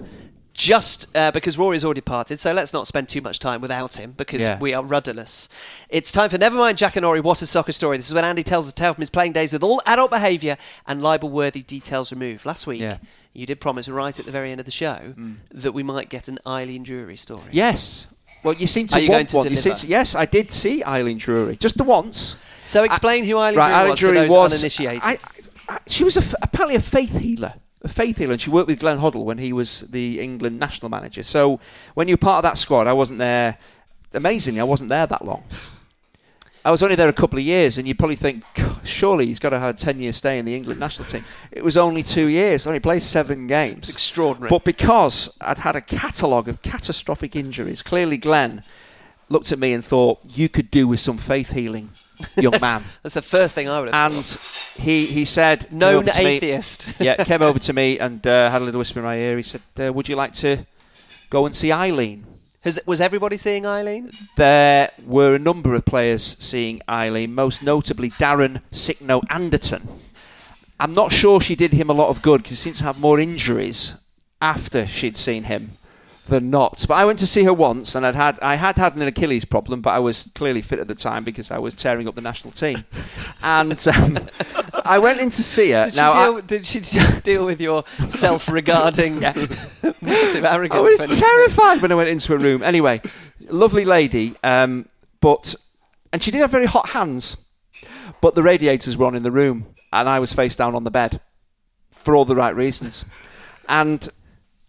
just 0.54 1.16
uh, 1.18 1.32
because 1.32 1.58
Rory's 1.58 1.84
already 1.86 2.02
parted, 2.02 2.40
so 2.40 2.54
let's 2.54 2.74
not 2.74 2.88
spend 2.88 3.10
too 3.10 3.22
much 3.22 3.40
time 3.40 3.62
without 3.62 3.96
him 3.96 4.12
because 4.16 4.42
Yeah. 4.42 4.60
we 4.60 4.74
are 4.74 4.84
rudderless. 4.84 5.50
It's 5.90 6.12
time 6.12 6.30
for 6.30 6.38
Nevermind 6.38 6.76
Jackanory, 6.76 7.22
What 7.24 7.42
a 7.42 7.46
Soccer 7.48 7.72
Story. 7.74 7.98
This 7.98 8.08
is 8.08 8.14
when 8.14 8.26
Andy 8.26 8.44
tells 8.44 8.70
a 8.70 8.74
tale 8.74 8.94
from 8.94 9.02
his 9.02 9.10
playing 9.10 9.34
days 9.34 9.52
with 9.54 9.64
all 9.64 9.82
adult 9.86 10.12
behaviour 10.12 10.58
and 10.88 11.02
libel 11.02 11.30
worthy 11.30 11.62
details 11.64 12.12
removed. 12.12 12.46
Last 12.46 12.68
week, 12.68 12.82
Yeah. 12.82 12.98
you 13.34 13.46
did 13.46 13.60
promise 13.60 13.88
right 13.90 14.18
at 14.18 14.26
the 14.26 14.32
very 14.32 14.52
end 14.52 14.60
of 14.62 14.66
the 14.66 14.72
show 14.72 15.14
that 15.52 15.74
we 15.74 15.84
might 15.84 16.10
get 16.10 16.28
an 16.28 16.40
Eileen 16.48 16.84
Drewery 16.86 17.18
story. 17.18 17.50
Yes. 17.52 18.08
Well, 18.46 18.54
you 18.54 18.68
seem 18.68 18.86
to 18.88 18.96
Are 18.96 19.00
you 19.00 19.10
want 19.10 19.28
to 19.30 19.38
one. 19.38 19.50
You 19.52 19.58
to- 19.58 19.88
yes, 19.88 20.14
I 20.14 20.26
did 20.26 20.52
see 20.52 20.84
Eileen 20.84 21.20
Drewery 21.20 21.58
just 21.58 21.78
the 21.78 21.84
once. 21.84 22.38
So 22.64 22.84
explain 22.84 23.24
who 23.26 23.38
Eileen 23.40 23.58
right, 23.58 23.72
Drewery 23.72 23.76
Eileen 23.76 23.90
was 23.90 24.00
Drewery 24.00 24.08
to 24.08 24.14
those 24.22 24.32
was 24.32 24.54
uninitiated. 24.54 25.02
I, 25.04 25.18
I, 25.68 25.80
she 25.88 26.04
was 26.04 26.16
a 26.16 26.24
apparently 26.44 26.76
a 26.76 26.80
faith 26.80 27.18
healer. 27.18 27.56
A 27.82 27.88
faith 27.88 28.18
healer, 28.20 28.34
and 28.34 28.42
she 28.42 28.52
worked 28.52 28.68
with 28.68 28.80
Glenn 28.80 29.00
Hoddle 29.00 29.26
when 29.26 29.40
he 29.40 29.52
was 29.52 29.82
the 29.82 30.20
England 30.20 30.60
national 30.60 30.90
manager. 30.90 31.24
So 31.24 31.60
when 31.96 32.08
you're 32.08 32.18
part 32.18 32.38
of 32.38 32.50
that 32.50 32.60
squad, 32.60 32.86
I 32.86 32.94
wasn't 32.94 33.18
there. 33.18 33.58
Amazingly, 34.14 34.60
I 34.60 34.64
wasn't 34.64 34.90
there 34.90 35.08
that 35.08 35.26
long. 35.26 35.44
I 36.66 36.72
was 36.72 36.82
only 36.82 36.96
there 36.96 37.08
a 37.08 37.14
couple 37.14 37.38
of 37.38 37.46
years, 37.46 37.78
and 37.78 37.88
you'd 37.88 38.00
probably 38.00 38.16
think, 38.16 38.44
surely 38.84 39.28
he's 39.28 39.38
got 39.38 39.52
to 39.52 39.60
have 39.60 39.76
a 39.76 39.78
10 39.78 40.00
year 40.00 40.12
stay 40.12 40.40
in 40.40 40.46
the 40.46 40.56
England 40.56 40.80
national 40.80 41.08
team. 41.08 41.24
It 41.52 41.64
was 41.64 41.78
only 41.78 42.02
two 42.02 42.26
years, 42.26 42.66
I 42.66 42.72
only 42.72 42.80
played 42.80 43.04
seven 43.04 43.46
games. 43.46 43.88
extraordinary. 43.88 44.50
But 44.50 44.64
because 44.64 45.38
I'd 45.42 45.60
had 45.60 45.76
a 45.76 45.82
catalogue 45.82 46.50
of 46.50 46.64
catastrophic 46.64 47.36
injuries, 47.36 47.84
clearly 47.84 48.18
Glenn 48.18 48.64
looked 49.30 49.52
at 49.52 49.60
me 49.60 49.74
and 49.74 49.86
thought, 49.86 50.20
you 50.28 50.50
could 50.50 50.72
do 50.72 50.88
with 50.88 51.00
some 51.00 51.20
faith 51.20 51.52
healing, 51.52 51.92
young 52.36 52.60
man. 52.60 52.82
That's 53.04 53.14
the 53.14 53.22
first 53.22 53.54
thing 53.54 53.70
I 53.70 53.80
would 53.80 53.94
have 53.94 54.12
and 54.14 54.40
he, 54.84 55.06
he 55.06 55.24
said, 55.24 55.72
Known 55.72 56.06
to 56.06 56.24
me- 56.24 56.38
atheist. 56.38 56.96
yeah, 57.00 57.24
came 57.24 57.44
over 57.44 57.60
to 57.60 57.74
me 57.74 58.00
and 58.00 58.26
uh, 58.26 58.50
had 58.50 58.64
a 58.64 58.66
little 58.66 58.80
whisper 58.80 59.02
in 59.02 59.06
my 59.06 59.18
ear. 59.18 59.38
He 59.38 59.44
said, 59.44 59.62
uh, 59.80 59.94
would 59.94 60.10
you 60.10 60.16
like 60.16 60.34
to 60.34 60.66
go 61.30 61.46
and 61.46 61.56
see 61.56 61.72
Eileen? 61.72 62.26
Has, 62.66 62.80
was 62.88 63.00
everybody 63.00 63.38
seeing 63.38 63.64
Eileen? 63.68 64.12
There 64.38 64.90
were 65.06 65.36
a 65.36 65.40
number 65.40 65.76
of 65.76 65.86
players 65.86 66.36
seeing 66.40 66.82
Eileen, 66.90 67.36
most 67.36 67.62
notably 67.62 68.10
Darren 68.10 68.62
Sicknote 68.72 69.24
Anderton. 69.30 69.88
I'm 70.80 70.92
not 70.92 71.14
sure 71.14 71.40
she 71.40 71.56
did 71.56 71.74
him 71.74 71.92
a 71.92 71.94
lot 71.94 72.10
of 72.10 72.24
good 72.24 72.42
because 72.42 72.50
he 72.50 72.56
seems 72.56 72.80
to 72.80 72.86
have 72.86 73.00
more 73.00 73.20
injuries 73.20 73.98
after 74.42 74.88
she'd 74.88 75.16
seen 75.16 75.44
him 75.44 75.74
than 76.28 76.50
not. 76.50 76.84
But 76.88 76.96
I 76.96 77.06
went 77.06 77.20
to 77.20 77.28
see 77.28 77.44
her 77.44 77.54
once, 77.54 77.94
and 77.94 78.04
I'd 78.04 78.16
had 78.16 78.40
I 78.42 78.56
had 78.56 78.78
had 78.78 78.96
an 78.96 79.04
Achilles 79.04 79.46
problem, 79.46 79.82
but 79.82 79.92
I 79.92 80.00
was 80.00 80.32
clearly 80.34 80.64
fit 80.64 80.80
at 80.80 80.88
the 80.88 80.96
time 80.96 81.24
because 81.24 81.52
I 81.52 81.60
was 81.60 81.76
tearing 81.76 82.08
up 82.08 82.16
the 82.16 82.22
national 82.22 82.52
team. 82.52 82.84
and 83.44 83.88
um, 83.90 84.18
I 84.86 85.00
went 85.00 85.20
in 85.20 85.30
to 85.30 85.44
see 85.44 85.72
her. 85.72 85.86
Did 85.86 85.94
she, 85.94 86.00
now 86.00 86.12
I- 86.12 86.26
deal, 86.26 86.42
did 86.42 86.66
she 86.66 86.80
deal 87.24 87.46
with 87.46 87.60
your 87.60 87.84
self-regarding 88.10 89.20
massive 90.02 90.46
arrogance? 90.46 91.00
I 91.00 91.06
was 91.06 91.20
terrified 91.20 91.82
when 91.82 91.92
I 91.92 91.96
went 91.96 92.10
into 92.10 92.34
a 92.34 92.38
room. 92.38 92.64
Anyway, 92.64 93.02
lovely 93.50 93.86
lady, 93.86 94.36
um, 94.44 94.88
but 95.22 95.56
and 96.14 96.22
she 96.22 96.32
did 96.32 96.40
have 96.40 96.52
very 96.52 96.66
hot 96.66 96.90
hands, 96.90 97.48
but 98.22 98.36
the 98.36 98.44
radiators 98.44 98.96
were 98.96 99.06
on 99.06 99.16
in 99.16 99.24
the 99.24 99.32
room, 99.32 99.68
and 99.92 100.08
I 100.08 100.20
was 100.20 100.34
face 100.34 100.56
down 100.56 100.76
on 100.76 100.84
the 100.84 100.92
bed 100.92 101.20
for 101.92 102.16
all 102.16 102.26
the 102.26 102.36
right 102.36 102.56
reasons, 102.56 103.06
and. 103.68 104.08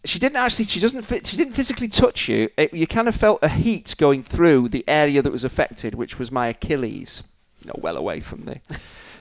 She 0.05 0.21
didn't 0.21 0.37
actually. 0.37 0.67
She 0.67 0.79
doesn't. 0.79 1.27
She 1.27 1.37
didn't 1.37 1.55
physically 1.55 1.89
touch 1.89 2.29
you. 2.29 2.49
It, 2.57 2.73
you 2.73 2.87
kind 2.87 3.09
of 3.09 3.17
felt 3.17 3.43
a 3.43 3.49
heat 3.49 3.93
going 3.99 4.23
through 4.23 4.69
the 4.69 4.85
area 4.87 5.21
that 5.21 5.33
was 5.33 5.43
affected, 5.43 5.97
which 5.97 6.17
was 6.17 6.31
my 6.31 6.47
Achilles. 6.47 7.25
You 7.63 7.67
know, 7.71 7.75
well 7.79 7.97
away 7.97 8.21
from 8.21 8.45
the 8.45 8.61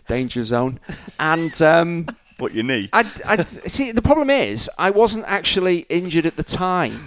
danger 0.08 0.44
zone, 0.44 0.80
and 1.20 1.62
um, 1.62 2.08
What 2.38 2.54
you 2.54 2.64
need. 2.64 2.90
I, 2.92 3.10
I 3.26 3.44
see. 3.44 3.92
The 3.94 4.02
problem 4.02 4.30
is, 4.30 4.70
I 4.78 4.90
wasn't 4.90 5.26
actually 5.26 5.86
injured 5.88 6.26
at 6.26 6.36
the 6.36 6.44
time, 6.44 7.00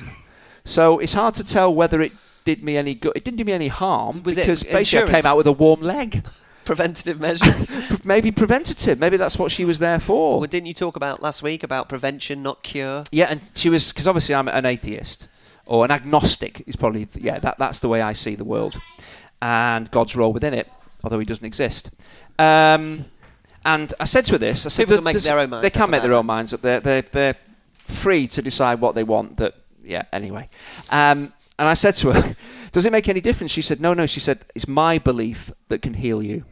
so 0.64 0.98
it's 0.98 1.12
hard 1.12 1.34
to 1.34 1.44
tell 1.44 1.74
whether 1.74 2.00
it 2.00 2.12
did 2.44 2.64
me 2.64 2.78
any 2.78 2.94
good. 2.94 3.12
It 3.14 3.24
didn't 3.24 3.36
do 3.36 3.44
me 3.44 3.52
any 3.52 3.68
harm 3.68 4.22
Was 4.22 4.38
it 4.38 4.42
because 4.42 4.62
basically 4.62 5.14
I 5.14 5.20
came 5.20 5.30
out 5.30 5.36
with 5.36 5.46
a 5.46 5.52
warm 5.52 5.82
leg. 5.82 6.24
preventative 6.64 7.18
measures. 7.18 7.70
Maybe 8.04 8.30
preventative. 8.30 8.98
Maybe 8.98 9.16
that's 9.16 9.38
what 9.38 9.50
she 9.50 9.64
was 9.64 9.78
there 9.78 9.98
for. 9.98 10.38
well, 10.38 10.46
didn't 10.46 10.66
you 10.66 10.74
talk 10.74 10.96
about 10.96 11.22
last 11.22 11.42
week 11.42 11.62
about 11.62 11.88
prevention, 11.88 12.42
not 12.42 12.62
cure? 12.62 13.04
Yeah, 13.10 13.26
and 13.30 13.40
she 13.54 13.70
was 13.70 13.90
because 13.90 14.06
obviously 14.06 14.34
I'm 14.34 14.48
an 14.48 14.66
atheist 14.66 15.28
or 15.66 15.84
an 15.84 15.90
agnostic. 15.90 16.64
Is 16.66 16.76
probably 16.76 17.06
yeah. 17.14 17.38
That 17.38 17.58
that's 17.58 17.80
the 17.80 17.88
way 17.88 18.00
I 18.00 18.14
see 18.14 18.34
the 18.34 18.44
world 18.44 18.80
and 19.42 19.90
God's 19.90 20.16
role 20.16 20.32
within 20.32 20.54
it, 20.54 20.70
although 21.04 21.18
He 21.18 21.24
doesn't 21.26 21.44
exist. 21.46 21.90
Um, 22.38 23.04
and 23.64 23.92
I 24.00 24.04
said 24.04 24.24
to 24.26 24.32
her 24.32 24.38
this. 24.38 24.66
I 24.66 24.68
said, 24.68 24.82
People 24.88 24.98
can 24.98 25.04
"Does- 25.04 25.14
make 25.14 25.24
their 25.24 25.38
own 25.38 25.50
minds 25.50 25.62
They 25.62 25.68
up 25.68 25.72
can 25.74 25.90
make 25.90 26.02
their 26.02 26.12
own 26.14 26.26
minds 26.26 26.54
up. 26.54 26.60
They're 26.62 26.80
they're, 26.80 27.02
they're 27.02 27.36
free 27.84 28.26
to 28.28 28.42
decide 28.42 28.80
what 28.80 28.94
they 28.94 29.04
want. 29.04 29.36
That 29.38 29.54
yeah. 29.84 30.02
Anyway, 30.12 30.48
um, 30.90 31.32
and 31.58 31.68
I 31.68 31.74
said 31.74 31.94
to 31.96 32.12
her, 32.12 32.36
"Does 32.72 32.86
it 32.86 32.92
make 32.92 33.08
any 33.08 33.20
difference?" 33.20 33.50
She 33.52 33.62
said, 33.62 33.80
"No, 33.80 33.94
no." 33.94 34.06
She 34.06 34.20
said, 34.20 34.44
"It's 34.54 34.68
my 34.68 34.98
belief 34.98 35.50
that 35.68 35.82
can 35.82 35.94
heal 35.94 36.22
you." 36.22 36.44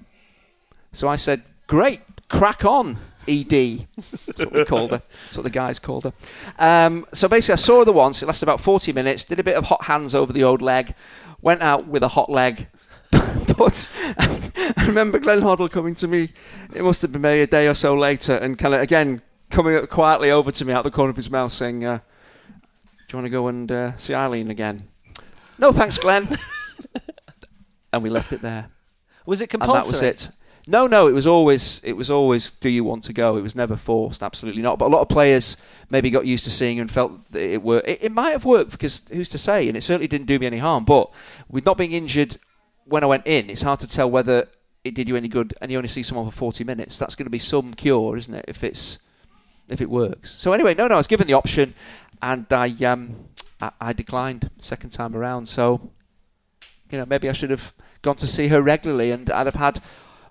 So 0.92 1.08
I 1.08 1.16
said, 1.16 1.42
"Great, 1.66 2.00
crack 2.28 2.64
on." 2.64 2.98
ED, 3.28 3.88
that's 3.96 4.38
what 4.38 4.52
we 4.52 4.64
called 4.64 4.92
her. 4.92 5.02
That's 5.24 5.36
what 5.36 5.42
the 5.42 5.50
guys 5.50 5.80
called 5.80 6.04
her. 6.04 6.12
Um, 6.60 7.04
so 7.12 7.26
basically, 7.26 7.54
I 7.54 7.56
saw 7.56 7.80
her 7.80 7.84
the 7.84 7.92
once. 7.92 8.22
It 8.22 8.26
lasted 8.26 8.44
about 8.44 8.60
40 8.60 8.92
minutes. 8.92 9.24
Did 9.24 9.40
a 9.40 9.42
bit 9.42 9.56
of 9.56 9.64
hot 9.64 9.82
hands 9.82 10.14
over 10.14 10.32
the 10.32 10.44
old 10.44 10.62
leg. 10.62 10.94
Went 11.42 11.60
out 11.60 11.88
with 11.88 12.04
a 12.04 12.08
hot 12.08 12.30
leg. 12.30 12.68
but 13.58 13.90
I 14.76 14.84
remember 14.86 15.18
Glenn 15.18 15.40
Hoddle 15.40 15.70
coming 15.70 15.94
to 15.96 16.08
me. 16.08 16.30
It 16.74 16.82
must 16.82 17.02
have 17.02 17.12
been 17.12 17.22
maybe 17.22 17.42
a 17.42 17.46
day 17.46 17.68
or 17.68 17.74
so 17.74 17.94
later, 17.94 18.36
and 18.36 18.58
kind 18.58 18.74
of 18.74 18.80
again 18.80 19.22
coming 19.50 19.76
up 19.76 19.88
quietly 19.88 20.30
over 20.30 20.50
to 20.50 20.64
me 20.64 20.72
out 20.72 20.84
the 20.84 20.90
corner 20.90 21.10
of 21.10 21.16
his 21.16 21.30
mouth, 21.30 21.52
saying, 21.52 21.84
uh, 21.84 21.98
"Do 22.48 22.52
you 23.12 23.16
want 23.18 23.26
to 23.26 23.30
go 23.30 23.48
and 23.48 23.70
uh, 23.70 23.96
see 23.96 24.14
Eileen 24.14 24.50
again?" 24.50 24.88
No, 25.58 25.72
thanks, 25.72 25.98
Glenn. 25.98 26.28
and 27.92 28.02
we 28.02 28.10
left 28.10 28.32
it 28.32 28.42
there 28.42 28.68
Was 29.24 29.40
it 29.40 29.44
and 29.44 29.62
compulsory? 29.62 29.82
that 29.82 29.86
was 29.86 30.02
it. 30.02 30.30
No, 30.68 30.88
no, 30.88 31.06
it 31.06 31.12
was 31.12 31.28
always 31.28 31.82
it 31.84 31.92
was 31.92 32.10
always 32.10 32.50
do 32.50 32.68
you 32.68 32.82
want 32.82 33.04
to 33.04 33.12
go? 33.12 33.36
It 33.36 33.42
was 33.42 33.54
never 33.54 33.76
forced, 33.76 34.22
absolutely 34.22 34.62
not. 34.62 34.78
But 34.78 34.86
a 34.86 34.92
lot 34.92 35.00
of 35.00 35.08
players 35.08 35.62
maybe 35.90 36.10
got 36.10 36.26
used 36.26 36.44
to 36.44 36.50
seeing 36.50 36.80
and 36.80 36.90
felt 36.90 37.30
that 37.30 37.42
it 37.42 37.62
worked. 37.62 37.88
It, 37.88 38.04
it 38.04 38.12
might 38.12 38.30
have 38.30 38.44
worked 38.44 38.72
because 38.72 39.08
who's 39.08 39.28
to 39.28 39.38
say? 39.38 39.68
And 39.68 39.76
it 39.76 39.82
certainly 39.82 40.08
didn't 40.08 40.26
do 40.26 40.38
me 40.40 40.46
any 40.46 40.58
harm. 40.58 40.84
But 40.84 41.12
with 41.48 41.64
not 41.64 41.78
being 41.78 41.92
injured 41.92 42.38
when 42.86 43.02
I 43.02 43.06
went 43.06 43.26
in, 43.26 43.50
it's 43.50 43.62
hard 43.62 43.80
to 43.80 43.88
tell 43.88 44.10
whether 44.10 44.48
it 44.84 44.94
did 44.94 45.08
you 45.08 45.16
any 45.16 45.28
good, 45.28 45.54
and 45.60 45.70
you 45.70 45.78
only 45.78 45.88
see 45.88 46.02
someone 46.02 46.26
for 46.26 46.36
40 46.36 46.64
minutes. 46.64 46.98
That's 46.98 47.14
going 47.14 47.26
to 47.26 47.30
be 47.30 47.38
some 47.38 47.74
cure, 47.74 48.16
isn't 48.16 48.34
it? 48.34 48.44
If 48.48 48.64
it's 48.64 49.00
if 49.68 49.80
it 49.80 49.90
works. 49.90 50.30
So 50.30 50.52
anyway, 50.52 50.74
no, 50.74 50.86
no, 50.86 50.94
I 50.94 50.98
was 50.98 51.08
given 51.08 51.26
the 51.26 51.32
option, 51.32 51.74
and 52.22 52.46
I 52.52 52.68
um 52.84 53.28
I, 53.60 53.70
I 53.80 53.92
declined 53.92 54.50
second 54.58 54.90
time 54.90 55.14
around. 55.16 55.46
So 55.46 55.90
you 56.90 56.98
know, 56.98 57.06
maybe 57.06 57.28
I 57.28 57.32
should 57.32 57.50
have 57.50 57.74
gone 58.02 58.16
to 58.16 58.26
see 58.26 58.48
her 58.48 58.62
regularly, 58.62 59.10
and 59.10 59.28
I'd 59.30 59.46
have 59.46 59.56
had 59.56 59.82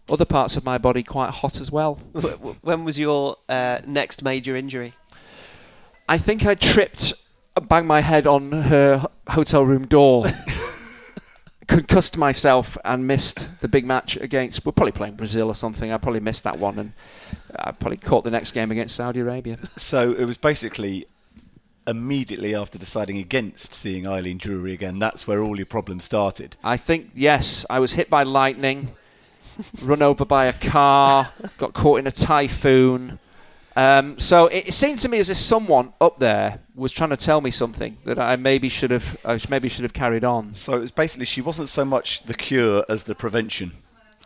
other 0.07 0.25
parts 0.25 0.55
of 0.55 0.63
my 0.63 0.77
body 0.77 1.03
quite 1.03 1.31
hot 1.31 1.59
as 1.59 1.71
well. 1.71 1.95
When 2.61 2.85
was 2.85 2.97
your 2.97 3.37
uh, 3.49 3.81
next 3.85 4.23
major 4.23 4.55
injury? 4.55 4.93
I 6.07 6.17
think 6.17 6.45
I 6.45 6.53
tripped, 6.53 7.13
banged 7.67 7.87
my 7.87 8.01
head 8.01 8.27
on 8.27 8.51
her 8.51 9.05
hotel 9.27 9.65
room 9.65 9.87
door, 9.87 10.25
concussed 11.67 12.17
myself, 12.17 12.77
and 12.85 13.07
missed 13.07 13.59
the 13.61 13.67
big 13.67 13.85
match 13.85 14.17
against. 14.17 14.65
We're 14.65 14.71
probably 14.71 14.91
playing 14.91 15.15
Brazil 15.15 15.47
or 15.47 15.55
something. 15.55 15.91
I 15.91 15.97
probably 15.97 16.19
missed 16.19 16.43
that 16.43 16.59
one, 16.59 16.79
and 16.79 16.93
I 17.55 17.71
probably 17.71 17.97
caught 17.97 18.23
the 18.23 18.31
next 18.31 18.51
game 18.51 18.71
against 18.71 18.95
Saudi 18.95 19.19
Arabia. 19.19 19.57
So 19.77 20.13
it 20.13 20.25
was 20.25 20.37
basically 20.37 21.07
immediately 21.87 22.55
after 22.55 22.77
deciding 22.77 23.17
against 23.17 23.73
seeing 23.73 24.07
Eileen 24.07 24.39
Drewery 24.39 24.73
again. 24.73 24.99
That's 24.99 25.27
where 25.27 25.41
all 25.41 25.57
your 25.57 25.65
problems 25.65 26.03
started. 26.03 26.55
I 26.63 26.77
think 26.77 27.11
yes, 27.13 27.65
I 27.69 27.79
was 27.79 27.93
hit 27.93 28.09
by 28.09 28.23
lightning, 28.23 28.95
run 29.81 30.01
over 30.01 30.25
by 30.25 30.45
a 30.45 30.53
car, 30.53 31.27
got 31.57 31.73
caught 31.73 31.99
in 31.99 32.07
a 32.07 32.11
typhoon. 32.11 33.19
Um, 33.75 34.19
so 34.19 34.47
it, 34.47 34.69
it 34.69 34.73
seemed 34.73 34.99
to 34.99 35.09
me 35.09 35.19
as 35.19 35.29
if 35.29 35.37
someone 35.37 35.93
up 35.99 36.19
there 36.19 36.59
was 36.75 36.91
trying 36.91 37.09
to 37.11 37.17
tell 37.17 37.41
me 37.41 37.51
something 37.51 37.97
that 38.05 38.19
I 38.19 38.35
maybe 38.35 38.69
should 38.69 38.91
have, 38.91 39.17
I 39.23 39.39
maybe 39.49 39.69
should 39.69 39.83
have 39.83 39.93
carried 39.93 40.23
on. 40.23 40.53
So 40.53 40.75
it 40.75 40.79
was 40.79 40.91
basically 40.91 41.25
she 41.25 41.41
wasn't 41.41 41.69
so 41.69 41.85
much 41.85 42.23
the 42.23 42.33
cure 42.33 42.85
as 42.89 43.03
the 43.03 43.15
prevention. 43.15 43.71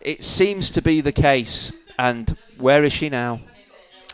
It 0.02 0.24
seems 0.24 0.70
to 0.72 0.82
be 0.82 1.02
the 1.02 1.12
case. 1.12 1.72
And 1.98 2.38
where 2.58 2.84
is 2.86 2.94
she 2.94 3.10
now? 3.10 3.42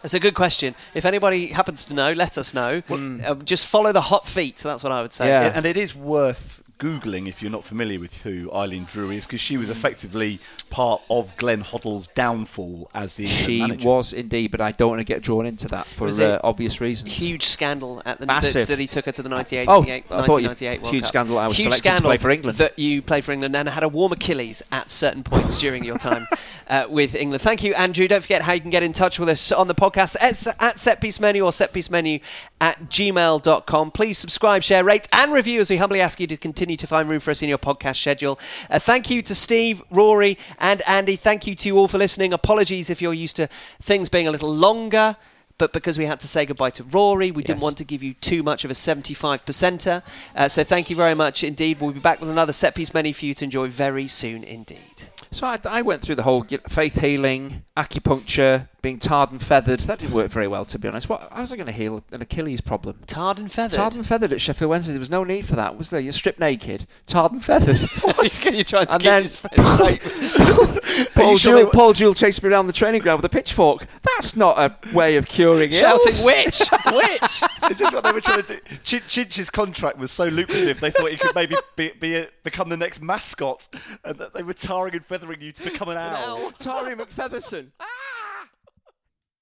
That's 0.01 0.15
a 0.15 0.19
good 0.19 0.33
question. 0.33 0.75
If 0.93 1.05
anybody 1.05 1.47
happens 1.47 1.83
to 1.85 1.93
know, 1.93 2.11
let 2.11 2.37
us 2.37 2.53
know. 2.53 2.81
Uh, 2.89 3.35
just 3.35 3.67
follow 3.67 3.91
the 3.91 4.01
hot 4.01 4.27
feet. 4.27 4.57
That's 4.57 4.83
what 4.83 4.91
I 4.91 5.01
would 5.01 5.13
say. 5.13 5.27
Yeah. 5.27 5.51
And 5.53 5.65
it 5.65 5.77
is 5.77 5.95
worth 5.95 6.63
googling 6.79 7.27
if 7.27 7.41
you're 7.41 7.51
not 7.51 7.63
familiar 7.63 7.99
with 7.99 8.21
who 8.23 8.51
Eileen 8.53 8.85
Drew 8.85 9.11
is, 9.11 9.25
because 9.25 9.39
she 9.41 9.57
was 9.57 9.69
effectively 9.69 10.39
part 10.69 11.01
of 11.09 11.35
Glenn 11.37 11.61
Hoddle's 11.63 12.07
downfall 12.09 12.89
as 12.93 13.15
the 13.15 13.23
England 13.25 13.45
She 13.45 13.59
manager. 13.61 13.87
was 13.89 14.13
indeed, 14.13 14.51
but 14.51 14.59
I 14.61 14.71
don't 14.71 14.89
want 14.89 14.99
to 14.99 15.05
get 15.05 15.21
drawn 15.21 15.45
into 15.45 15.67
that 15.69 15.85
for 15.87 16.05
Was 16.05 16.19
uh, 16.19 16.35
it 16.35 16.41
obvious 16.43 16.81
reasons. 16.81 17.13
Huge 17.13 17.43
scandal 17.43 18.01
at 18.05 18.19
the 18.19 18.25
Massive. 18.25 18.67
That, 18.67 18.73
that 18.75 18.81
he 18.81 18.87
took 18.87 19.05
her 19.05 19.11
to 19.13 19.23
the 19.23 19.29
1988, 19.29 20.05
Oh, 20.11 20.17
I 20.17 20.25
thought 20.25 20.41
you- 20.41 20.47
1998 20.47 20.81
World 20.81 20.93
huge 20.93 21.03
Cup. 21.03 21.07
scandal 21.09 21.37
I 21.39 21.47
was 21.47 21.57
huge 21.57 21.63
selected 21.65 21.81
to 21.83 21.87
scandal 21.89 22.09
play 22.09 22.17
for 22.17 22.29
England. 22.29 22.57
That 22.57 22.77
you 22.77 23.01
played 23.01 23.23
for 23.23 23.31
England 23.31 23.55
and 23.55 23.69
had 23.69 23.83
a 23.83 23.89
warm 23.89 24.11
Achilles 24.11 24.61
at 24.71 24.91
certain 24.91 25.23
points 25.23 25.59
during 25.59 25.83
your 25.85 25.97
time 25.97 26.27
uh, 26.67 26.87
with 26.89 27.15
England. 27.15 27.41
Thank 27.41 27.63
you, 27.63 27.73
Andrew. 27.75 28.07
Don't 28.07 28.21
forget 28.21 28.41
how 28.41 28.53
you 28.53 28.61
can 28.61 28.69
get 28.71 28.83
in 28.83 28.91
touch 28.91 29.17
with 29.19 29.29
us 29.29 29.51
on 29.51 29.67
the 29.67 29.75
podcast 29.75 30.15
at, 30.17 30.47
at 30.61 30.75
Setpiece 30.77 31.19
Menu 31.21 31.43
or 31.45 31.51
Setpiece 31.51 31.89
Menu 31.89 32.19
at 32.59 32.89
gmail.com. 32.89 33.91
Please 33.91 34.17
subscribe, 34.17 34.61
share, 34.63 34.83
rate, 34.83 35.07
and 35.13 35.31
review 35.31 35.61
as 35.61 35.69
we 35.69 35.77
humbly 35.77 36.01
ask 36.01 36.19
you 36.19 36.27
to 36.27 36.35
continue 36.35 36.64
to 36.73 36.87
find 36.87 37.07
room 37.07 37.19
for 37.19 37.31
us 37.31 37.41
in 37.41 37.49
your 37.49 37.57
podcast 37.59 37.97
schedule. 37.97 38.39
Uh, 38.69 38.79
thank 38.79 39.09
you 39.09 39.21
to 39.21 39.35
Steve, 39.35 39.83
Rory, 39.91 40.37
and 40.59 40.81
Andy. 40.87 41.15
Thank 41.15 41.45
you 41.45 41.53
to 41.53 41.67
you 41.69 41.77
all 41.77 41.87
for 41.87 41.99
listening. 41.99 42.33
Apologies 42.33 42.89
if 42.89 43.01
you're 43.01 43.13
used 43.13 43.35
to 43.35 43.47
things 43.79 44.09
being 44.09 44.27
a 44.27 44.31
little 44.31 44.53
longer. 44.53 45.15
But 45.57 45.71
because 45.71 45.97
we 45.97 46.05
had 46.05 46.19
to 46.19 46.27
say 46.27 46.45
goodbye 46.45 46.71
to 46.71 46.83
Rory, 46.83 47.31
we 47.31 47.41
didn't 47.41 47.61
want 47.61 47.77
to 47.77 47.85
give 47.85 48.03
you 48.03 48.13
too 48.13 48.43
much 48.43 48.65
of 48.65 48.71
a 48.71 48.75
75 48.75 49.45
percenter. 49.45 50.03
Uh, 50.35 50.49
so 50.49 50.63
thank 50.63 50.89
you 50.89 50.95
very 50.95 51.13
much 51.13 51.43
indeed. 51.43 51.79
We'll 51.79 51.93
be 51.93 51.99
back 52.01 52.19
with 52.19 52.29
another 52.29 52.51
set 52.51 52.75
piece 52.75 52.93
menu 52.93 53.13
for 53.13 53.25
you 53.25 53.33
to 53.35 53.45
enjoy 53.45 53.69
very 53.69 54.07
soon 54.07 54.43
indeed. 54.43 55.09
So 55.31 55.47
I, 55.47 55.59
I 55.65 55.81
went 55.81 56.01
through 56.01 56.15
the 56.15 56.23
whole 56.23 56.45
faith 56.67 56.99
healing, 56.99 57.63
acupuncture, 57.77 58.67
being 58.85 58.99
tarred 58.99 59.31
and 59.31 59.41
feathered. 59.41 59.79
That 59.79 59.97
didn't 59.97 60.13
work 60.13 60.29
very 60.29 60.47
well, 60.47 60.63
to 60.65 60.77
be 60.77 60.87
honest. 60.87 61.09
What, 61.09 61.27
how 61.31 61.41
was 61.41 61.51
I 61.51 61.55
going 61.55 61.65
to 61.65 61.71
heal 61.71 62.03
an 62.11 62.21
Achilles 62.21 62.61
problem? 62.61 62.99
Tarred 63.07 63.39
and 63.39 63.51
feathered. 63.51 63.77
Tarred 63.77 63.95
and 63.95 64.05
feathered 64.05 64.31
at 64.31 64.39
Sheffield 64.39 64.69
Wednesday. 64.69 64.93
There 64.93 64.99
was 64.99 65.09
no 65.09 65.23
need 65.23 65.47
for 65.47 65.55
that, 65.55 65.75
was 65.75 65.89
there? 65.89 65.99
You're 65.99 66.13
stripped 66.13 66.39
naked, 66.39 66.85
tarred 67.07 67.31
and 67.31 67.43
feathered. 67.43 67.79
You're 68.53 68.63
trying 68.63 68.85
to 68.85 68.93
And 68.93 69.01
keep 69.01 69.01
then- 69.01 69.21
his 69.23 69.35
face 69.37 69.73
straight. 69.73 71.09
Paul, 71.15 71.31
you 71.31 71.37
sure 71.39 71.57
Jewell, 71.61 71.71
Paul 71.71 71.93
Jewell 71.93 72.13
chased 72.13 72.43
me 72.43 72.49
around 72.49 72.67
the 72.67 72.73
training 72.73 73.01
ground 73.01 73.23
with 73.23 73.25
a 73.25 73.33
pitchfork. 73.33 73.87
That's 74.03 74.35
not 74.35 74.59
a 74.59 74.95
way 74.95 75.15
of 75.15 75.25
curing 75.25 75.71
it. 75.71 75.73
Shouting, 75.73 76.05
ills. 76.05 76.23
which? 76.23 76.61
Which? 76.93 77.71
Is 77.71 77.79
this 77.79 77.91
what 77.91 78.03
they 78.03 78.11
were 78.11 78.21
trying 78.21 78.43
to 78.43 78.55
do? 78.57 78.59
Ch- 78.83 79.07
Chinch's 79.07 79.49
contract 79.49 79.97
was 79.97 80.11
so 80.11 80.25
lucrative, 80.25 80.79
they 80.79 80.91
thought 80.91 81.09
he 81.09 81.17
could 81.17 81.33
maybe 81.33 81.55
be, 81.75 81.91
be 81.99 82.17
a, 82.17 82.27
become 82.43 82.69
the 82.69 82.77
next 82.77 83.01
mascot, 83.01 83.67
and 84.03 84.19
that 84.19 84.35
they 84.35 84.43
were 84.43 84.53
tarring 84.53 84.93
and 84.93 85.03
feathering 85.03 85.41
you 85.41 85.51
to 85.53 85.63
become 85.63 85.89
an 85.89 85.97
owl. 85.97 86.51
Tari 86.51 86.95
McFeatherson. 86.95 87.71
Ah! 87.79 87.85